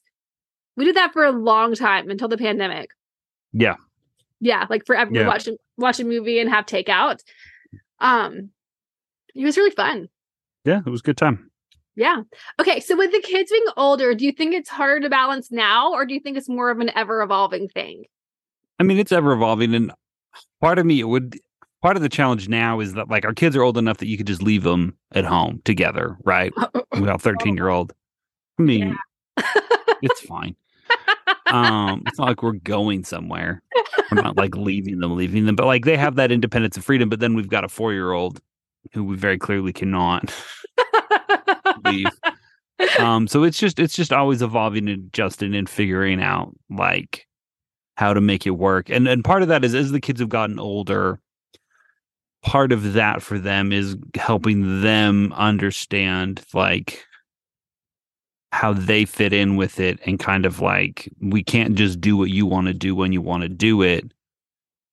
We 0.75 0.85
did 0.85 0.95
that 0.95 1.13
for 1.13 1.25
a 1.25 1.31
long 1.31 1.75
time 1.75 2.09
until 2.09 2.29
the 2.29 2.37
pandemic. 2.37 2.91
Yeah. 3.51 3.75
Yeah 4.39 4.65
like 4.69 4.85
forever 4.85 5.11
yeah. 5.13 5.27
watch 5.27 5.47
watch 5.77 5.99
a 5.99 6.05
movie 6.05 6.39
and 6.39 6.49
have 6.49 6.65
takeout. 6.65 7.19
Um 7.99 8.49
it 9.35 9.43
was 9.43 9.57
really 9.57 9.71
fun. 9.71 10.09
Yeah 10.65 10.81
it 10.85 10.89
was 10.89 11.01
a 11.01 11.03
good 11.03 11.17
time 11.17 11.48
yeah. 11.99 12.21
Okay. 12.59 12.79
So 12.79 12.95
with 12.95 13.11
the 13.11 13.19
kids 13.19 13.51
being 13.51 13.65
older, 13.75 14.15
do 14.15 14.25
you 14.25 14.31
think 14.31 14.53
it's 14.53 14.69
harder 14.69 15.01
to 15.01 15.09
balance 15.09 15.51
now, 15.51 15.91
or 15.91 16.05
do 16.05 16.13
you 16.13 16.19
think 16.21 16.37
it's 16.37 16.47
more 16.47 16.69
of 16.69 16.79
an 16.79 16.91
ever 16.95 17.21
evolving 17.21 17.67
thing? 17.67 18.05
I 18.79 18.83
mean, 18.83 18.97
it's 18.97 19.11
ever 19.11 19.33
evolving. 19.33 19.75
And 19.75 19.91
part 20.61 20.79
of 20.79 20.85
me, 20.85 21.01
it 21.01 21.09
would, 21.09 21.37
part 21.81 21.97
of 21.97 22.01
the 22.01 22.07
challenge 22.07 22.47
now 22.47 22.79
is 22.79 22.93
that 22.93 23.09
like 23.09 23.25
our 23.25 23.33
kids 23.33 23.53
are 23.57 23.63
old 23.63 23.77
enough 23.77 23.97
that 23.97 24.07
you 24.07 24.15
could 24.15 24.27
just 24.27 24.41
leave 24.41 24.63
them 24.63 24.95
at 25.11 25.25
home 25.25 25.61
together, 25.65 26.17
right? 26.23 26.53
Without 26.93 27.21
13 27.21 27.57
year 27.57 27.67
old. 27.67 27.91
I 28.57 28.61
mean, 28.61 28.97
yeah. 29.37 29.43
it's 30.01 30.21
fine. 30.21 30.55
Um, 31.47 32.03
it's 32.07 32.17
not 32.17 32.29
like 32.29 32.43
we're 32.43 32.53
going 32.53 33.03
somewhere. 33.03 33.61
We're 34.11 34.21
not 34.21 34.37
like 34.37 34.55
leaving 34.55 34.99
them, 34.99 35.17
leaving 35.17 35.45
them, 35.45 35.55
but 35.55 35.65
like 35.65 35.83
they 35.83 35.97
have 35.97 36.15
that 36.15 36.31
independence 36.31 36.77
and 36.77 36.85
freedom. 36.85 37.09
But 37.09 37.19
then 37.19 37.33
we've 37.33 37.49
got 37.49 37.65
a 37.65 37.67
four 37.67 37.91
year 37.91 38.13
old 38.13 38.39
who 38.93 39.03
we 39.03 39.17
very 39.17 39.37
clearly 39.37 39.73
cannot 39.73 40.33
um 42.99 43.27
so 43.27 43.43
it's 43.43 43.57
just 43.57 43.79
it's 43.79 43.95
just 43.95 44.13
always 44.13 44.41
evolving 44.41 44.87
and 44.87 45.07
adjusting 45.07 45.53
and 45.55 45.69
figuring 45.69 46.21
out 46.21 46.55
like 46.69 47.27
how 47.99 48.13
to 48.13 48.21
make 48.21 48.47
it 48.47 48.51
work. 48.51 48.89
And 48.89 49.07
and 49.07 49.25
part 49.25 49.41
of 49.41 49.49
that 49.49 49.65
is 49.65 49.75
as 49.75 49.91
the 49.91 49.99
kids 49.99 50.21
have 50.21 50.29
gotten 50.29 50.57
older 50.57 51.19
part 52.41 52.71
of 52.71 52.93
that 52.93 53.21
for 53.21 53.37
them 53.37 53.73
is 53.73 53.97
helping 54.15 54.81
them 54.81 55.33
understand 55.33 56.41
like 56.53 57.05
how 58.53 58.71
they 58.71 59.03
fit 59.03 59.33
in 59.33 59.57
with 59.57 59.81
it 59.81 59.99
and 60.05 60.17
kind 60.17 60.45
of 60.45 60.61
like 60.61 61.11
we 61.21 61.43
can't 61.43 61.75
just 61.75 61.99
do 61.99 62.15
what 62.15 62.29
you 62.29 62.45
want 62.45 62.67
to 62.67 62.73
do 62.73 62.95
when 62.95 63.11
you 63.11 63.21
want 63.21 63.43
to 63.43 63.49
do 63.49 63.81
it. 63.81 64.09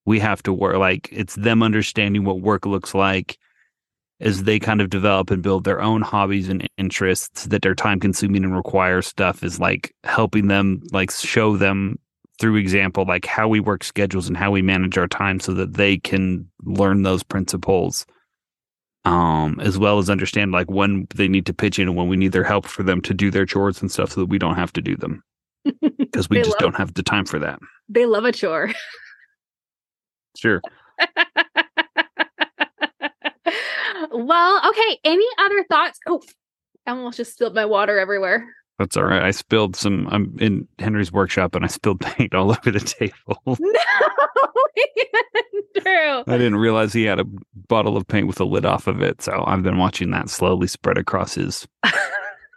We 0.04 0.18
have 0.18 0.42
to 0.42 0.52
work 0.52 0.76
like 0.76 1.08
it's 1.12 1.36
them 1.36 1.62
understanding 1.62 2.24
what 2.24 2.40
work 2.40 2.66
looks 2.66 2.92
like 2.92 3.38
as 4.20 4.44
they 4.44 4.58
kind 4.58 4.80
of 4.80 4.88
develop 4.90 5.30
and 5.30 5.42
build 5.42 5.64
their 5.64 5.80
own 5.80 6.00
hobbies 6.02 6.48
and 6.48 6.66
interests 6.78 7.46
that 7.46 7.66
are 7.66 7.74
time 7.74 8.00
consuming 8.00 8.44
and 8.44 8.56
require 8.56 9.02
stuff 9.02 9.42
is 9.42 9.60
like 9.60 9.94
helping 10.04 10.48
them 10.48 10.82
like 10.92 11.10
show 11.10 11.56
them 11.56 11.98
through 12.40 12.56
example 12.56 13.04
like 13.06 13.26
how 13.26 13.46
we 13.48 13.60
work 13.60 13.82
schedules 13.84 14.28
and 14.28 14.36
how 14.36 14.50
we 14.50 14.62
manage 14.62 14.96
our 14.98 15.06
time 15.08 15.40
so 15.40 15.52
that 15.54 15.74
they 15.74 15.96
can 15.98 16.46
learn 16.64 17.02
those 17.02 17.22
principles 17.22 18.06
um 19.04 19.58
as 19.60 19.78
well 19.78 19.98
as 19.98 20.10
understand 20.10 20.50
like 20.52 20.70
when 20.70 21.06
they 21.14 21.28
need 21.28 21.46
to 21.46 21.54
pitch 21.54 21.78
in 21.78 21.88
and 21.88 21.96
when 21.96 22.08
we 22.08 22.16
need 22.16 22.32
their 22.32 22.44
help 22.44 22.66
for 22.66 22.82
them 22.82 23.00
to 23.00 23.14
do 23.14 23.30
their 23.30 23.46
chores 23.46 23.80
and 23.80 23.90
stuff 23.92 24.12
so 24.12 24.20
that 24.20 24.26
we 24.26 24.38
don't 24.38 24.56
have 24.56 24.72
to 24.72 24.80
do 24.82 24.96
them. 24.96 25.22
Because 25.98 26.30
we 26.30 26.38
just 26.38 26.50
love- 26.52 26.58
don't 26.60 26.76
have 26.76 26.94
the 26.94 27.02
time 27.02 27.26
for 27.26 27.38
that. 27.40 27.58
They 27.88 28.06
love 28.06 28.24
a 28.24 28.32
chore. 28.32 28.70
sure 30.36 30.60
well, 34.12 34.60
okay. 34.70 34.98
Any 35.04 35.26
other 35.38 35.64
thoughts? 35.70 35.98
Oh, 36.06 36.22
I 36.86 36.90
almost 36.92 37.16
just 37.16 37.32
spilled 37.34 37.54
my 37.54 37.64
water 37.64 37.98
everywhere. 37.98 38.46
that's 38.78 38.96
all 38.96 39.04
right 39.04 39.22
i 39.22 39.30
spilled 39.30 39.74
some 39.74 40.06
i'm 40.12 40.36
in 40.38 40.68
henry's 40.78 41.10
workshop 41.10 41.54
and 41.54 41.64
i 41.64 41.68
spilled 41.68 41.98
paint 42.16 42.34
all 42.34 42.50
over 42.50 42.70
the 42.70 42.78
table 42.78 43.40
No, 43.58 43.80
Andrew. 45.86 46.24
I 46.26 46.36
didn't 46.38 46.56
realize 46.56 46.92
he 46.92 47.04
had 47.04 47.18
a 47.20 47.24
bottle 47.68 47.96
of 47.96 48.06
paint 48.06 48.26
with 48.26 48.36
the 48.36 48.46
lid 48.46 48.64
off 48.66 48.86
of 48.86 49.00
it. 49.02 49.22
So 49.22 49.44
I've 49.46 49.62
been 49.62 49.78
watching 49.78 50.10
that 50.10 50.28
slowly 50.30 50.66
spread 50.66 50.98
across 50.98 51.34
his. 51.34 51.66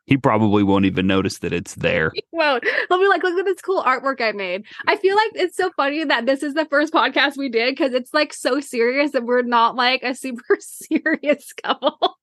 He 0.09 0.17
probably 0.17 0.63
won't 0.63 0.85
even 0.85 1.05
notice 1.05 1.37
that 1.37 1.53
it's 1.53 1.75
there. 1.75 2.11
Won't. 2.31 2.63
He'll 2.89 2.99
be 2.99 3.07
like, 3.07 3.21
look 3.21 3.37
at 3.37 3.45
this 3.45 3.61
cool 3.61 3.83
artwork 3.83 4.19
I 4.19 4.31
made. 4.31 4.65
I 4.87 4.95
feel 4.95 5.15
like 5.15 5.29
it's 5.35 5.55
so 5.55 5.69
funny 5.77 6.03
that 6.03 6.25
this 6.25 6.41
is 6.41 6.55
the 6.55 6.65
first 6.65 6.91
podcast 6.91 7.37
we 7.37 7.47
did 7.47 7.75
because 7.75 7.93
it's 7.93 8.11
like 8.11 8.33
so 8.33 8.59
serious 8.59 9.13
and 9.13 9.27
we're 9.27 9.43
not 9.43 9.75
like 9.75 10.01
a 10.01 10.15
super 10.15 10.57
serious 10.59 11.53
couple. 11.53 12.17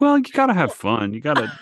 Well, 0.00 0.18
you 0.18 0.24
gotta 0.32 0.52
have 0.52 0.72
fun. 0.74 1.14
You 1.14 1.20
gotta. 1.20 1.56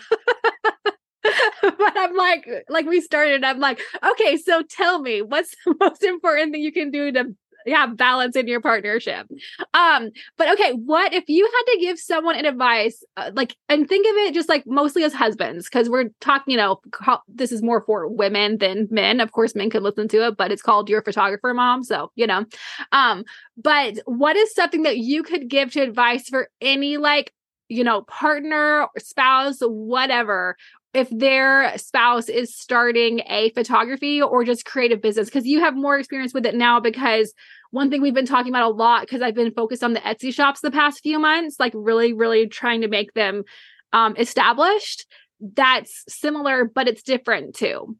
but 1.22 1.92
I'm 1.98 2.16
like, 2.16 2.48
like 2.70 2.86
we 2.86 3.02
started, 3.02 3.44
I'm 3.44 3.60
like, 3.60 3.82
okay, 4.02 4.38
so 4.38 4.62
tell 4.62 4.98
me 4.98 5.20
what's 5.20 5.54
the 5.66 5.74
most 5.78 6.02
important 6.02 6.52
thing 6.52 6.62
you 6.62 6.72
can 6.72 6.90
do 6.90 7.12
to 7.12 7.36
have 7.66 7.96
balance 7.96 8.36
in 8.36 8.46
your 8.48 8.60
partnership. 8.60 9.26
Um, 9.74 10.10
but 10.36 10.50
okay, 10.52 10.72
what 10.72 11.12
if 11.12 11.24
you 11.28 11.44
had 11.44 11.72
to 11.72 11.78
give 11.80 11.98
someone 11.98 12.36
an 12.36 12.46
advice, 12.46 13.02
uh, 13.16 13.30
like, 13.34 13.56
and 13.68 13.88
think 13.88 14.06
of 14.06 14.16
it 14.16 14.34
just 14.34 14.48
like 14.48 14.64
mostly 14.66 15.04
as 15.04 15.12
husbands, 15.12 15.66
because 15.66 15.88
we're 15.88 16.10
talking, 16.20 16.52
you 16.52 16.56
know, 16.56 16.80
co- 16.92 17.20
this 17.28 17.52
is 17.52 17.62
more 17.62 17.82
for 17.82 18.08
women 18.08 18.58
than 18.58 18.88
men. 18.90 19.20
Of 19.20 19.32
course, 19.32 19.54
men 19.54 19.70
could 19.70 19.82
listen 19.82 20.08
to 20.08 20.26
it, 20.26 20.36
but 20.36 20.50
it's 20.50 20.62
called 20.62 20.88
your 20.88 21.02
photographer 21.02 21.52
mom. 21.54 21.84
So, 21.84 22.10
you 22.14 22.26
know, 22.26 22.44
um, 22.92 23.24
but 23.56 23.98
what 24.06 24.36
is 24.36 24.54
something 24.54 24.82
that 24.82 24.98
you 24.98 25.22
could 25.22 25.48
give 25.48 25.72
to 25.72 25.80
advice 25.80 26.28
for 26.28 26.48
any 26.60 26.96
like, 26.96 27.32
you 27.68 27.84
know, 27.84 28.02
partner 28.02 28.82
or 28.82 28.90
spouse, 28.98 29.58
whatever, 29.60 30.56
if 30.92 31.08
their 31.10 31.76
spouse 31.78 32.28
is 32.28 32.56
starting 32.56 33.20
a 33.28 33.50
photography 33.50 34.20
or 34.20 34.44
just 34.44 34.64
creative 34.64 35.00
business 35.00 35.28
because 35.28 35.46
you 35.46 35.60
have 35.60 35.76
more 35.76 35.98
experience 35.98 36.34
with 36.34 36.44
it 36.44 36.54
now 36.54 36.80
because 36.80 37.32
one 37.70 37.90
thing 37.90 38.02
we've 38.02 38.14
been 38.14 38.26
talking 38.26 38.50
about 38.50 38.70
a 38.70 38.74
lot 38.74 39.02
because 39.02 39.22
I've 39.22 39.34
been 39.34 39.52
focused 39.52 39.84
on 39.84 39.92
the 39.92 40.00
Etsy 40.00 40.34
shops 40.34 40.60
the 40.60 40.70
past 40.70 41.00
few 41.02 41.18
months 41.18 41.56
like 41.60 41.72
really 41.74 42.12
really 42.12 42.48
trying 42.48 42.80
to 42.80 42.88
make 42.88 43.14
them 43.14 43.44
um 43.92 44.16
established 44.16 45.06
that's 45.40 46.04
similar 46.08 46.64
but 46.64 46.88
it's 46.88 47.02
different 47.02 47.54
too 47.54 47.96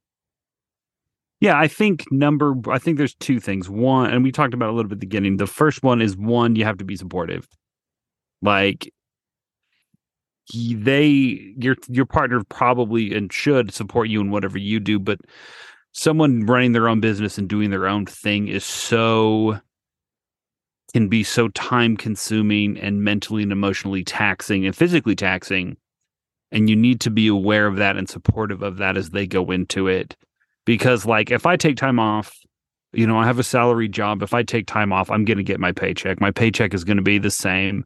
Yeah, 1.40 1.59
I 1.59 1.68
think 1.68 2.05
number. 2.11 2.55
I 2.70 2.79
think 2.79 2.98
there's 2.98 3.14
two 3.14 3.40
things. 3.40 3.70
One, 3.70 4.11
and 4.11 4.22
we 4.22 4.31
talked 4.31 4.53
about 4.53 4.68
a 4.68 4.74
little 4.74 4.88
bit 4.88 4.96
at 4.96 5.00
the 5.00 5.07
beginning. 5.07 5.38
The 5.38 5.46
first 5.46 5.83
one 5.83 6.03
is 6.03 6.16
one, 6.16 6.55
you 6.55 6.64
have 6.64 6.76
to 6.79 6.85
be 6.85 6.96
supportive. 6.96 7.48
Like 8.42 8.92
they, 10.53 11.55
your 11.57 11.77
your 11.89 12.07
partner 12.07 12.43
probably 12.49 13.15
and 13.15 13.33
should 13.33 13.73
support 13.73 14.09
you 14.09 14.21
in 14.21 14.31
whatever 14.31 14.59
you 14.59 14.81
do, 14.81 14.99
but 14.99 15.21
someone 15.93 16.47
running 16.47 16.73
their 16.73 16.89
own 16.89 17.01
business 17.01 17.39
and 17.39 17.49
doing 17.49 17.71
their 17.71 17.87
own 17.87 18.07
thing 18.07 18.49
is 18.49 18.65
so 18.65 19.59
can 20.93 21.09
be 21.09 21.23
so 21.23 21.49
time 21.49 21.97
consuming 21.97 22.79
and 22.79 23.03
mentally 23.05 23.43
and 23.43 23.53
emotionally 23.53 24.03
taxing 24.03 24.67
and 24.67 24.75
physically 24.75 25.15
taxing 25.15 25.77
and 26.53 26.69
you 26.69 26.75
need 26.75 27.01
to 27.01 27.11
be 27.11 27.29
aware 27.29 27.67
of 27.67 27.77
that 27.77 27.97
and 27.97 28.09
supportive 28.09 28.63
of 28.63 28.79
that 28.79 28.97
as 28.97 29.11
they 29.11 29.25
go 29.27 29.53
into 29.53 29.87
it. 29.87 30.17
Because 30.67 31.07
like 31.07 31.31
if 31.31 31.47
i 31.47 31.57
take 31.57 31.77
time 31.77 31.99
off 31.99 32.37
you 32.93 33.07
know 33.07 33.19
i 33.19 33.25
have 33.25 33.39
a 33.39 33.45
salary 33.45 33.89
job 33.89 34.23
if 34.23 34.35
i 34.35 34.43
take 34.43 34.67
time 34.67 34.93
off 34.93 35.11
i'm 35.11 35.25
going 35.25 35.39
to 35.39 35.45
get 35.45 35.61
my 35.61 35.73
paycheck. 35.73 36.21
My 36.21 36.31
paycheck 36.31 36.75
is 36.75 36.85
going 36.85 36.97
to 36.97 37.03
be 37.03 37.19
the 37.19 37.31
same 37.31 37.85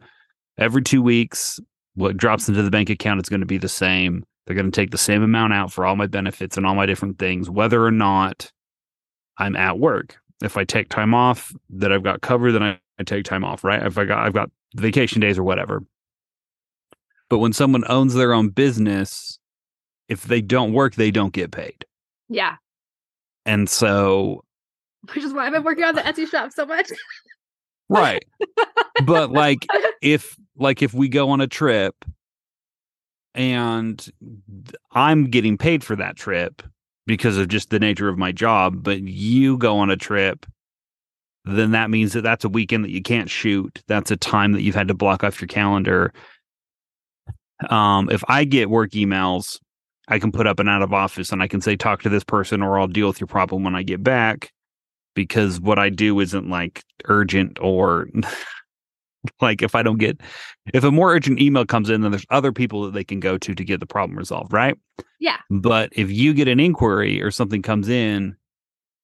every 0.59 0.83
2 0.83 1.03
weeks 1.03 1.61
what 1.95 2.17
drops 2.17 2.49
into 2.49 2.63
the 2.63 2.71
bank 2.71 2.91
account 2.91 3.21
is 3.21 3.29
going 3.29 3.41
to 3.41 3.47
be 3.47 3.59
the 3.59 3.69
same. 3.69 4.25
They're 4.47 4.57
going 4.57 4.71
to 4.71 4.81
take 4.81 4.91
the 4.91 4.99
same 4.99 5.23
amount 5.23 5.53
out 5.53 5.73
for 5.73 5.87
all 5.87 5.97
my 5.97 6.07
benefits 6.07 6.57
and 6.57 6.67
all 6.67 6.75
my 6.75 6.87
different 6.87 7.19
things 7.19 7.49
whether 7.49 7.85
or 7.85 7.91
not 7.91 8.51
i'm 9.39 9.57
at 9.57 9.79
work. 9.79 10.17
If 10.43 10.57
i 10.57 10.65
take 10.65 10.89
time 10.89 11.15
off 11.15 11.53
that 11.71 11.93
i've 11.93 12.03
got 12.03 12.21
covered 12.21 12.53
then 12.53 12.63
i, 12.63 12.79
I 12.99 13.05
take 13.05 13.25
time 13.25 13.45
off 13.45 13.65
right? 13.65 13.83
If 13.83 13.97
i 13.97 14.05
got 14.05 14.27
i've 14.27 14.35
got 14.35 14.51
vacation 14.75 15.21
days 15.21 15.39
or 15.39 15.45
whatever. 15.45 15.83
But 17.31 17.39
when 17.39 17.53
someone 17.53 17.85
owns 17.89 18.15
their 18.15 18.35
own 18.35 18.51
business 18.51 19.39
if 20.09 20.25
they 20.25 20.41
don't 20.41 20.73
work 20.73 20.97
they 20.97 21.11
don't 21.11 21.33
get 21.33 21.51
paid. 21.51 21.87
Yeah. 22.29 22.57
And 23.47 23.69
so 23.69 24.45
which 25.15 25.25
is 25.25 25.33
why 25.33 25.47
I've 25.47 25.53
been 25.53 25.65
working 25.65 25.85
on 25.85 25.95
the 25.95 26.03
Etsy 26.03 26.29
shop 26.29 26.53
so 26.53 26.67
much. 26.67 26.91
Right. 27.89 28.25
But 29.05 29.33
like 29.33 29.67
if 30.01 30.37
like 30.57 30.83
if 30.83 30.95
we 30.95 31.09
go 31.09 31.31
on 31.31 31.41
a 31.41 31.47
trip 31.47 32.05
and 33.35 34.11
i'm 34.93 35.25
getting 35.25 35.59
paid 35.59 35.83
for 35.83 35.97
that 35.97 36.17
trip 36.17 36.63
because 37.07 37.37
of 37.37 37.49
just 37.49 37.71
the 37.71 37.79
nature 37.79 38.09
of 38.09 38.19
my 38.19 38.33
job 38.33 38.83
but 38.83 39.01
you 39.03 39.57
go 39.59 39.77
on 39.79 39.91
a 39.91 39.97
trip 39.97 40.47
then 41.45 41.73
that 41.73 41.91
means 41.91 42.15
that 42.15 42.23
that's 42.23 42.45
a 42.45 42.49
weekend 42.49 42.85
that 42.85 42.91
you 42.91 43.03
can't 43.03 43.29
shoot. 43.29 43.83
That's 43.87 44.11
a 44.11 44.17
time 44.17 44.53
that 44.53 44.63
you've 44.63 44.75
had 44.75 44.89
to 44.89 44.95
block 44.95 45.23
off 45.23 45.41
your 45.41 45.49
calendar. 45.49 46.13
Um 47.71 48.11
if 48.11 48.23
i 48.29 48.45
get 48.45 48.69
work 48.69 48.91
emails 48.91 49.59
i 50.09 50.19
can 50.19 50.33
put 50.33 50.47
up 50.47 50.59
an 50.59 50.69
out 50.69 50.83
of 50.83 50.93
office 50.93 51.31
and 51.31 51.41
i 51.41 51.47
can 51.47 51.61
say 51.61 51.77
talk 51.77 52.03
to 52.03 52.09
this 52.09 52.25
person 52.25 52.63
or 52.63 52.79
i'll 52.79 52.89
deal 52.89 53.07
with 53.07 53.21
your 53.21 53.29
problem 53.29 53.63
when 53.63 53.77
i 53.77 53.83
get 53.83 54.03
back 54.03 54.51
because 55.15 55.61
what 55.61 55.79
i 55.79 55.89
do 55.89 56.19
isn't 56.19 56.51
like 56.51 56.83
urgent 57.05 57.59
or 57.61 58.09
like 59.41 59.63
if 59.63 59.75
i 59.75 59.83
don't 59.83 59.99
get 59.99 60.21
if 60.73 60.85
a 60.85 60.91
more 60.91 61.13
urgent 61.13 61.41
email 61.41 61.65
comes 61.65 61.91
in 61.91 62.01
then 62.01 62.11
there's 62.11 62.27
other 62.31 62.53
people 62.53 62.83
that 62.83 62.93
they 62.93 63.05
can 63.05 63.21
go 63.21 63.37
to 63.39 63.55
to 63.55 63.65
get 63.65 63.81
the 63.81 63.87
problem 63.87 64.19
resolved 64.19 64.53
right? 64.53 64.77
Yeah. 65.21 65.39
but 65.51 65.91
if 65.93 66.11
you 66.11 66.35
get 66.35 66.49
an 66.49 66.61
inquiry 66.61 67.23
or 67.23 67.31
something 67.31 67.63
comes 67.63 67.89
in 67.89 68.37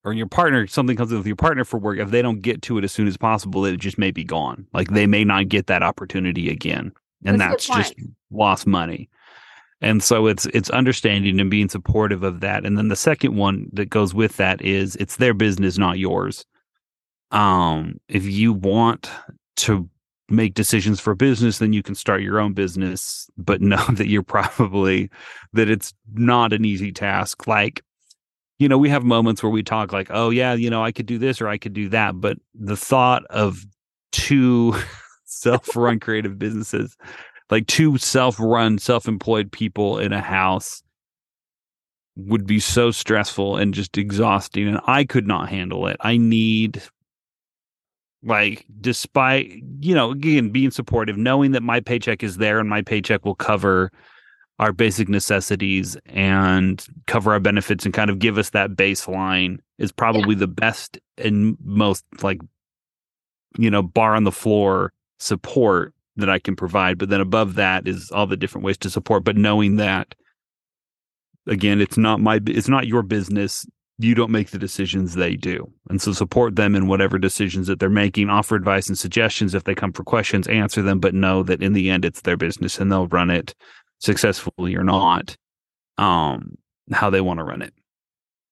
or 0.04 0.12
your 0.12 0.26
partner 0.26 0.66
something 0.66 0.96
comes 0.96 1.11
in 1.12 1.18
with 1.18 1.26
your 1.26 1.37
partner 1.37 1.64
for 1.64 1.78
work 1.78 1.98
if 1.98 2.11
they 2.11 2.22
don't 2.22 2.40
get 2.40 2.62
to 2.62 2.78
it 2.78 2.85
as 2.85 2.92
soon 2.92 3.06
as 3.06 3.16
possible 3.16 3.64
it 3.64 3.78
just 3.78 3.98
may 3.98 4.11
be 4.11 4.24
gone. 4.24 4.66
Like 4.72 4.88
they 4.90 5.06
may 5.06 5.24
not 5.24 5.48
get 5.48 5.66
that 5.66 5.83
opportunity 5.83 6.50
again 6.50 6.92
and 7.24 7.40
That's 7.40 7.66
that's, 7.66 7.90
just 7.90 7.94
lost 8.30 8.66
money. 8.66 9.09
And 9.83 10.02
so 10.02 10.26
it's 10.26 10.46
it's 10.46 10.70
understanding 10.70 11.40
and 11.40 11.50
being 11.50 11.68
supportive 11.68 12.22
of 12.22 12.40
that. 12.40 12.66
And 12.66 12.76
then 12.76 12.88
the 12.88 12.96
second 12.96 13.37
one 13.37 13.68
that 13.72 13.88
goes 13.88 14.14
with 14.14 14.37
that 14.37 14.61
is 14.62 14.96
it's 14.96 15.16
their 15.16 15.35
business 15.35 15.79
not 15.79 15.98
yours. 15.98 16.44
Um 17.31 17.98
if 18.08 18.25
you 18.25 18.52
want 18.52 19.10
to 19.56 19.88
make 20.31 20.54
decisions 20.54 21.00
for 21.00 21.14
business 21.14 21.58
then 21.58 21.72
you 21.72 21.83
can 21.83 21.94
start 21.94 22.22
your 22.22 22.40
own 22.40 22.52
business 22.52 23.28
but 23.37 23.60
know 23.60 23.85
that 23.92 24.08
you're 24.08 24.22
probably 24.22 25.10
that 25.52 25.68
it's 25.68 25.92
not 26.14 26.52
an 26.52 26.64
easy 26.64 26.92
task. 26.92 27.46
Like 27.46 27.83
you 28.60 28.68
know 28.68 28.78
we 28.78 28.88
have 28.88 29.02
moments 29.02 29.42
where 29.42 29.50
we 29.50 29.64
talk 29.64 29.92
like 29.92 30.08
oh 30.10 30.31
yeah 30.31 30.52
you 30.52 30.70
know 30.70 30.85
i 30.85 30.92
could 30.92 31.06
do 31.06 31.18
this 31.18 31.40
or 31.40 31.48
i 31.48 31.58
could 31.58 31.72
do 31.72 31.88
that 31.88 32.20
but 32.20 32.37
the 32.54 32.76
thought 32.76 33.24
of 33.31 33.64
two 34.12 34.74
self-run 35.24 35.98
creative 35.98 36.38
businesses 36.38 36.96
like 37.50 37.66
two 37.66 37.98
self-run 37.98 38.78
self-employed 38.78 39.50
people 39.50 39.98
in 39.98 40.12
a 40.12 40.20
house 40.20 40.83
would 42.16 42.46
be 42.46 42.60
so 42.60 42.90
stressful 42.90 43.56
and 43.56 43.72
just 43.72 43.96
exhausting 43.96 44.68
and 44.68 44.81
i 44.87 45.04
could 45.04 45.26
not 45.26 45.48
handle 45.48 45.87
it. 45.87 45.96
I 46.00 46.18
need 46.18 46.83
like 48.23 48.66
despite 48.81 49.50
you 49.81 49.94
know 49.94 50.10
again 50.10 50.50
being 50.50 50.71
supportive 50.71 51.16
knowing 51.16 51.52
that 51.52 51.62
my 51.62 51.81
paycheck 51.81 52.23
is 52.23 52.37
there 52.37 52.58
and 52.58 52.68
my 52.68 52.83
paycheck 52.83 53.25
will 53.25 53.35
cover 53.35 53.90
our 54.58 54.73
basic 54.73 55.08
necessities 55.08 55.96
and 56.06 56.87
cover 57.06 57.33
our 57.33 57.40
benefits 57.40 57.87
and 57.87 57.94
kind 57.94 58.10
of 58.10 58.18
give 58.18 58.37
us 58.37 58.50
that 58.50 58.73
baseline 58.73 59.58
is 59.79 59.90
probably 59.90 60.35
yeah. 60.35 60.40
the 60.40 60.46
best 60.46 60.98
and 61.16 61.56
most 61.64 62.04
like 62.23 62.40
you 63.58 63.71
know 63.71 63.83
bar 63.83 64.14
on 64.14 64.25
the 64.25 64.33
floor 64.33 64.92
support 65.18 65.94
that 66.16 66.29
I 66.29 66.38
can 66.38 66.56
provide 66.56 66.98
but 66.98 67.08
then 67.08 67.23
above 67.23 67.54
that 67.54 67.88
is 67.88 68.10
all 68.10 68.27
the 68.27 68.37
different 68.37 68.66
ways 68.66 68.77
to 68.79 68.90
support 68.90 69.25
but 69.25 69.37
knowing 69.37 69.77
that 69.77 70.14
again 71.46 71.81
it's 71.81 71.96
not 71.96 72.21
my 72.21 72.38
it's 72.46 72.68
not 72.68 72.87
your 72.87 73.02
business 73.02 73.66
you 74.03 74.15
don't 74.15 74.31
make 74.31 74.51
the 74.51 74.59
decisions 74.59 75.15
they 75.15 75.37
do. 75.37 75.71
And 75.88 76.01
so 76.01 76.13
support 76.13 76.57
them 76.57 76.75
in 76.75 76.87
whatever 76.87 77.19
decisions 77.19 77.67
that 77.67 77.81
they're 77.81 77.90
making 77.90 78.31
offer 78.31 78.57
advice 78.57 78.88
and 78.88 78.98
suggestions 78.98 79.55
if 79.55 79.65
they 79.65 79.75
come 79.75 79.92
for 79.92 80.05
questions 80.05 80.46
answer 80.48 80.83
them 80.83 81.01
but 81.01 81.15
know 81.15 81.42
that 81.42 81.63
in 81.63 81.75
the 81.75 81.90
end 81.90 82.05
it's 82.05 82.23
their 82.23 82.37
business 82.37 82.79
and 82.79 82.90
they'll 82.90 83.09
run 83.09 83.31
it 83.31 83.55
successfully 83.98 84.75
or 84.75 84.83
not 84.83 85.37
um 85.98 86.55
how 86.92 87.11
they 87.11 87.21
want 87.21 87.38
to 87.38 87.44
run 87.44 87.63
it. 87.63 87.75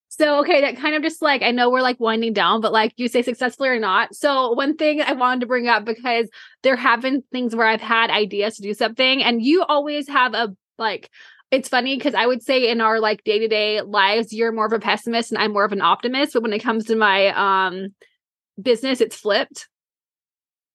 So 0.08 0.40
okay 0.40 0.60
that 0.60 0.76
kind 0.76 0.94
of 0.94 1.02
just 1.02 1.22
like 1.22 1.42
i 1.42 1.50
know 1.50 1.70
we're 1.70 1.80
like 1.80 1.98
winding 1.98 2.32
down 2.32 2.60
but 2.60 2.72
like 2.72 2.92
you 2.96 3.08
say 3.08 3.22
successfully 3.22 3.70
or 3.70 3.78
not. 3.78 4.14
So 4.14 4.52
one 4.52 4.76
thing 4.76 5.00
i 5.00 5.12
wanted 5.12 5.40
to 5.40 5.46
bring 5.46 5.68
up 5.68 5.84
because 5.84 6.28
there 6.62 6.76
have 6.76 7.00
been 7.00 7.22
things 7.32 7.56
where 7.56 7.66
i've 7.66 7.80
had 7.80 8.10
ideas 8.10 8.56
to 8.56 8.62
do 8.62 8.74
something 8.74 9.22
and 9.22 9.42
you 9.42 9.62
always 9.62 10.08
have 10.08 10.34
a 10.34 10.54
like 10.78 11.10
it's 11.50 11.68
funny 11.68 11.96
because 11.96 12.14
I 12.14 12.26
would 12.26 12.42
say 12.42 12.70
in 12.70 12.80
our 12.80 13.00
like 13.00 13.24
day 13.24 13.38
to 13.38 13.48
day 13.48 13.80
lives, 13.82 14.32
you're 14.32 14.52
more 14.52 14.66
of 14.66 14.72
a 14.72 14.78
pessimist 14.78 15.32
and 15.32 15.40
I'm 15.40 15.52
more 15.52 15.64
of 15.64 15.72
an 15.72 15.80
optimist. 15.80 16.34
But 16.34 16.42
when 16.42 16.52
it 16.52 16.62
comes 16.62 16.84
to 16.86 16.96
my 16.96 17.28
um 17.28 17.88
business, 18.60 19.00
it's 19.00 19.16
flipped. 19.16 19.68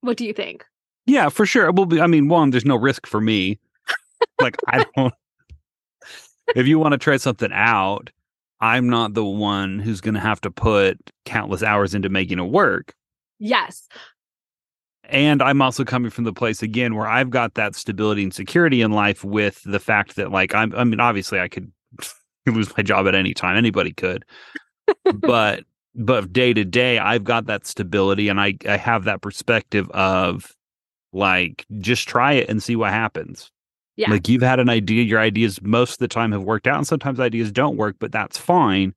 What 0.02 0.18
do 0.18 0.26
you 0.26 0.34
think? 0.34 0.66
Yeah, 1.06 1.30
for 1.30 1.46
sure. 1.46 1.72
Well, 1.72 2.02
I 2.02 2.08
mean, 2.08 2.28
one, 2.28 2.50
there's 2.50 2.66
no 2.66 2.76
risk 2.76 3.06
for 3.06 3.22
me 3.22 3.60
like 4.42 4.58
I 4.68 4.86
don't. 4.96 5.14
if 6.56 6.68
you 6.68 6.80
want 6.80 6.94
to 6.94 6.98
try 6.98 7.18
something 7.18 7.52
out, 7.54 8.10
I'm 8.60 8.90
not 8.90 9.14
the 9.14 9.26
one 9.26 9.80
who's 9.80 10.02
going 10.02 10.14
to 10.14 10.20
have 10.20 10.42
to 10.42 10.52
put 10.52 10.98
countless 11.26 11.64
hours 11.64 11.94
into 11.94 12.10
making 12.10 12.40
it 12.40 12.44
work. 12.44 12.94
Yes. 13.40 13.88
And 15.14 15.44
I'm 15.44 15.62
also 15.62 15.86
coming 15.86 16.10
from 16.10 16.24
the 16.24 16.34
place 16.34 16.64
again 16.64 16.96
where 16.96 17.08
I've 17.08 17.30
got 17.30 17.54
that 17.54 17.76
stability 17.76 18.24
and 18.24 18.34
security 18.34 18.82
in 18.82 18.92
life 18.92 19.24
with 19.24 19.62
the 19.64 19.80
fact 19.80 20.16
that, 20.16 20.32
like, 20.32 20.56
I'm, 20.56 20.74
I 20.76 20.84
mean, 20.84 21.00
obviously 21.00 21.40
I 21.40 21.48
could 21.48 21.72
lose 22.48 22.76
my 22.76 22.82
job 22.82 23.08
at 23.08 23.14
any 23.14 23.36
time. 23.36 23.56
Anybody 23.56 23.94
could. 23.94 24.26
but, 25.14 25.64
but 25.94 26.34
day 26.34 26.52
to 26.54 26.66
day, 26.66 26.98
I've 26.98 27.24
got 27.24 27.46
that 27.46 27.68
stability 27.68 28.28
and 28.28 28.42
I, 28.42 28.58
I 28.68 28.76
have 28.76 29.04
that 29.04 29.22
perspective 29.22 29.88
of 29.92 30.56
like, 31.14 31.68
just 31.78 32.10
try 32.10 32.34
it 32.34 32.50
and 32.50 32.62
see 32.62 32.76
what 32.76 32.90
happens. 32.90 33.52
Yeah. 33.96 34.10
Like 34.10 34.28
you've 34.28 34.42
had 34.42 34.60
an 34.60 34.70
idea, 34.70 35.04
your 35.04 35.20
ideas 35.20 35.62
most 35.62 35.94
of 35.94 35.98
the 36.00 36.08
time 36.08 36.32
have 36.32 36.42
worked 36.42 36.66
out, 36.66 36.78
and 36.78 36.88
sometimes 36.88 37.20
ideas 37.20 37.52
don't 37.52 37.78
work, 37.78 37.98
but 38.00 38.12
that's 38.12 38.40
fine 38.40 38.96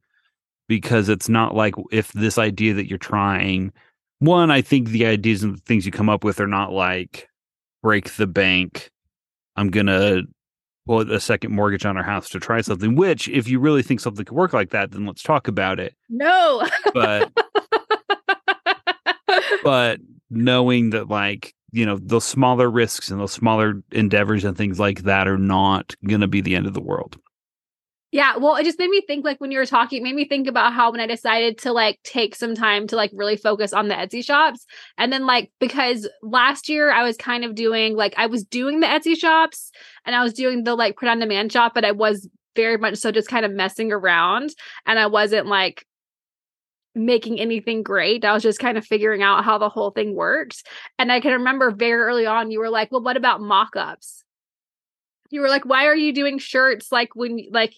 because 0.69 1.11
it's 1.11 1.29
not 1.29 1.55
like 1.55 1.75
if 1.93 2.11
this 2.13 2.39
idea 2.39 2.73
that 2.73 2.89
you're 2.89 2.99
trying, 2.99 3.73
one, 4.19 4.51
I 4.51 4.63
think 4.63 4.89
the 4.89 5.07
ideas 5.07 5.43
and 5.43 5.57
the 5.57 5.61
things 5.63 5.87
you 5.87 5.93
come 5.93 6.09
up 6.09 6.25
with 6.25 6.41
are 6.41 6.47
not 6.47 6.73
like 6.73 7.29
break 7.83 8.15
the 8.15 8.27
bank. 8.27 8.91
I'm 9.57 9.71
gonna 9.71 10.23
pull 10.87 11.11
a 11.11 11.21
second 11.21 11.53
mortgage 11.53 11.85
on 11.85 11.97
our 11.97 12.03
house 12.03 12.29
to 12.31 12.41
try 12.41 12.61
something. 12.61 12.97
Which, 12.97 13.29
if 13.29 13.49
you 13.49 13.59
really 13.59 13.83
think 13.83 14.01
something 14.01 14.25
could 14.25 14.37
work 14.37 14.53
like 14.53 14.71
that, 14.71 14.93
then 14.93 15.07
let's 15.07 15.23
talk 15.23 15.49
about 15.49 15.81
it. 15.81 15.95
No, 16.09 16.67
but 16.95 17.33
but 19.65 20.01
knowing 20.31 20.91
that 20.91 21.09
like 21.09 21.55
you 21.73 21.85
know 21.85 21.99
those 22.01 22.25
smaller 22.25 22.71
risks 22.71 23.11
and 23.11 23.21
those 23.21 23.33
smaller 23.33 23.83
endeavors 23.93 24.45
and 24.45 24.57
things 24.57 24.81
like 24.81 25.03
that 25.03 25.29
are 25.29 25.39
not 25.39 25.95
going 26.07 26.21
to 26.21 26.29
be 26.29 26.41
the 26.41 26.57
end 26.57 26.67
of 26.67 26.75
the 26.75 26.81
world 26.81 27.19
yeah 28.17 28.35
well 28.39 28.57
it 28.57 28.65
just 28.65 28.79
made 28.79 28.89
me 28.89 29.03
think 29.07 29.27
like 29.27 29.39
when 29.43 29.51
you 29.51 29.59
were 29.59 29.67
talking 29.67 30.01
it 30.01 30.03
made 30.03 30.15
me 30.15 30.27
think 30.27 30.49
about 30.49 30.73
how 30.73 30.91
when 30.91 31.01
i 31.01 31.07
decided 31.07 31.59
to 31.59 31.71
like 31.71 32.01
take 32.03 32.35
some 32.35 32.55
time 32.55 32.87
to 32.87 32.97
like 32.97 33.11
really 33.15 33.37
focus 33.37 33.75
on 33.75 33.89
the 33.89 33.95
etsy 33.95 34.25
shops 34.25 34.65
and 34.97 35.13
then 35.13 35.27
like 35.27 35.53
because 35.61 36.09
last 36.23 36.69
year 36.69 36.91
i 36.91 37.03
was 37.03 37.17
kind 37.19 37.45
of 37.45 37.55
doing 37.55 37.95
like 37.95 38.15
i 38.17 38.25
was 38.25 38.43
doing 38.43 38.81
the 38.81 38.87
etsy 38.87 39.15
shops 39.15 39.71
and 40.07 40.17
i 40.17 40.23
was 40.23 40.33
doing 40.33 40.65
the 40.65 40.75
like 40.75 40.97
print 40.97 41.11
on 41.11 41.21
demand 41.21 41.53
shop 41.53 41.75
but 41.75 41.85
i 41.85 41.93
was 41.93 42.29
very 42.57 42.79
much 42.79 42.97
so 42.97 43.13
just 43.13 43.29
kind 43.29 43.45
of 43.45 43.53
messing 43.53 43.93
around 43.93 44.51
and 44.87 44.99
i 44.99 45.07
wasn't 45.07 45.47
like 45.47 45.85
making 46.95 47.39
anything 47.39 47.83
great. 47.83 48.25
I 48.25 48.33
was 48.33 48.43
just 48.43 48.59
kind 48.59 48.79
of 48.79 48.87
figuring 48.87 49.23
out 49.23 49.45
how 49.45 49.59
the 49.59 49.69
whole 49.69 49.91
thing 49.91 50.15
worked. 50.15 50.67
And 50.99 51.13
I 51.13 51.21
can 51.21 51.33
remember 51.33 51.71
very 51.71 52.01
early 52.01 52.25
on, 52.25 52.51
you 52.51 52.59
were 52.59 52.71
like, 52.71 52.91
well, 52.91 53.03
what 53.03 53.19
about 53.19 53.43
mock 53.43 53.77
ups? 53.77 54.25
You 55.29 55.43
were 55.43 55.51
like, 55.51 55.67
why 55.67 55.85
are 55.85 55.95
you 55.95 56.15
doing 56.15 56.39
shirts 56.39 56.91
like 56.91 57.11
when, 57.15 57.49
like, 57.51 57.75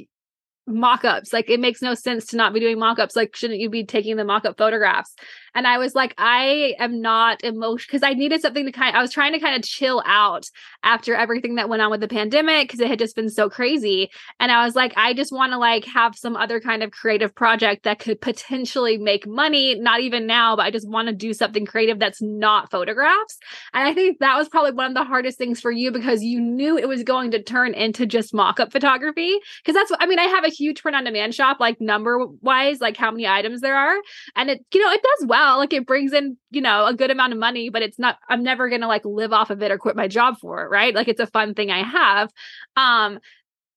mock-ups. 0.69 1.33
Like 1.33 1.51
it 1.51 1.61
makes 1.61 1.83
no 1.83 1.95
sense 1.95 2.27
to 2.27 2.37
not 2.37 2.53
be 2.53 2.61
doing 2.61 2.79
mock-ups. 2.79 3.16
Like 3.16 3.35
shouldn't 3.35 3.61
you 3.61 3.71
be 3.71 3.85
taking 3.85 4.16
the 4.16 4.25
mock-up 4.25 4.57
photographs 4.57 5.14
and 5.59 5.67
i 5.67 5.77
was 5.77 5.95
like 5.95 6.15
i 6.19 6.75
am 6.79 7.01
not 7.01 7.43
emotional 7.43 7.77
because 7.77 8.03
i 8.03 8.15
needed 8.15 8.41
something 8.41 8.65
to 8.65 8.71
kind 8.71 8.97
i 8.97 9.03
was 9.03 9.13
trying 9.13 9.33
to 9.33 9.41
kind 9.41 9.57
of 9.57 9.63
chill 9.63 10.03
out 10.07 10.47
after 10.85 11.15
everything 11.15 11.57
that 11.57 11.69
went 11.69 11.83
on 11.83 11.91
with 11.91 12.01
the 12.01 12.09
pandemic 12.09 12.69
because 12.69 12.81
it 12.81 12.89
had 12.89 12.99
just 12.99 13.17
been 13.17 13.29
so 13.29 13.51
crazy 13.51 14.09
and 14.39 14.53
i 14.53 14.65
was 14.65 14.77
like 14.77 14.93
i 14.97 15.13
just 15.13 15.33
want 15.33 15.53
to 15.53 15.59
like 15.59 15.85
have 15.85 16.17
some 16.17 16.37
other 16.37 16.61
kind 16.61 16.83
of 16.83 16.93
creative 16.93 17.35
project 17.35 17.83
that 17.83 17.99
could 17.99 18.21
potentially 18.21 18.97
make 18.97 19.27
money 19.27 19.75
not 19.79 20.01
even 20.01 20.27
now 20.27 20.55
but 20.55 20.65
i 20.65 20.71
just 20.71 20.89
want 20.89 21.09
to 21.09 21.15
do 21.15 21.35
something 21.35 21.67
creative 21.67 21.99
that's 21.99 22.23
not 22.23 22.71
photographs 22.71 23.39
and 23.75 23.89
i 23.89 23.93
think 23.93 24.19
that 24.21 24.37
was 24.37 24.49
probably 24.49 24.73
one 24.73 24.87
of 24.87 24.95
the 24.95 25.05
hardest 25.05 25.37
things 25.37 25.61
for 25.61 25.73
you 25.73 25.91
because 25.91 26.23
you 26.23 26.41
knew 26.41 26.79
it 26.79 26.89
was 26.89 27.03
going 27.03 27.33
to 27.33 27.43
turn 27.43 27.75
into 27.75 28.07
just 28.07 28.33
mock-up 28.33 28.71
photography 28.71 29.37
because 29.63 29.75
that's 29.75 29.91
what 29.91 30.01
i 30.01 30.07
mean 30.07 30.19
i 30.21 30.25
have 30.25 30.45
a 30.45 30.49
huge 30.49 30.83
print 30.83 30.97
on 30.97 31.05
demand 31.05 31.35
shop, 31.35 31.59
like 31.61 31.81
number 31.81 32.27
wise, 32.43 32.81
like 32.81 32.97
how 32.97 33.11
many 33.11 33.27
items 33.27 33.61
there 33.61 33.77
are. 33.77 33.97
And 34.37 34.51
it, 34.51 34.65
you 34.73 34.85
know, 34.85 34.93
it 34.93 35.03
does 35.03 35.29
well. 35.29 35.48
Like 35.57 35.73
it 35.73 35.87
brings 35.87 36.13
in, 36.13 36.37
you 36.51 36.61
know, 36.61 36.85
a 36.85 36.95
good 36.95 37.11
amount 37.11 37.33
of 37.33 37.39
money, 37.39 37.71
but 37.71 37.83
it's 37.83 37.99
not, 37.99 38.19
I'm 38.29 38.43
never 38.43 38.69
going 38.69 38.83
to 38.83 38.87
like 38.87 39.05
live 39.07 39.33
off 39.33 39.49
of 39.49 39.63
it 39.63 39.71
or 39.71 39.79
quit 39.79 39.97
my 39.97 40.09
job 40.09 40.39
for 40.39 40.65
it. 40.65 40.69
Right. 40.69 40.95
Like 40.95 41.09
it's 41.09 41.21
a 41.21 41.27
fun 41.27 41.55
thing 41.55 41.71
I 41.71 41.83
have. 41.83 42.31
Um, 42.77 43.21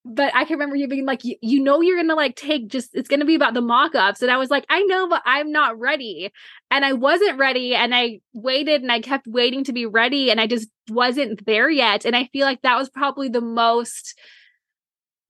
but 0.04 0.36
I 0.36 0.46
can 0.46 0.56
remember 0.56 0.76
you 0.76 0.88
being 0.88 1.06
like, 1.06 1.24
you, 1.24 1.36
you 1.42 1.62
know, 1.62 1.82
you're 1.82 1.98
gonna 1.98 2.16
like 2.16 2.36
take 2.36 2.68
just 2.68 2.90
it's 2.94 3.08
gonna 3.08 3.26
be 3.26 3.36
about 3.36 3.54
the 3.54 3.62
mock-ups. 3.62 4.22
And 4.22 4.32
I 4.32 4.38
was 4.38 4.50
like, 4.50 4.66
I 4.70 4.82
know, 4.84 5.08
but 5.08 5.22
I'm 5.26 5.52
not 5.52 5.80
ready. 5.80 6.32
And 6.72 6.84
I 6.84 6.94
wasn't 6.94 7.38
ready. 7.38 7.76
And 7.76 7.94
I 7.94 8.22
waited 8.34 8.82
and 8.82 8.92
I 8.92 9.00
kept 9.00 9.28
waiting 9.28 9.64
to 9.66 9.74
be 9.74 9.86
ready. 9.86 10.32
And 10.32 10.42
I 10.42 10.48
just 10.48 10.70
wasn't 10.90 11.46
there 11.46 11.70
yet. 11.70 12.06
And 12.06 12.16
I 12.16 12.26
feel 12.34 12.46
like 12.46 12.64
that 12.64 12.78
was 12.78 12.90
probably 12.90 13.30
the 13.30 13.42
most 13.42 14.20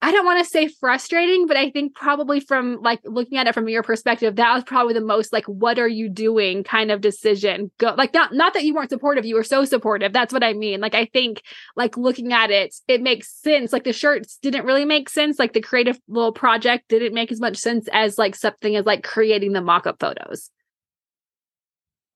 I 0.04 0.12
don't 0.12 0.26
want 0.26 0.44
to 0.44 0.50
say 0.50 0.68
frustrating, 0.68 1.46
but 1.46 1.58
I 1.58 1.70
think 1.70 1.94
probably 1.94 2.40
from 2.40 2.82
like 2.82 3.02
looking 3.06 3.38
at 3.38 3.46
it 3.46 3.54
from 3.54 3.70
your 3.70 3.84
perspective, 3.84 4.36
that 4.38 4.56
was 4.56 4.64
probably 4.64 4.96
the 4.96 5.02
most 5.02 5.32
like, 5.32 5.46
what 5.46 5.78
are 5.78 5.88
you 5.88 6.10
doing 6.10 6.64
kind 6.64 6.90
of 6.90 7.02
decision. 7.02 7.70
Go 7.78 7.94
like 7.96 8.12
not 8.12 8.34
not 8.34 8.56
that 8.56 8.64
you 8.64 8.74
weren't 8.74 8.90
supportive, 8.90 9.26
you 9.26 9.36
were 9.36 9.44
so 9.44 9.64
supportive. 9.64 10.12
That's 10.12 10.34
what 10.34 10.44
I 10.44 10.54
mean. 10.54 10.82
Like 10.82 10.96
I 10.96 11.06
think 11.06 11.44
like 11.76 11.98
looking 11.98 12.34
at 12.34 12.50
it, 12.50 12.74
it 12.88 13.04
makes 13.04 13.32
sense. 13.32 13.72
Like 13.72 13.84
the 13.84 13.94
shirts 13.94 14.40
didn't 14.42 14.66
really 14.66 14.86
make 14.86 15.08
sense. 15.08 15.38
Like 15.38 15.54
the 15.54 15.62
creative 15.62 16.00
little 16.08 16.34
project 16.34 16.90
didn't 16.90 17.14
make 17.14 17.32
as 17.32 17.40
much 17.40 17.58
sense 17.58 17.88
as 17.94 18.18
like 18.18 18.36
something 18.36 18.76
as 18.76 18.86
like 18.88 19.04
creating 19.04 19.54
the 19.54 19.62
mock-up 19.62 20.00
photos. 20.00 20.50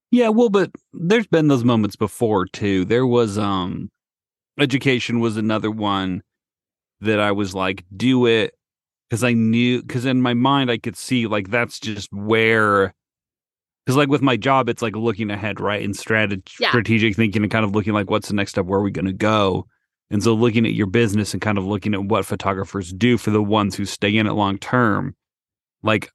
Yeah, 0.10 0.30
well, 0.30 0.50
but 0.50 0.72
there's 0.92 1.28
been 1.28 1.50
those 1.50 1.64
moments 1.64 1.96
before 1.96 2.48
too. 2.48 2.84
There 2.86 3.06
was 3.06 3.38
um 3.38 3.92
education 4.60 5.20
was 5.20 5.38
another 5.38 5.70
one 5.70 6.24
that 7.02 7.20
I 7.20 7.32
was 7.32 7.54
like, 7.54 7.86
do 7.96 8.26
it 8.26 8.56
because 9.10 9.24
I 9.24 9.34
knew 9.34 9.82
because 9.82 10.06
in 10.06 10.22
my 10.22 10.34
mind 10.34 10.72
I 10.72 10.78
could 10.78 10.98
see 10.98 11.28
like 11.28 11.50
that's 11.50 11.80
just 11.80 12.12
where 12.12 12.94
because 13.86 13.98
like 13.98 14.10
with 14.10 14.22
my 14.22 14.38
job 14.38 14.70
it's 14.70 14.82
like 14.82 14.96
looking 14.96 15.30
ahead 15.30 15.60
right 15.60 15.84
and 15.84 15.96
strategic 15.96 16.60
yeah. 16.60 16.70
strategic 16.70 17.16
thinking 17.16 17.44
and 17.44 17.52
kind 17.52 17.66
of 17.66 17.72
looking 17.72 17.94
like 17.94 18.10
what's 18.10 18.28
the 18.28 18.34
next 18.34 18.52
step 18.52 18.66
where 18.66 18.80
are 18.80 18.84
we 18.84 18.92
going 18.92 19.06
to 19.06 19.14
go? 19.14 19.68
And 20.12 20.22
so 20.24 20.34
looking 20.34 20.68
at 20.68 20.74
your 20.74 20.88
business 20.88 21.34
and 21.34 21.42
kind 21.42 21.58
of 21.58 21.66
looking 21.66 21.94
at 21.94 22.06
what 22.06 22.26
photographers 22.26 22.94
do 22.94 23.18
for 23.18 23.32
the 23.32 23.42
ones 23.42 23.76
who 23.76 23.86
stay 23.86 24.16
in 24.16 24.28
it 24.28 24.34
long 24.34 24.58
term 24.58 25.16
like 25.84 26.10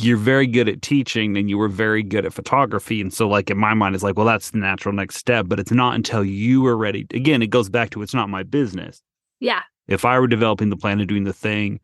you're 0.00 0.18
very 0.18 0.46
good 0.46 0.68
at 0.68 0.82
teaching 0.82 1.36
and 1.38 1.48
you 1.48 1.56
were 1.56 1.68
very 1.68 2.02
good 2.02 2.26
at 2.26 2.34
photography. 2.34 3.00
And 3.00 3.12
so 3.12 3.26
like 3.26 3.50
in 3.50 3.56
my 3.56 3.74
mind 3.74 3.94
it's 3.94 4.04
like 4.04 4.16
well 4.16 4.26
that's 4.26 4.50
the 4.50 4.58
natural 4.58 4.94
next 4.94 5.16
step 5.16 5.46
but 5.48 5.60
it's 5.60 5.72
not 5.72 5.94
until 5.94 6.24
you 6.24 6.66
are 6.66 6.76
ready 6.76 7.06
again 7.14 7.40
it 7.40 7.50
goes 7.50 7.68
back 7.68 7.90
to 7.90 8.02
it's 8.02 8.14
not 8.14 8.28
my 8.28 8.42
business. 8.42 9.00
Yeah 9.38 9.62
if 9.88 10.04
I 10.04 10.18
were 10.18 10.26
developing 10.26 10.70
the 10.70 10.76
plan 10.76 11.00
and 11.00 11.08
doing 11.08 11.24
the 11.24 11.32
thing, 11.32 11.80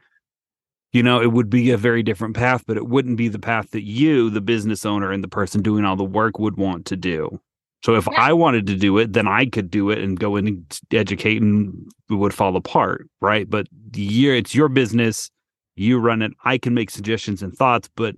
you 0.92 1.02
know, 1.02 1.20
it 1.20 1.32
would 1.32 1.48
be 1.48 1.70
a 1.70 1.76
very 1.76 2.02
different 2.02 2.36
path, 2.36 2.64
but 2.66 2.76
it 2.76 2.86
wouldn't 2.86 3.16
be 3.16 3.28
the 3.28 3.38
path 3.38 3.70
that 3.70 3.82
you, 3.82 4.28
the 4.28 4.40
business 4.40 4.84
owner 4.84 5.10
and 5.10 5.24
the 5.24 5.28
person 5.28 5.62
doing 5.62 5.84
all 5.84 5.96
the 5.96 6.04
work, 6.04 6.38
would 6.38 6.56
want 6.56 6.84
to 6.86 6.96
do. 6.96 7.40
So 7.82 7.94
if 7.96 8.06
yeah. 8.10 8.20
I 8.20 8.32
wanted 8.32 8.66
to 8.68 8.76
do 8.76 8.98
it, 8.98 9.12
then 9.12 9.26
I 9.26 9.46
could 9.46 9.70
do 9.70 9.90
it 9.90 9.98
and 9.98 10.18
go 10.18 10.36
in 10.36 10.46
and 10.46 10.80
educate 10.92 11.42
and 11.42 11.90
it 12.10 12.14
would 12.14 12.34
fall 12.34 12.56
apart, 12.56 13.08
right? 13.20 13.48
But 13.48 13.66
you 13.94 14.32
it's 14.34 14.54
your 14.54 14.68
business, 14.68 15.30
you 15.74 15.98
run 15.98 16.22
it. 16.22 16.32
I 16.44 16.58
can 16.58 16.74
make 16.74 16.90
suggestions 16.90 17.42
and 17.42 17.52
thoughts, 17.54 17.88
but 17.96 18.14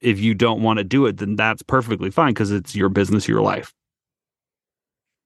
if 0.00 0.18
you 0.18 0.34
don't 0.34 0.62
want 0.62 0.78
to 0.78 0.84
do 0.84 1.06
it, 1.06 1.18
then 1.18 1.36
that's 1.36 1.62
perfectly 1.62 2.10
fine 2.10 2.32
because 2.32 2.50
it's 2.50 2.74
your 2.74 2.88
business, 2.88 3.28
your 3.28 3.42
life. 3.42 3.72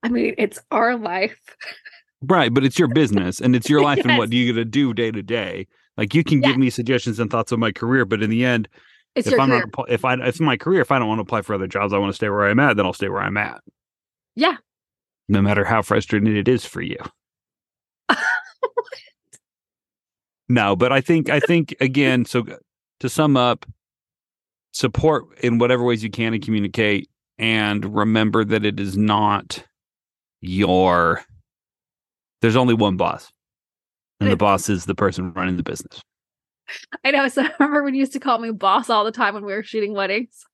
I 0.03 0.09
mean, 0.09 0.35
it's 0.39 0.59
our 0.71 0.97
life. 0.97 1.39
Right, 2.23 2.53
but 2.53 2.65
it's 2.65 2.79
your 2.79 2.89
business 2.89 3.41
and 3.41 3.55
it's 3.55 3.69
your 3.69 3.83
life 3.83 3.99
and 3.99 4.09
Yes. 4.11 4.19
what 4.19 4.33
you 4.33 4.53
got 4.53 4.59
to 4.59 4.65
do 4.65 4.95
day 4.95 5.11
to 5.11 5.23
day. 5.23 5.67
Like 5.97 6.15
you 6.15 6.25
can 6.25 6.41
give 6.41 6.57
me 6.57 6.71
suggestions 6.71 7.19
and 7.21 7.31
thoughts 7.31 7.53
on 7.53 7.61
my 7.61 7.73
career, 7.73 8.05
but 8.05 8.23
in 8.23 8.31
the 8.31 8.45
end, 8.45 8.69
It's 9.15 9.27
if 9.29 9.39
I'm 9.39 9.49
career. 9.49 9.65
not 9.77 9.91
if 9.91 10.05
I 10.05 10.15
if 10.15 10.21
it's 10.23 10.41
my 10.41 10.57
career, 10.57 10.81
if 10.81 10.91
I 10.91 10.99
don't 10.99 11.09
want 11.09 11.19
to 11.19 11.23
apply 11.23 11.43
for 11.43 11.55
other 11.55 11.67
jobs, 11.67 11.93
I 11.93 11.99
want 11.99 12.11
to 12.11 12.17
stay 12.17 12.29
where 12.29 12.47
I'm 12.47 12.59
at, 12.61 12.77
then 12.77 12.85
I'll 12.87 12.93
stay 12.93 13.09
where 13.09 13.23
I'm 13.23 13.37
at. 13.37 13.61
Yeah. 14.35 14.57
No 15.29 15.41
matter 15.43 15.65
how 15.65 15.83
frustrating 15.83 16.37
it 16.37 16.49
is 16.49 16.65
for 16.65 16.81
you. 16.83 16.99
no, 20.49 20.77
but 20.77 20.93
I 20.93 21.01
think 21.01 21.29
I 21.31 21.41
think 21.41 21.75
again, 21.81 22.25
so 22.25 22.45
to 23.01 23.09
sum 23.09 23.37
up, 23.37 23.67
support 24.73 25.25
in 25.41 25.59
whatever 25.59 25.83
ways 25.85 26.03
you 26.03 26.11
can 26.11 26.35
and 26.35 26.43
communicate 26.43 27.09
and 27.39 27.85
remember 27.97 28.45
that 28.45 28.65
it 28.65 28.79
is 28.81 28.97
not 28.97 29.65
your 30.41 31.23
there's 32.43 32.57
only 32.57 32.75
one 32.75 32.97
boss. 32.97 33.31
And 34.21 34.31
the 34.31 34.37
boss 34.37 34.69
is 34.69 34.87
the 34.87 34.95
person 34.95 35.33
running 35.35 35.57
the 35.57 35.63
business. 35.63 36.01
I 37.05 37.11
know. 37.11 37.29
So 37.29 37.43
I 37.45 37.51
remember 37.59 37.83
when 37.83 37.95
you 37.95 38.01
used 38.01 38.15
to 38.15 38.21
call 38.21 38.39
me 38.39 38.51
boss 38.51 38.89
all 38.91 39.05
the 39.05 39.13
time 39.13 39.35
when 39.35 39.45
we 39.45 39.53
were 39.53 39.63
shooting 39.63 39.93
weddings. 39.93 40.45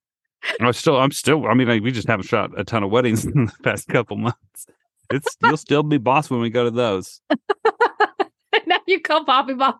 I'm 0.61 0.73
still, 0.73 0.97
I'm 0.97 1.13
still. 1.13 1.47
I 1.47 1.55
mean, 1.55 1.69
like, 1.69 1.83
we 1.83 1.93
just 1.93 2.09
haven't 2.09 2.27
shot 2.27 2.51
a 2.59 2.65
ton 2.65 2.83
of 2.83 2.91
weddings 2.91 3.25
in 3.27 3.47
the 3.47 3.53
past 3.63 3.87
couple 3.89 4.17
months. 4.17 4.67
It's 5.11 5.37
you'll 5.43 5.57
still 5.59 5.83
be 5.83 5.99
boss 5.99 6.31
when 6.31 6.41
we 6.41 6.51
go 6.51 6.65
to 6.65 6.71
those. 6.71 7.21
now 8.67 8.81
you 8.87 9.01
call 9.01 9.25
Poppy 9.25 9.55
boss. 9.55 9.77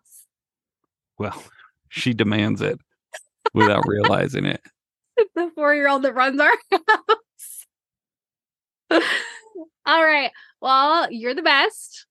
Well, 1.19 1.43
she 1.89 2.13
demands 2.13 2.61
it 2.61 2.79
without 3.53 3.83
realizing 3.85 4.45
it. 4.45 4.61
the 5.35 5.51
four 5.53 5.75
year 5.75 5.89
old 5.89 6.03
that 6.03 6.15
runs 6.15 6.39
our 6.39 6.51
house. 6.71 7.67
All 9.85 10.03
right. 10.03 10.31
Well, 10.63 11.11
you're 11.11 11.35
the 11.35 11.41
best. 11.41 12.05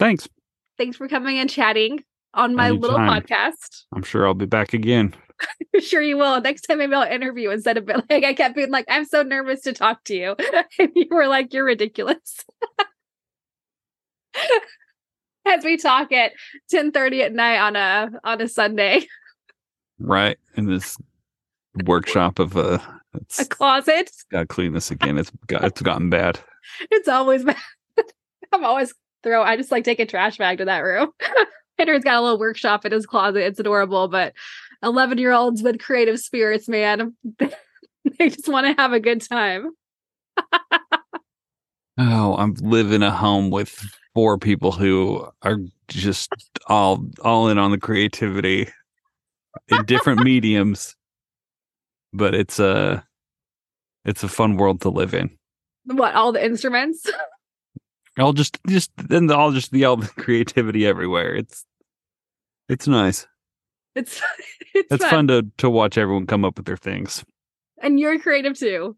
Thanks. 0.00 0.28
Thanks 0.76 0.96
for 0.96 1.06
coming 1.06 1.38
and 1.38 1.48
chatting 1.48 2.02
on 2.34 2.56
my 2.56 2.70
little 2.70 2.98
podcast. 2.98 3.84
I'm 3.94 4.02
sure 4.02 4.26
I'll 4.26 4.34
be 4.34 4.46
back 4.46 4.74
again. 4.74 5.14
sure 5.80 6.02
you 6.02 6.16
will. 6.16 6.40
Next 6.40 6.62
time 6.62 6.78
maybe 6.78 6.92
I'll 6.92 7.08
interview 7.08 7.50
instead 7.50 7.76
of 7.76 7.86
like 8.10 8.24
I 8.24 8.34
kept 8.34 8.56
being 8.56 8.72
like, 8.72 8.86
I'm 8.88 9.04
so 9.04 9.22
nervous 9.22 9.60
to 9.60 9.72
talk 9.72 10.02
to 10.04 10.16
you. 10.16 10.36
And 10.80 10.90
you 10.96 11.06
were 11.08 11.28
like, 11.28 11.54
You're 11.54 11.64
ridiculous. 11.64 12.44
As 15.46 15.62
we 15.62 15.76
talk 15.76 16.10
at 16.10 16.32
10 16.70 16.90
30 16.90 17.22
at 17.22 17.32
night 17.32 17.58
on 17.58 17.76
a 17.76 18.10
on 18.24 18.40
a 18.40 18.48
Sunday. 18.48 19.06
Right 20.00 20.36
in 20.56 20.66
this 20.66 20.98
workshop 21.84 22.40
of 22.40 22.56
A 22.56 22.82
it's 23.14 23.46
closet. 23.46 24.10
got 24.32 24.40
to 24.40 24.46
clean 24.46 24.72
this 24.72 24.90
again. 24.90 25.16
It's 25.16 25.30
got 25.46 25.62
it's 25.64 25.80
gotten 25.80 26.10
bad. 26.10 26.40
It's 26.90 27.08
always 27.08 27.44
bad. 27.44 27.56
I'm 28.52 28.64
always 28.64 28.92
throw 29.22 29.42
I 29.42 29.56
just 29.56 29.70
like 29.70 29.84
take 29.84 30.00
a 30.00 30.06
trash 30.06 30.38
bag 30.38 30.58
to 30.58 30.64
that 30.66 30.80
room. 30.80 31.10
Henry's 31.78 32.04
got 32.04 32.16
a 32.16 32.22
little 32.22 32.38
workshop 32.38 32.84
in 32.86 32.92
his 32.92 33.06
closet. 33.06 33.42
It's 33.42 33.60
adorable, 33.60 34.08
but 34.08 34.32
11 34.82 35.18
year 35.18 35.32
olds 35.32 35.62
with 35.62 35.78
creative 35.78 36.18
spirits, 36.18 36.68
man, 36.68 37.14
they 37.38 38.30
just 38.30 38.48
want 38.48 38.66
to 38.66 38.80
have 38.80 38.92
a 38.92 39.00
good 39.00 39.20
time. 39.20 39.70
Oh, 41.98 42.36
I'm 42.36 42.54
living 42.60 42.94
in 42.94 43.02
a 43.02 43.10
home 43.10 43.50
with 43.50 43.70
four 44.14 44.38
people 44.38 44.72
who 44.72 45.26
are 45.42 45.58
just 45.88 46.30
all 46.66 47.06
all 47.22 47.48
in 47.48 47.58
on 47.58 47.70
the 47.70 47.78
creativity 47.78 48.68
in 49.68 49.84
different 49.86 50.22
mediums. 50.22 50.94
But 52.12 52.34
it's 52.34 52.58
a 52.58 53.06
it's 54.04 54.22
a 54.22 54.28
fun 54.28 54.56
world 54.56 54.82
to 54.82 54.90
live 54.90 55.14
in. 55.14 55.36
What, 55.86 56.14
all 56.14 56.32
the 56.32 56.44
instruments? 56.44 57.08
All 58.18 58.32
just 58.32 58.58
just 58.66 58.90
then 58.96 59.30
all 59.30 59.52
just 59.52 59.72
the 59.72 59.84
all 59.84 59.98
the 59.98 60.06
creativity 60.16 60.86
everywhere. 60.86 61.34
It's 61.34 61.66
it's 62.66 62.88
nice. 62.88 63.26
It's 63.94 64.22
it's, 64.74 64.90
It's 64.90 65.04
fun 65.04 65.28
to 65.28 65.46
to 65.58 65.68
watch 65.68 65.98
everyone 65.98 66.26
come 66.26 66.42
up 66.42 66.56
with 66.56 66.64
their 66.64 66.78
things. 66.78 67.22
And 67.82 68.00
you're 68.00 68.18
creative 68.18 68.58
too. 68.58 68.96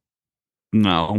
No, 0.73 1.19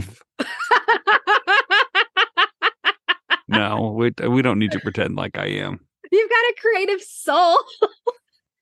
no, 3.49 3.93
we 3.97 4.13
we 4.29 4.41
don't 4.41 4.59
need 4.59 4.71
to 4.71 4.79
pretend 4.79 5.17
like 5.17 5.37
I 5.37 5.47
am. 5.47 5.81
You've 6.09 6.29
got 6.29 6.35
a 6.37 6.55
creative 6.61 7.01
soul. 7.01 7.57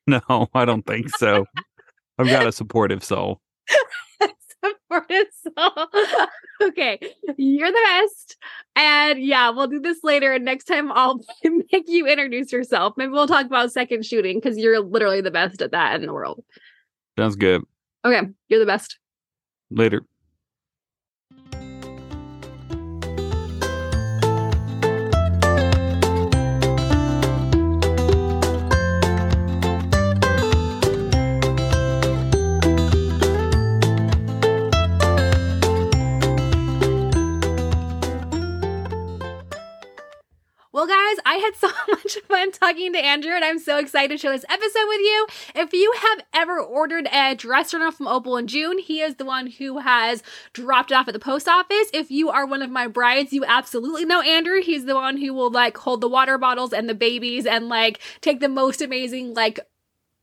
No, 0.07 0.47
I 0.53 0.65
don't 0.65 0.85
think 0.85 1.09
so. 1.17 1.45
I've 2.17 2.27
got 2.27 2.47
a 2.47 2.51
supportive 2.51 3.03
soul. 3.03 3.41
okay, 6.61 6.99
you're 7.37 7.71
the 7.71 7.85
best. 7.85 8.37
And 8.75 9.23
yeah, 9.23 9.49
we'll 9.49 9.67
do 9.67 9.79
this 9.79 10.03
later. 10.03 10.33
And 10.33 10.45
next 10.45 10.65
time 10.65 10.91
I'll 10.91 11.21
make 11.43 11.85
you 11.87 12.07
introduce 12.07 12.51
yourself. 12.51 12.93
Maybe 12.97 13.11
we'll 13.11 13.27
talk 13.27 13.45
about 13.45 13.71
second 13.71 14.05
shooting 14.05 14.39
because 14.39 14.57
you're 14.57 14.79
literally 14.79 15.21
the 15.21 15.31
best 15.31 15.61
at 15.61 15.71
that 15.71 15.95
in 15.95 16.05
the 16.05 16.13
world. 16.13 16.43
Sounds 17.17 17.35
good. 17.35 17.63
Okay, 18.05 18.21
you're 18.49 18.59
the 18.59 18.65
best. 18.65 18.97
Later. 19.69 20.01
Guys, 40.87 41.17
I 41.25 41.35
had 41.35 41.55
so 41.57 41.67
much 41.89 42.17
fun 42.29 42.53
talking 42.53 42.93
to 42.93 42.99
Andrew, 42.99 43.33
and 43.33 43.43
I'm 43.43 43.59
so 43.59 43.77
excited 43.77 44.09
to 44.09 44.17
share 44.17 44.31
this 44.31 44.45
episode 44.47 44.87
with 44.87 45.01
you. 45.01 45.27
If 45.55 45.73
you 45.73 45.93
have 45.97 46.25
ever 46.33 46.61
ordered 46.61 47.07
a 47.11 47.35
dress 47.35 47.71
journal 47.71 47.91
from 47.91 48.07
Opal 48.07 48.37
and 48.37 48.47
June, 48.47 48.79
he 48.79 49.01
is 49.01 49.15
the 49.15 49.25
one 49.25 49.47
who 49.47 49.79
has 49.79 50.23
dropped 50.53 50.91
it 50.91 50.95
off 50.95 51.09
at 51.09 51.13
the 51.13 51.19
post 51.19 51.49
office. 51.49 51.89
If 51.93 52.09
you 52.09 52.29
are 52.29 52.45
one 52.45 52.61
of 52.61 52.69
my 52.69 52.87
brides, 52.87 53.33
you 53.33 53.43
absolutely 53.43 54.05
know 54.05 54.21
Andrew. 54.21 54.61
He's 54.61 54.85
the 54.85 54.95
one 54.95 55.17
who 55.17 55.33
will 55.33 55.51
like 55.51 55.75
hold 55.75 55.99
the 55.99 56.07
water 56.07 56.37
bottles 56.37 56.71
and 56.71 56.87
the 56.87 56.95
babies 56.95 57.45
and 57.45 57.67
like 57.67 57.99
take 58.21 58.39
the 58.39 58.47
most 58.47 58.81
amazing, 58.81 59.33
like, 59.33 59.59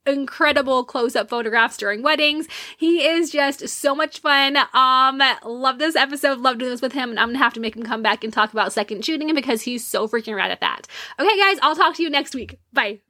incredible 0.07 0.85
close-up 0.85 1.29
photographs 1.29 1.77
during 1.77 2.03
weddings. 2.03 2.47
He 2.77 3.07
is 3.07 3.31
just 3.31 3.67
so 3.69 3.95
much 3.95 4.21
fun. 4.21 4.57
Um 4.73 5.23
love 5.45 5.79
this 5.79 5.97
episode, 5.97 6.39
love 6.39 6.59
doing 6.59 6.71
this 6.71 6.83
with 6.83 6.93
him, 6.93 7.11
and 7.11 7.19
I'm 7.19 7.29
gonna 7.29 7.39
have 7.39 7.55
to 7.55 7.61
make 7.61 7.77
him 7.77 7.83
come 7.83 8.03
back 8.03 8.25
and 8.25 8.33
talk 8.33 8.53
about 8.53 8.73
second 8.73 9.05
shooting 9.05 9.35
because 9.35 9.63
he's 9.63 9.87
so 9.87 10.07
freaking 10.09 10.37
rad 10.37 10.51
at 10.51 10.61
that. 10.61 10.87
Okay, 11.19 11.39
guys, 11.39 11.59
I'll 11.63 11.77
talk 11.77 11.95
to 11.97 12.03
you 12.03 12.11
next 12.11 12.35
week. 12.35 12.59
Bye. 12.73 13.01